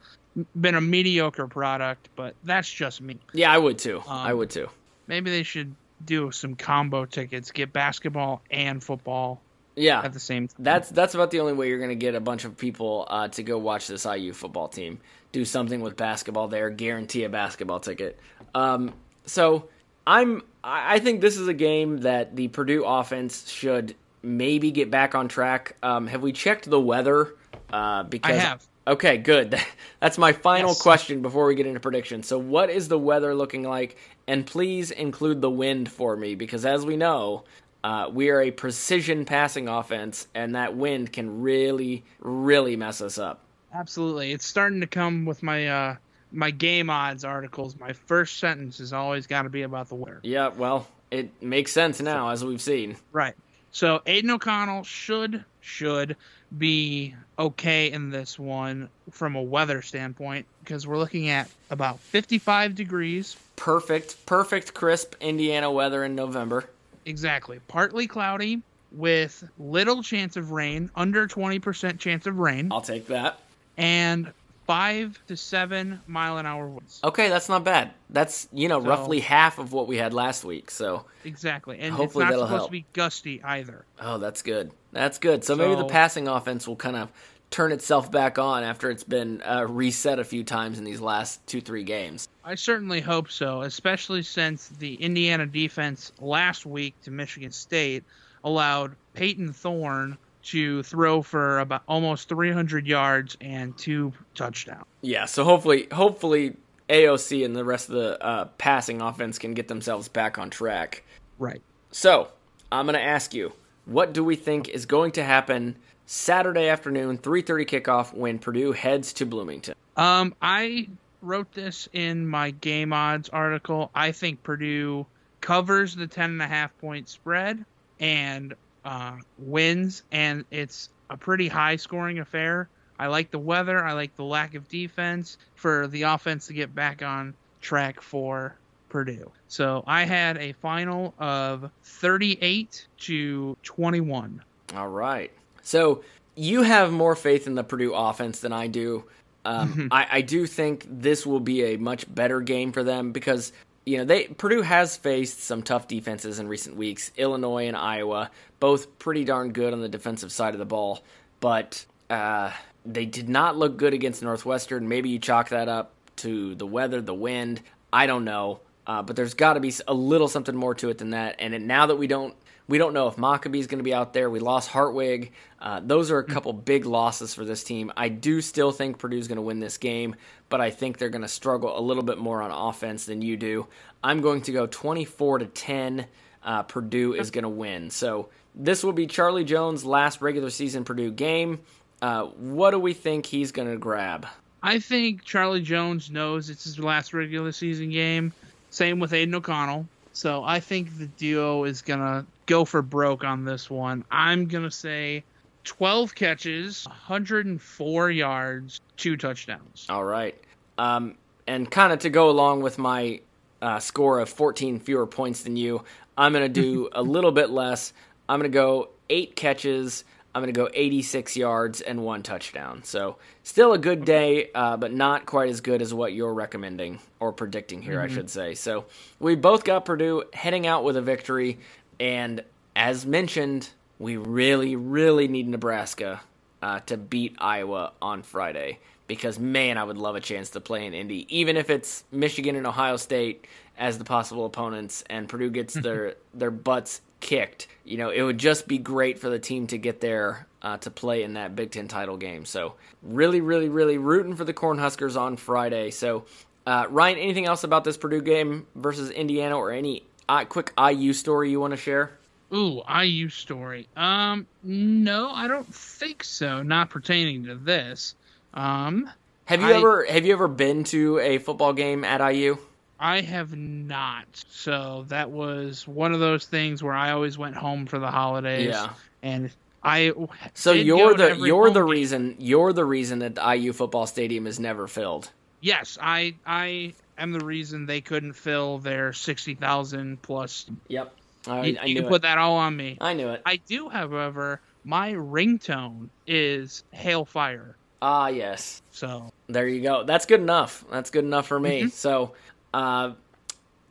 been 0.60 0.74
a 0.74 0.82
mediocre 0.82 1.46
product. 1.46 2.10
But 2.16 2.34
that's 2.44 2.68
just 2.68 3.02
me. 3.02 3.20
Yeah, 3.34 3.52
I 3.52 3.60
would 3.60 3.78
too. 3.78 4.00
Um, 4.00 4.04
I 4.08 4.34
would 4.34 4.50
too. 4.50 4.68
Maybe 5.06 5.30
they 5.30 5.44
should 5.44 5.76
do 6.04 6.32
some 6.32 6.56
combo 6.56 7.06
tickets, 7.06 7.52
get 7.52 7.72
basketball 7.72 8.42
and 8.50 8.84
football. 8.84 9.42
Yeah, 9.76 10.02
at 10.02 10.12
the 10.12 10.20
same 10.20 10.48
time. 10.48 10.58
That's 10.58 10.90
that's 10.90 11.14
about 11.14 11.30
the 11.30 11.40
only 11.40 11.54
way 11.54 11.68
you're 11.68 11.78
going 11.78 11.90
to 11.90 11.96
get 11.96 12.16
a 12.16 12.20
bunch 12.20 12.46
of 12.46 12.58
people 12.58 13.06
uh, 13.12 13.28
to 13.28 13.44
go 13.44 13.60
watch 13.60 13.86
this 13.86 14.08
IU 14.08 14.34
football 14.34 14.70
team. 14.70 15.02
Do 15.32 15.46
something 15.46 15.82
with 15.82 15.96
basketball 15.98 16.48
there, 16.48 16.72
guarantee 16.72 17.26
a 17.26 17.30
basketball 17.30 17.80
ticket. 17.80 18.20
Um, 18.56 18.92
so 19.28 19.70
I'm 20.06 20.44
I 20.64 21.00
think 21.00 21.22
this 21.22 21.38
is 21.38 21.48
a 21.48 21.54
game 21.54 22.00
that 22.00 22.36
the 22.36 22.48
Purdue 22.48 22.86
offense 22.86 23.50
should 23.50 23.96
maybe 24.22 24.72
get 24.72 24.90
back 24.90 25.14
on 25.14 25.28
track. 25.28 25.76
Um, 25.84 26.08
have 26.08 26.22
we 26.22 26.32
checked 26.32 26.70
the 26.70 26.80
weather? 26.80 27.36
Uh, 27.72 28.04
because 28.04 28.38
I 28.38 28.40
have. 28.40 28.66
Okay, 28.86 29.18
good. 29.18 29.60
That's 30.00 30.18
my 30.18 30.34
final 30.34 30.70
yes. 30.70 30.82
question 30.82 31.22
before 31.22 31.46
we 31.46 31.56
get 31.56 31.66
into 31.66 31.80
predictions. 31.80 32.28
So, 32.28 32.38
what 32.38 32.70
is 32.70 32.88
the 32.88 33.00
weather 33.00 33.36
looking 33.36 33.64
like? 33.64 33.98
And 34.28 34.46
please 34.46 34.92
include 34.92 35.42
the 35.42 35.50
wind 35.50 35.92
for 35.92 36.16
me, 36.16 36.36
because 36.36 36.66
as 36.66 36.86
we 36.86 36.96
know, 36.96 37.44
uh, 37.84 38.10
we 38.12 38.30
are 38.30 38.42
a 38.42 38.52
precision 38.52 39.26
passing 39.26 39.68
offense, 39.68 40.28
and 40.34 40.56
that 40.56 40.76
wind 40.76 41.12
can 41.12 41.42
really, 41.42 42.04
really 42.20 42.76
mess 42.76 43.02
us 43.02 43.18
up. 43.18 43.42
Absolutely, 43.74 44.32
it's 44.32 44.46
starting 44.46 44.80
to 44.82 44.88
come 44.88 45.26
with 45.26 45.44
my 45.44 45.68
uh, 45.68 45.96
my 46.34 46.52
game 46.52 46.90
odds 46.90 47.24
articles, 47.24 47.78
my 47.80 47.94
first 47.94 48.40
sentence 48.40 48.80
has 48.80 48.92
always 48.92 49.28
got 49.28 49.44
to 49.44 49.50
be 49.50 49.62
about 49.62 49.90
the 49.90 49.96
weather. 49.96 50.20
Yeah, 50.24 50.50
well, 50.50 50.88
it 51.12 51.42
makes 51.42 51.72
sense 51.72 52.02
now 52.02 52.30
as 52.30 52.44
we've 52.44 52.62
seen. 52.62 52.98
Right. 53.12 53.36
So 53.72 54.02
Aidan 54.06 54.32
O'Connell 54.32 54.84
should 54.84 55.46
should 55.62 56.16
be 56.56 57.16
okay 57.40 57.92
in 57.92 58.10
this 58.10 58.38
one 58.38 58.90
from 59.10 59.36
a 59.36 59.42
weather 59.42 59.82
standpoint 59.82 60.46
because 60.64 60.86
we're 60.86 60.98
looking 60.98 61.30
at 61.30 61.50
about 61.70 62.00
55 62.00 62.76
degrees. 62.76 63.36
Perfect, 63.56 64.26
perfect 64.26 64.74
crisp 64.74 65.16
Indiana 65.22 65.72
weather 65.72 66.04
in 66.04 66.16
November. 66.16 66.70
Exactly. 67.06 67.60
Partly 67.68 68.08
cloudy 68.08 68.62
with 68.92 69.44
little 69.58 70.04
chance 70.04 70.38
of 70.38 70.52
rain, 70.52 70.92
under 70.96 71.28
20% 71.28 71.98
chance 71.98 72.28
of 72.28 72.38
rain. 72.38 72.70
I'll 72.72 72.82
take 72.82 73.08
that. 73.08 73.40
And 73.78 74.32
five 74.66 75.20
to 75.28 75.38
seven 75.38 76.02
mile 76.08 76.38
an 76.38 76.46
hour 76.46 76.68
winds. 76.68 77.00
Okay, 77.04 77.30
that's 77.30 77.50
not 77.50 77.64
bad. 77.64 77.92
That's 78.10 78.48
you 78.52 78.68
know 78.68 78.82
so, 78.82 78.88
roughly 78.88 79.20
half 79.20 79.60
of 79.60 79.74
what 79.74 79.88
we 79.88 79.98
had 79.98 80.14
last 80.14 80.44
week. 80.44 80.72
So 80.72 81.06
exactly, 81.24 81.80
and 81.80 81.94
hopefully 81.94 82.26
it's 82.26 82.32
not 82.32 82.40
supposed 82.40 82.52
help. 82.52 82.68
to 82.68 82.72
be 82.72 82.86
gusty 82.94 83.44
either. 83.44 83.86
Oh, 84.00 84.18
that's 84.18 84.42
good. 84.42 84.72
That's 84.92 85.18
good. 85.20 85.44
So, 85.44 85.56
so 85.56 85.58
maybe 85.58 85.76
the 85.76 85.88
passing 85.88 86.28
offense 86.28 86.68
will 86.68 86.76
kind 86.76 86.96
of 86.96 87.12
turn 87.50 87.72
itself 87.72 88.12
back 88.12 88.40
on 88.40 88.64
after 88.64 88.90
it's 88.90 89.04
been 89.04 89.40
uh, 89.44 89.66
reset 89.70 90.18
a 90.18 90.24
few 90.24 90.44
times 90.44 90.80
in 90.80 90.86
these 90.86 91.00
last 91.00 91.46
two 91.46 91.62
three 91.62 91.84
games. 91.84 92.28
I 92.44 92.56
certainly 92.56 93.00
hope 93.00 93.30
so, 93.32 93.62
especially 93.62 94.24
since 94.24 94.70
the 94.70 94.96
Indiana 94.96 95.46
defense 95.46 96.12
last 96.20 96.66
week 96.66 96.96
to 97.04 97.12
Michigan 97.12 97.52
State 97.52 98.04
allowed 98.44 98.96
Payton 99.14 99.54
Thorne 99.54 100.18
to 100.44 100.84
throw 100.84 101.22
for 101.22 101.60
about 101.60 101.84
almost 101.88 102.30
300 102.30 102.86
yards 102.86 103.38
and 103.42 103.78
two 103.78 104.14
touchdowns. 104.36 104.86
Yeah, 105.02 105.26
so 105.26 105.44
hopefully, 105.44 105.88
hopefully 105.92 106.56
AOC 106.90 107.46
and 107.46 107.56
the 107.56 107.64
rest 107.64 107.90
of 107.90 107.96
the 107.96 108.24
uh, 108.24 108.46
passing 108.58 109.02
offense 109.02 109.40
can 109.40 109.54
get 109.54 109.68
themselves 109.68 110.08
back 110.08 110.38
on 110.38 110.50
track. 110.50 111.04
Right. 111.40 111.62
So 111.92 112.30
I'm 112.72 112.86
going 112.86 112.96
to 112.96 113.04
ask 113.04 113.34
you, 113.34 113.54
what 113.86 114.14
do 114.14 114.24
we 114.24 114.36
think 114.36 114.70
is 114.70 114.86
going 114.86 115.12
to 115.14 115.24
happen 115.24 115.78
Saturday 116.06 116.68
afternoon, 116.68 117.18
3:30 117.18 117.68
kickoff 117.68 118.14
when 118.14 118.40
Purdue 118.40 118.72
heads 118.72 119.14
to 119.14 119.26
Bloomington? 119.26 119.76
Um, 119.96 120.36
I 120.42 120.90
wrote 121.22 121.52
this 121.54 121.88
in 121.94 122.28
my 122.28 122.52
game 122.52 122.94
odds 122.94 123.30
article. 123.30 123.90
I 123.96 124.12
think 124.12 124.44
Purdue 124.44 125.06
covers 125.42 125.96
the 125.96 126.08
10 126.08 126.32
and 126.32 126.42
a 126.42 126.48
half 126.48 126.78
point 126.80 127.10
spread 127.10 127.66
and 128.00 128.54
uh, 128.86 129.18
wins, 129.38 130.04
and 130.12 130.46
it's 130.52 130.90
a 131.10 131.18
pretty 131.18 131.48
high 131.48 131.76
scoring 131.76 132.20
affair. 132.20 132.70
I 133.00 133.08
like 133.08 133.32
the 133.32 133.40
weather. 133.40 133.84
I 133.84 133.94
like 133.94 134.16
the 134.16 134.24
lack 134.24 134.56
of 134.56 134.68
defense 134.68 135.38
for 135.56 135.88
the 135.88 136.04
offense 136.04 136.48
to 136.48 136.54
get 136.54 136.74
back 136.74 137.02
on 137.02 137.34
track 137.62 138.02
for 138.02 138.56
Purdue. 138.90 139.32
So 139.48 139.84
I 139.88 140.04
had 140.04 140.38
a 140.38 140.54
final 140.54 141.14
of 141.18 141.70
38 141.84 142.88
to 143.00 143.58
21. 143.64 144.44
All 144.76 144.88
right. 144.88 145.32
So 145.64 146.04
you 146.36 146.62
have 146.62 146.92
more 146.92 147.16
faith 147.16 147.48
in 147.48 147.56
the 147.56 147.64
Purdue 147.64 147.94
offense 147.94 148.40
than 148.40 148.54
I 148.54 148.68
do. 148.68 149.06
Um, 149.46 149.90
I, 149.92 150.08
I 150.12 150.22
do 150.22 150.48
think 150.48 150.86
this 150.90 151.26
will 151.26 151.40
be 151.40 151.64
a 151.74 151.78
much 151.78 152.14
better 152.14 152.40
game 152.42 152.72
for 152.72 152.84
them 152.84 153.12
because 153.12 153.52
you 153.86 153.98
know, 153.98 154.06
they 154.06 154.26
Purdue 154.26 154.62
has 154.62 154.96
faced 154.98 155.42
some 155.42 155.62
tough 155.64 155.88
defenses 155.88 156.40
in 156.40 156.48
recent 156.48 156.76
weeks. 156.78 157.12
Illinois 157.18 157.68
and 157.68 157.76
Iowa, 157.76 158.32
both 158.60 158.98
pretty 159.00 159.26
darn 159.26 159.52
good 159.52 159.74
on 159.74 159.82
the 159.82 159.90
defensive 159.90 160.32
side 160.32 160.54
of 160.54 160.60
the 160.60 160.66
ball. 160.66 161.04
but 161.40 161.86
uh, 162.10 162.52
they 162.86 163.06
did 163.06 163.30
not 163.30 163.58
look 163.58 163.78
good 163.78 163.94
against 163.94 164.22
Northwestern. 164.24 164.88
Maybe 164.88 165.10
you 165.10 165.20
chalk 165.20 165.50
that 165.50 165.68
up 165.68 165.92
to 166.18 166.56
the 166.56 166.66
weather, 166.66 167.02
the 167.02 167.14
wind. 167.14 167.62
I 167.92 168.08
don't 168.08 168.26
know. 168.26 168.62
Uh, 168.86 169.02
but 169.02 169.16
there's 169.16 169.34
got 169.34 169.54
to 169.54 169.60
be 169.60 169.74
a 169.88 169.94
little 169.94 170.28
something 170.28 170.56
more 170.56 170.76
to 170.76 170.90
it 170.90 170.98
than 170.98 171.12
that. 171.12 171.38
And 171.40 171.68
now 171.68 171.86
that 171.88 171.96
we 171.96 172.08
don't 172.08 172.36
we 172.68 172.78
don't 172.78 172.94
know 172.94 173.08
if 173.08 173.18
Mockobee's 173.18 173.68
going 173.68 173.80
to 173.80 173.84
be 173.84 173.94
out 173.94 174.14
there. 174.14 174.30
We 174.30 174.40
lost 174.40 174.70
Hartwig. 174.70 175.32
Uh, 175.64 175.80
those 175.82 176.12
are 176.12 176.20
a 176.20 176.24
couple 176.26 176.52
big 176.52 176.86
losses 176.86 177.34
for 177.34 177.46
this 177.46 177.64
team. 177.64 177.90
I 177.96 178.10
do 178.10 178.42
still 178.42 178.74
think 178.74 179.00
Purdue's 179.00 179.30
going 179.30 179.38
to 179.38 179.42
win 179.42 179.62
this 179.62 179.78
game, 179.78 180.16
but 180.50 180.60
I 180.60 180.70
think 180.70 180.98
they're 180.98 181.10
going 181.10 181.22
to 181.22 181.28
struggle 181.30 181.80
a 181.80 181.80
little 181.80 182.04
bit 182.04 182.18
more 182.18 182.42
on 182.42 182.52
offense 182.52 183.06
than 183.06 183.22
you 183.22 183.38
do. 183.38 183.68
I'm 184.04 184.20
going 184.20 184.42
to 184.42 184.52
go 184.52 184.68
24 184.68 185.40
to 185.40 185.46
10. 185.46 186.06
Uh, 186.44 186.64
Purdue 186.64 187.14
is 187.14 187.32
going 187.32 187.44
to 187.44 187.50
win. 187.50 187.90
So 187.90 188.28
this 188.54 188.84
will 188.84 188.92
be 188.92 189.08
Charlie 189.08 189.46
Jones' 189.46 189.86
last 189.86 190.22
regular 190.22 190.50
season 190.50 190.84
Purdue 190.84 191.12
game. 191.12 191.62
Uh, 192.02 192.26
what 192.26 192.72
do 192.72 192.80
we 192.80 192.94
think 192.94 193.26
he's 193.26 193.54
going 193.54 193.72
to 193.72 193.78
grab? 193.78 194.28
I 194.62 194.80
think 194.80 195.24
Charlie 195.24 195.62
Jones 195.62 196.12
knows 196.12 196.50
it's 196.50 196.66
his 196.66 196.78
last 196.78 197.14
regular 197.14 197.54
season 197.54 197.90
game. 197.90 198.34
Same 198.70 199.00
with 199.00 199.14
Aidan 199.14 199.36
O'Connell. 199.36 199.88
So 200.14 200.44
I 200.44 200.60
think 200.60 200.98
the 200.98 201.08
duo 201.08 201.64
is 201.64 201.82
gonna 201.82 202.26
go 202.46 202.66
for 202.66 202.82
broke 202.82 203.24
on 203.24 203.46
this 203.46 203.70
one. 203.70 204.06
I'm 204.12 204.46
gonna 204.46 204.72
say 204.72 205.24
12 205.64 206.16
catches, 206.16 206.86
104 206.86 208.12
yards, 208.12 208.82
two 208.98 209.18
touchdowns. 209.18 209.86
All 209.90 210.04
right. 210.04 210.36
Um, 210.78 211.16
and 211.48 211.70
kind 211.70 211.94
of 211.94 212.00
to 212.00 212.10
go 212.10 212.30
along 212.30 212.62
with 212.62 212.78
my 212.78 213.22
uh, 213.62 213.80
score 213.80 214.20
of 214.20 214.30
14 214.30 214.80
fewer 214.80 215.08
points 215.08 215.44
than 215.44 215.56
you, 215.56 215.84
I'm 216.18 216.34
gonna 216.34 216.50
do 216.50 216.90
a 216.94 217.02
little 217.02 217.32
bit 217.32 217.50
less. 217.50 217.94
I'm 218.28 218.40
gonna 218.40 218.50
go 218.50 218.90
eight 219.10 219.36
catches, 219.36 220.04
I'm 220.36 220.42
going 220.42 220.54
to 220.54 220.60
go 220.60 220.70
86 220.74 221.38
yards 221.38 221.82
and 221.82 222.04
one 222.04 222.24
touchdown. 222.24 222.84
So 222.84 223.18
still 223.44 223.74
a 223.74 223.78
good 223.78 224.04
day, 224.04 224.50
uh, 224.56 224.78
but 224.78 224.92
not 224.92 225.28
quite 225.28 225.50
as 225.50 225.62
good 225.62 225.82
as 225.82 225.94
what 225.94 226.14
you're 226.14 226.34
recommending 226.34 227.00
or 227.20 227.32
predicting 227.32 227.82
here, 227.82 227.98
mm-hmm. 227.98 228.12
I 228.12 228.16
should 228.16 228.30
say. 228.30 228.56
So 228.56 228.86
we 229.20 229.36
both 229.36 229.64
got 229.64 229.86
Purdue 229.86 230.24
heading 230.34 230.66
out 230.66 230.84
with 230.84 230.98
a 230.98 231.02
victory. 231.02 231.60
And 232.00 232.44
as 232.76 233.06
mentioned, 233.06 233.70
we 234.00 234.18
really, 234.18 234.76
really 234.76 235.28
need 235.28 235.48
Nebraska 235.48 236.22
uh, 236.62 236.80
to 236.82 236.98
beat 236.98 237.36
Iowa 237.40 237.94
on 238.02 238.24
Friday 238.24 238.80
because, 239.08 239.38
man, 239.38 239.78
I 239.78 239.84
would 239.84 239.98
love 239.98 240.16
a 240.16 240.22
chance 240.22 240.52
to 240.52 240.62
play 240.62 240.86
in 240.86 240.94
Indy, 240.94 241.26
even 241.36 241.58
if 241.58 241.70
it's 241.70 242.04
Michigan 242.12 242.56
and 242.56 242.66
Ohio 242.66 242.98
State 242.98 243.48
as 243.78 243.98
the 243.98 244.04
possible 244.06 244.46
opponents 244.46 245.04
and 245.10 245.28
Purdue 245.28 245.50
gets 245.50 245.74
their, 245.82 246.16
their 246.34 246.52
butts 246.52 247.02
kicked. 247.20 247.68
You 247.84 247.98
know, 247.98 248.10
it 248.10 248.22
would 248.22 248.38
just 248.38 248.68
be 248.68 248.78
great 248.78 249.20
for 249.20 249.30
the 249.30 249.40
team 249.40 249.68
to 249.68 249.78
get 249.78 250.02
there 250.02 250.48
uh, 250.62 250.78
to 250.78 250.92
play 250.92 251.24
in 251.24 251.34
that 251.34 251.56
Big 251.56 251.72
Ten 251.72 251.88
title 251.88 252.18
game. 252.18 252.46
So, 252.46 252.76
really, 253.02 253.42
really, 253.42 253.70
really 253.70 253.98
rooting 253.98 254.36
for 254.36 254.46
the 254.46 254.54
Cornhuskers 254.54 255.20
on 255.20 255.38
Friday. 255.38 255.92
So, 255.92 256.26
uh, 256.66 256.86
Ryan, 256.90 257.18
anything 257.18 257.46
else 257.46 257.64
about 257.64 257.84
this 257.84 257.98
Purdue 257.98 258.22
game 258.22 258.68
versus 258.76 259.10
Indiana, 259.10 259.58
or 259.58 259.72
any 259.72 260.04
uh, 260.30 260.46
quick 260.46 260.72
IU 260.80 261.14
story 261.14 261.52
you 261.52 261.60
want 261.60 261.72
to 261.72 261.78
share? 261.78 262.12
Ooh, 262.54 262.82
IU 262.88 263.30
story. 263.30 263.88
Um, 263.96 264.46
no, 264.62 265.32
I 265.32 265.48
don't 265.48 265.74
think 265.74 266.24
so. 266.24 266.62
Not 266.62 266.90
pertaining 266.90 267.46
to 267.46 267.56
this. 267.56 268.16
Um, 268.54 269.10
have 269.46 269.62
you 269.62 269.68
I, 269.68 269.74
ever 269.74 270.06
have 270.06 270.26
you 270.26 270.34
ever 270.34 270.48
been 270.48 270.84
to 270.86 271.20
a 271.20 271.38
football 271.40 271.74
game 271.74 272.04
at 272.04 272.22
IU? 272.34 272.58
I 273.00 273.22
have 273.22 273.56
not. 273.56 274.26
So 274.50 275.06
that 275.10 275.32
was 275.32 275.88
one 275.88 276.14
of 276.14 276.20
those 276.20 276.46
things 276.46 276.82
where 276.82 276.94
I 276.94 277.12
always 277.12 277.38
went 277.38 277.56
home 277.56 277.86
for 277.86 278.00
the 278.00 278.12
holidays. 278.12 278.70
Yeah. 278.70 278.94
And 279.22 279.52
I 279.84 280.14
So 280.54 280.72
you're 280.72 281.16
the 281.16 281.36
you're 281.36 281.70
the 281.72 281.82
game. 281.82 281.90
reason 281.90 282.36
you're 282.40 282.72
the 282.72 282.86
reason 282.86 283.20
that 283.20 283.36
the 283.36 283.56
IU 283.56 283.74
football 283.74 284.08
stadium 284.08 284.48
is 284.48 284.60
never 284.60 284.88
filled. 284.88 285.32
Yes, 285.60 285.98
I 286.02 286.36
I 286.46 286.94
am 287.18 287.34
the 287.34 287.44
reason 287.44 287.86
they 287.86 288.02
couldn't 288.02 288.34
fill 288.34 288.80
their 288.80 289.12
60,000 289.14 290.22
plus. 290.22 290.66
Yep. 290.88 291.14
I, 291.48 291.66
you, 291.66 291.78
I 291.82 291.86
you 291.86 292.04
put 292.04 292.22
that 292.22 292.38
all 292.38 292.56
on 292.56 292.76
me. 292.76 292.98
I 293.02 293.14
knew 293.14 293.30
it. 293.30 293.42
I 293.46 293.58
do, 293.58 293.90
however, 293.90 294.62
my 294.84 295.14
ringtone 295.14 296.10
is 296.28 296.84
Hailfire. 296.94 297.76
Ah, 298.02 298.28
yes. 298.28 298.82
So 298.92 299.32
there 299.48 299.68
you 299.68 299.82
go. 299.82 300.04
That's 300.04 300.26
good 300.26 300.42
enough. 300.42 300.84
That's 300.92 301.10
good 301.10 301.24
enough 301.24 301.48
for 301.48 301.60
me. 301.60 301.82
Mm-hmm. 301.82 301.90
So 301.90 302.34
uh, 302.74 303.14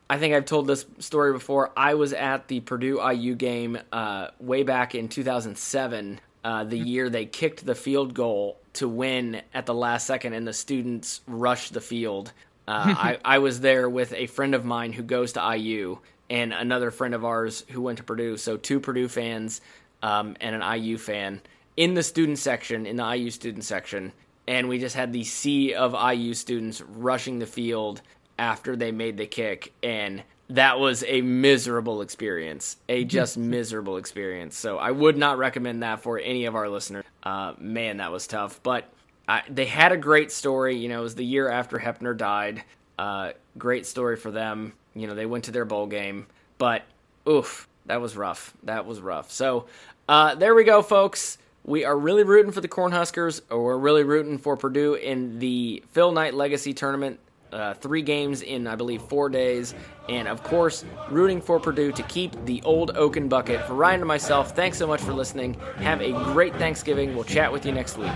I 0.09 0.17
think 0.19 0.35
I've 0.35 0.45
told 0.45 0.67
this 0.67 0.85
story 0.99 1.33
before. 1.33 1.71
I 1.75 1.95
was 1.95 2.13
at 2.13 2.47
the 2.47 2.59
Purdue 2.59 3.01
IU 3.01 3.35
game 3.35 3.79
uh, 3.91 4.27
way 4.39 4.63
back 4.63 4.93
in 4.93 5.09
2007, 5.09 6.19
uh, 6.43 6.63
the 6.65 6.77
year 6.77 7.09
they 7.09 7.25
kicked 7.25 7.65
the 7.65 7.75
field 7.75 8.13
goal 8.13 8.57
to 8.73 8.87
win 8.87 9.41
at 9.53 9.65
the 9.65 9.73
last 9.73 10.05
second, 10.05 10.33
and 10.33 10.47
the 10.47 10.53
students 10.53 11.21
rushed 11.25 11.73
the 11.73 11.81
field. 11.81 12.33
Uh, 12.67 12.93
I, 12.97 13.17
I 13.23 13.39
was 13.39 13.61
there 13.61 13.89
with 13.89 14.13
a 14.13 14.27
friend 14.27 14.53
of 14.53 14.65
mine 14.65 14.93
who 14.93 15.03
goes 15.03 15.33
to 15.33 15.55
IU 15.57 15.99
and 16.33 16.51
another 16.51 16.89
friend 16.89 17.13
of 17.13 17.23
ours 17.23 17.63
who 17.69 17.79
went 17.79 17.99
to 17.99 18.03
Purdue. 18.03 18.37
So 18.37 18.57
two 18.57 18.79
Purdue 18.79 19.07
fans 19.07 19.61
um, 20.01 20.35
and 20.41 20.55
an 20.61 20.81
IU 20.81 20.97
fan 20.97 21.41
in 21.77 21.93
the 21.93 22.01
student 22.01 22.39
section, 22.39 22.87
in 22.87 22.95
the 22.95 23.15
IU 23.15 23.29
student 23.29 23.63
section, 23.63 24.11
and 24.47 24.67
we 24.67 24.79
just 24.79 24.95
had 24.95 25.13
the 25.13 25.23
sea 25.23 25.75
of 25.75 25.93
IU 25.93 26.33
students 26.33 26.81
rushing 26.81 27.37
the 27.37 27.45
field 27.45 28.01
after 28.39 28.75
they 28.75 28.91
made 28.91 29.15
the 29.15 29.27
kick. 29.27 29.73
And 29.83 30.23
that 30.49 30.79
was 30.79 31.03
a 31.07 31.21
miserable 31.21 32.01
experience 32.01 32.77
a 32.89 33.03
just 33.05 33.37
miserable 33.37 33.97
experience. 33.97 34.57
So 34.57 34.79
i 34.79 34.89
would 34.89 35.17
not 35.17 35.37
recommend 35.37 35.83
that 35.83 36.01
for 36.01 36.19
any 36.19 36.45
of 36.45 36.55
our 36.55 36.67
listeners. 36.67 37.05
Uh, 37.21 37.53
man 37.59 37.97
that 37.97 38.11
was 38.11 38.25
tough. 38.25 38.59
But 38.63 38.91
I, 39.27 39.43
they 39.47 39.65
had 39.65 39.91
a 39.91 39.97
great 39.97 40.31
story. 40.31 40.77
You 40.77 40.89
know 40.89 40.99
it 40.99 41.03
was 41.03 41.15
the 41.15 41.25
year 41.25 41.47
after 41.47 41.77
Hoeppner 41.77 42.17
died 42.17 42.63
uh, 42.97 43.31
great 43.57 43.85
story 43.85 44.15
for 44.15 44.31
them 44.31 44.73
you 44.95 45.07
know 45.07 45.15
they 45.15 45.25
went 45.25 45.45
to 45.45 45.51
their 45.51 45.65
bowl 45.65 45.87
game 45.87 46.27
but 46.57 46.83
oof 47.27 47.67
that 47.85 48.01
was 48.01 48.15
rough 48.15 48.53
that 48.63 48.85
was 48.85 49.01
rough 49.01 49.31
so 49.31 49.65
uh, 50.07 50.35
there 50.35 50.53
we 50.55 50.63
go 50.63 50.81
folks 50.81 51.37
we 51.65 51.85
are 51.85 51.97
really 51.97 52.23
rooting 52.23 52.51
for 52.51 52.59
the 52.59 52.67
Cornhuskers, 52.67 53.39
or 53.49 53.63
we're 53.63 53.77
really 53.77 54.03
rooting 54.03 54.37
for 54.37 54.57
Purdue 54.57 54.95
in 54.95 55.39
the 55.39 55.81
Phil 55.91 56.11
Knight 56.11 56.33
Legacy 56.33 56.73
Tournament 56.73 57.19
uh, 57.53 57.73
three 57.75 58.01
games 58.01 58.41
in, 58.41 58.67
I 58.67 58.75
believe, 58.75 59.01
four 59.03 59.29
days. 59.29 59.73
And 60.09 60.27
of 60.27 60.43
course, 60.43 60.83
rooting 61.09 61.39
for 61.39 61.59
Purdue 61.59 61.91
to 61.93 62.03
keep 62.03 62.33
the 62.45 62.61
old 62.63 62.97
Oaken 62.97 63.29
bucket. 63.29 63.65
For 63.65 63.75
Ryan 63.75 64.01
and 64.01 64.07
myself, 64.07 64.55
thanks 64.55 64.77
so 64.77 64.87
much 64.87 65.01
for 65.01 65.13
listening. 65.13 65.53
Have 65.77 66.01
a 66.01 66.11
great 66.11 66.55
Thanksgiving. 66.55 67.15
We'll 67.15 67.23
chat 67.23 67.51
with 67.51 67.65
you 67.65 67.71
next 67.71 67.97
week. 67.97 68.11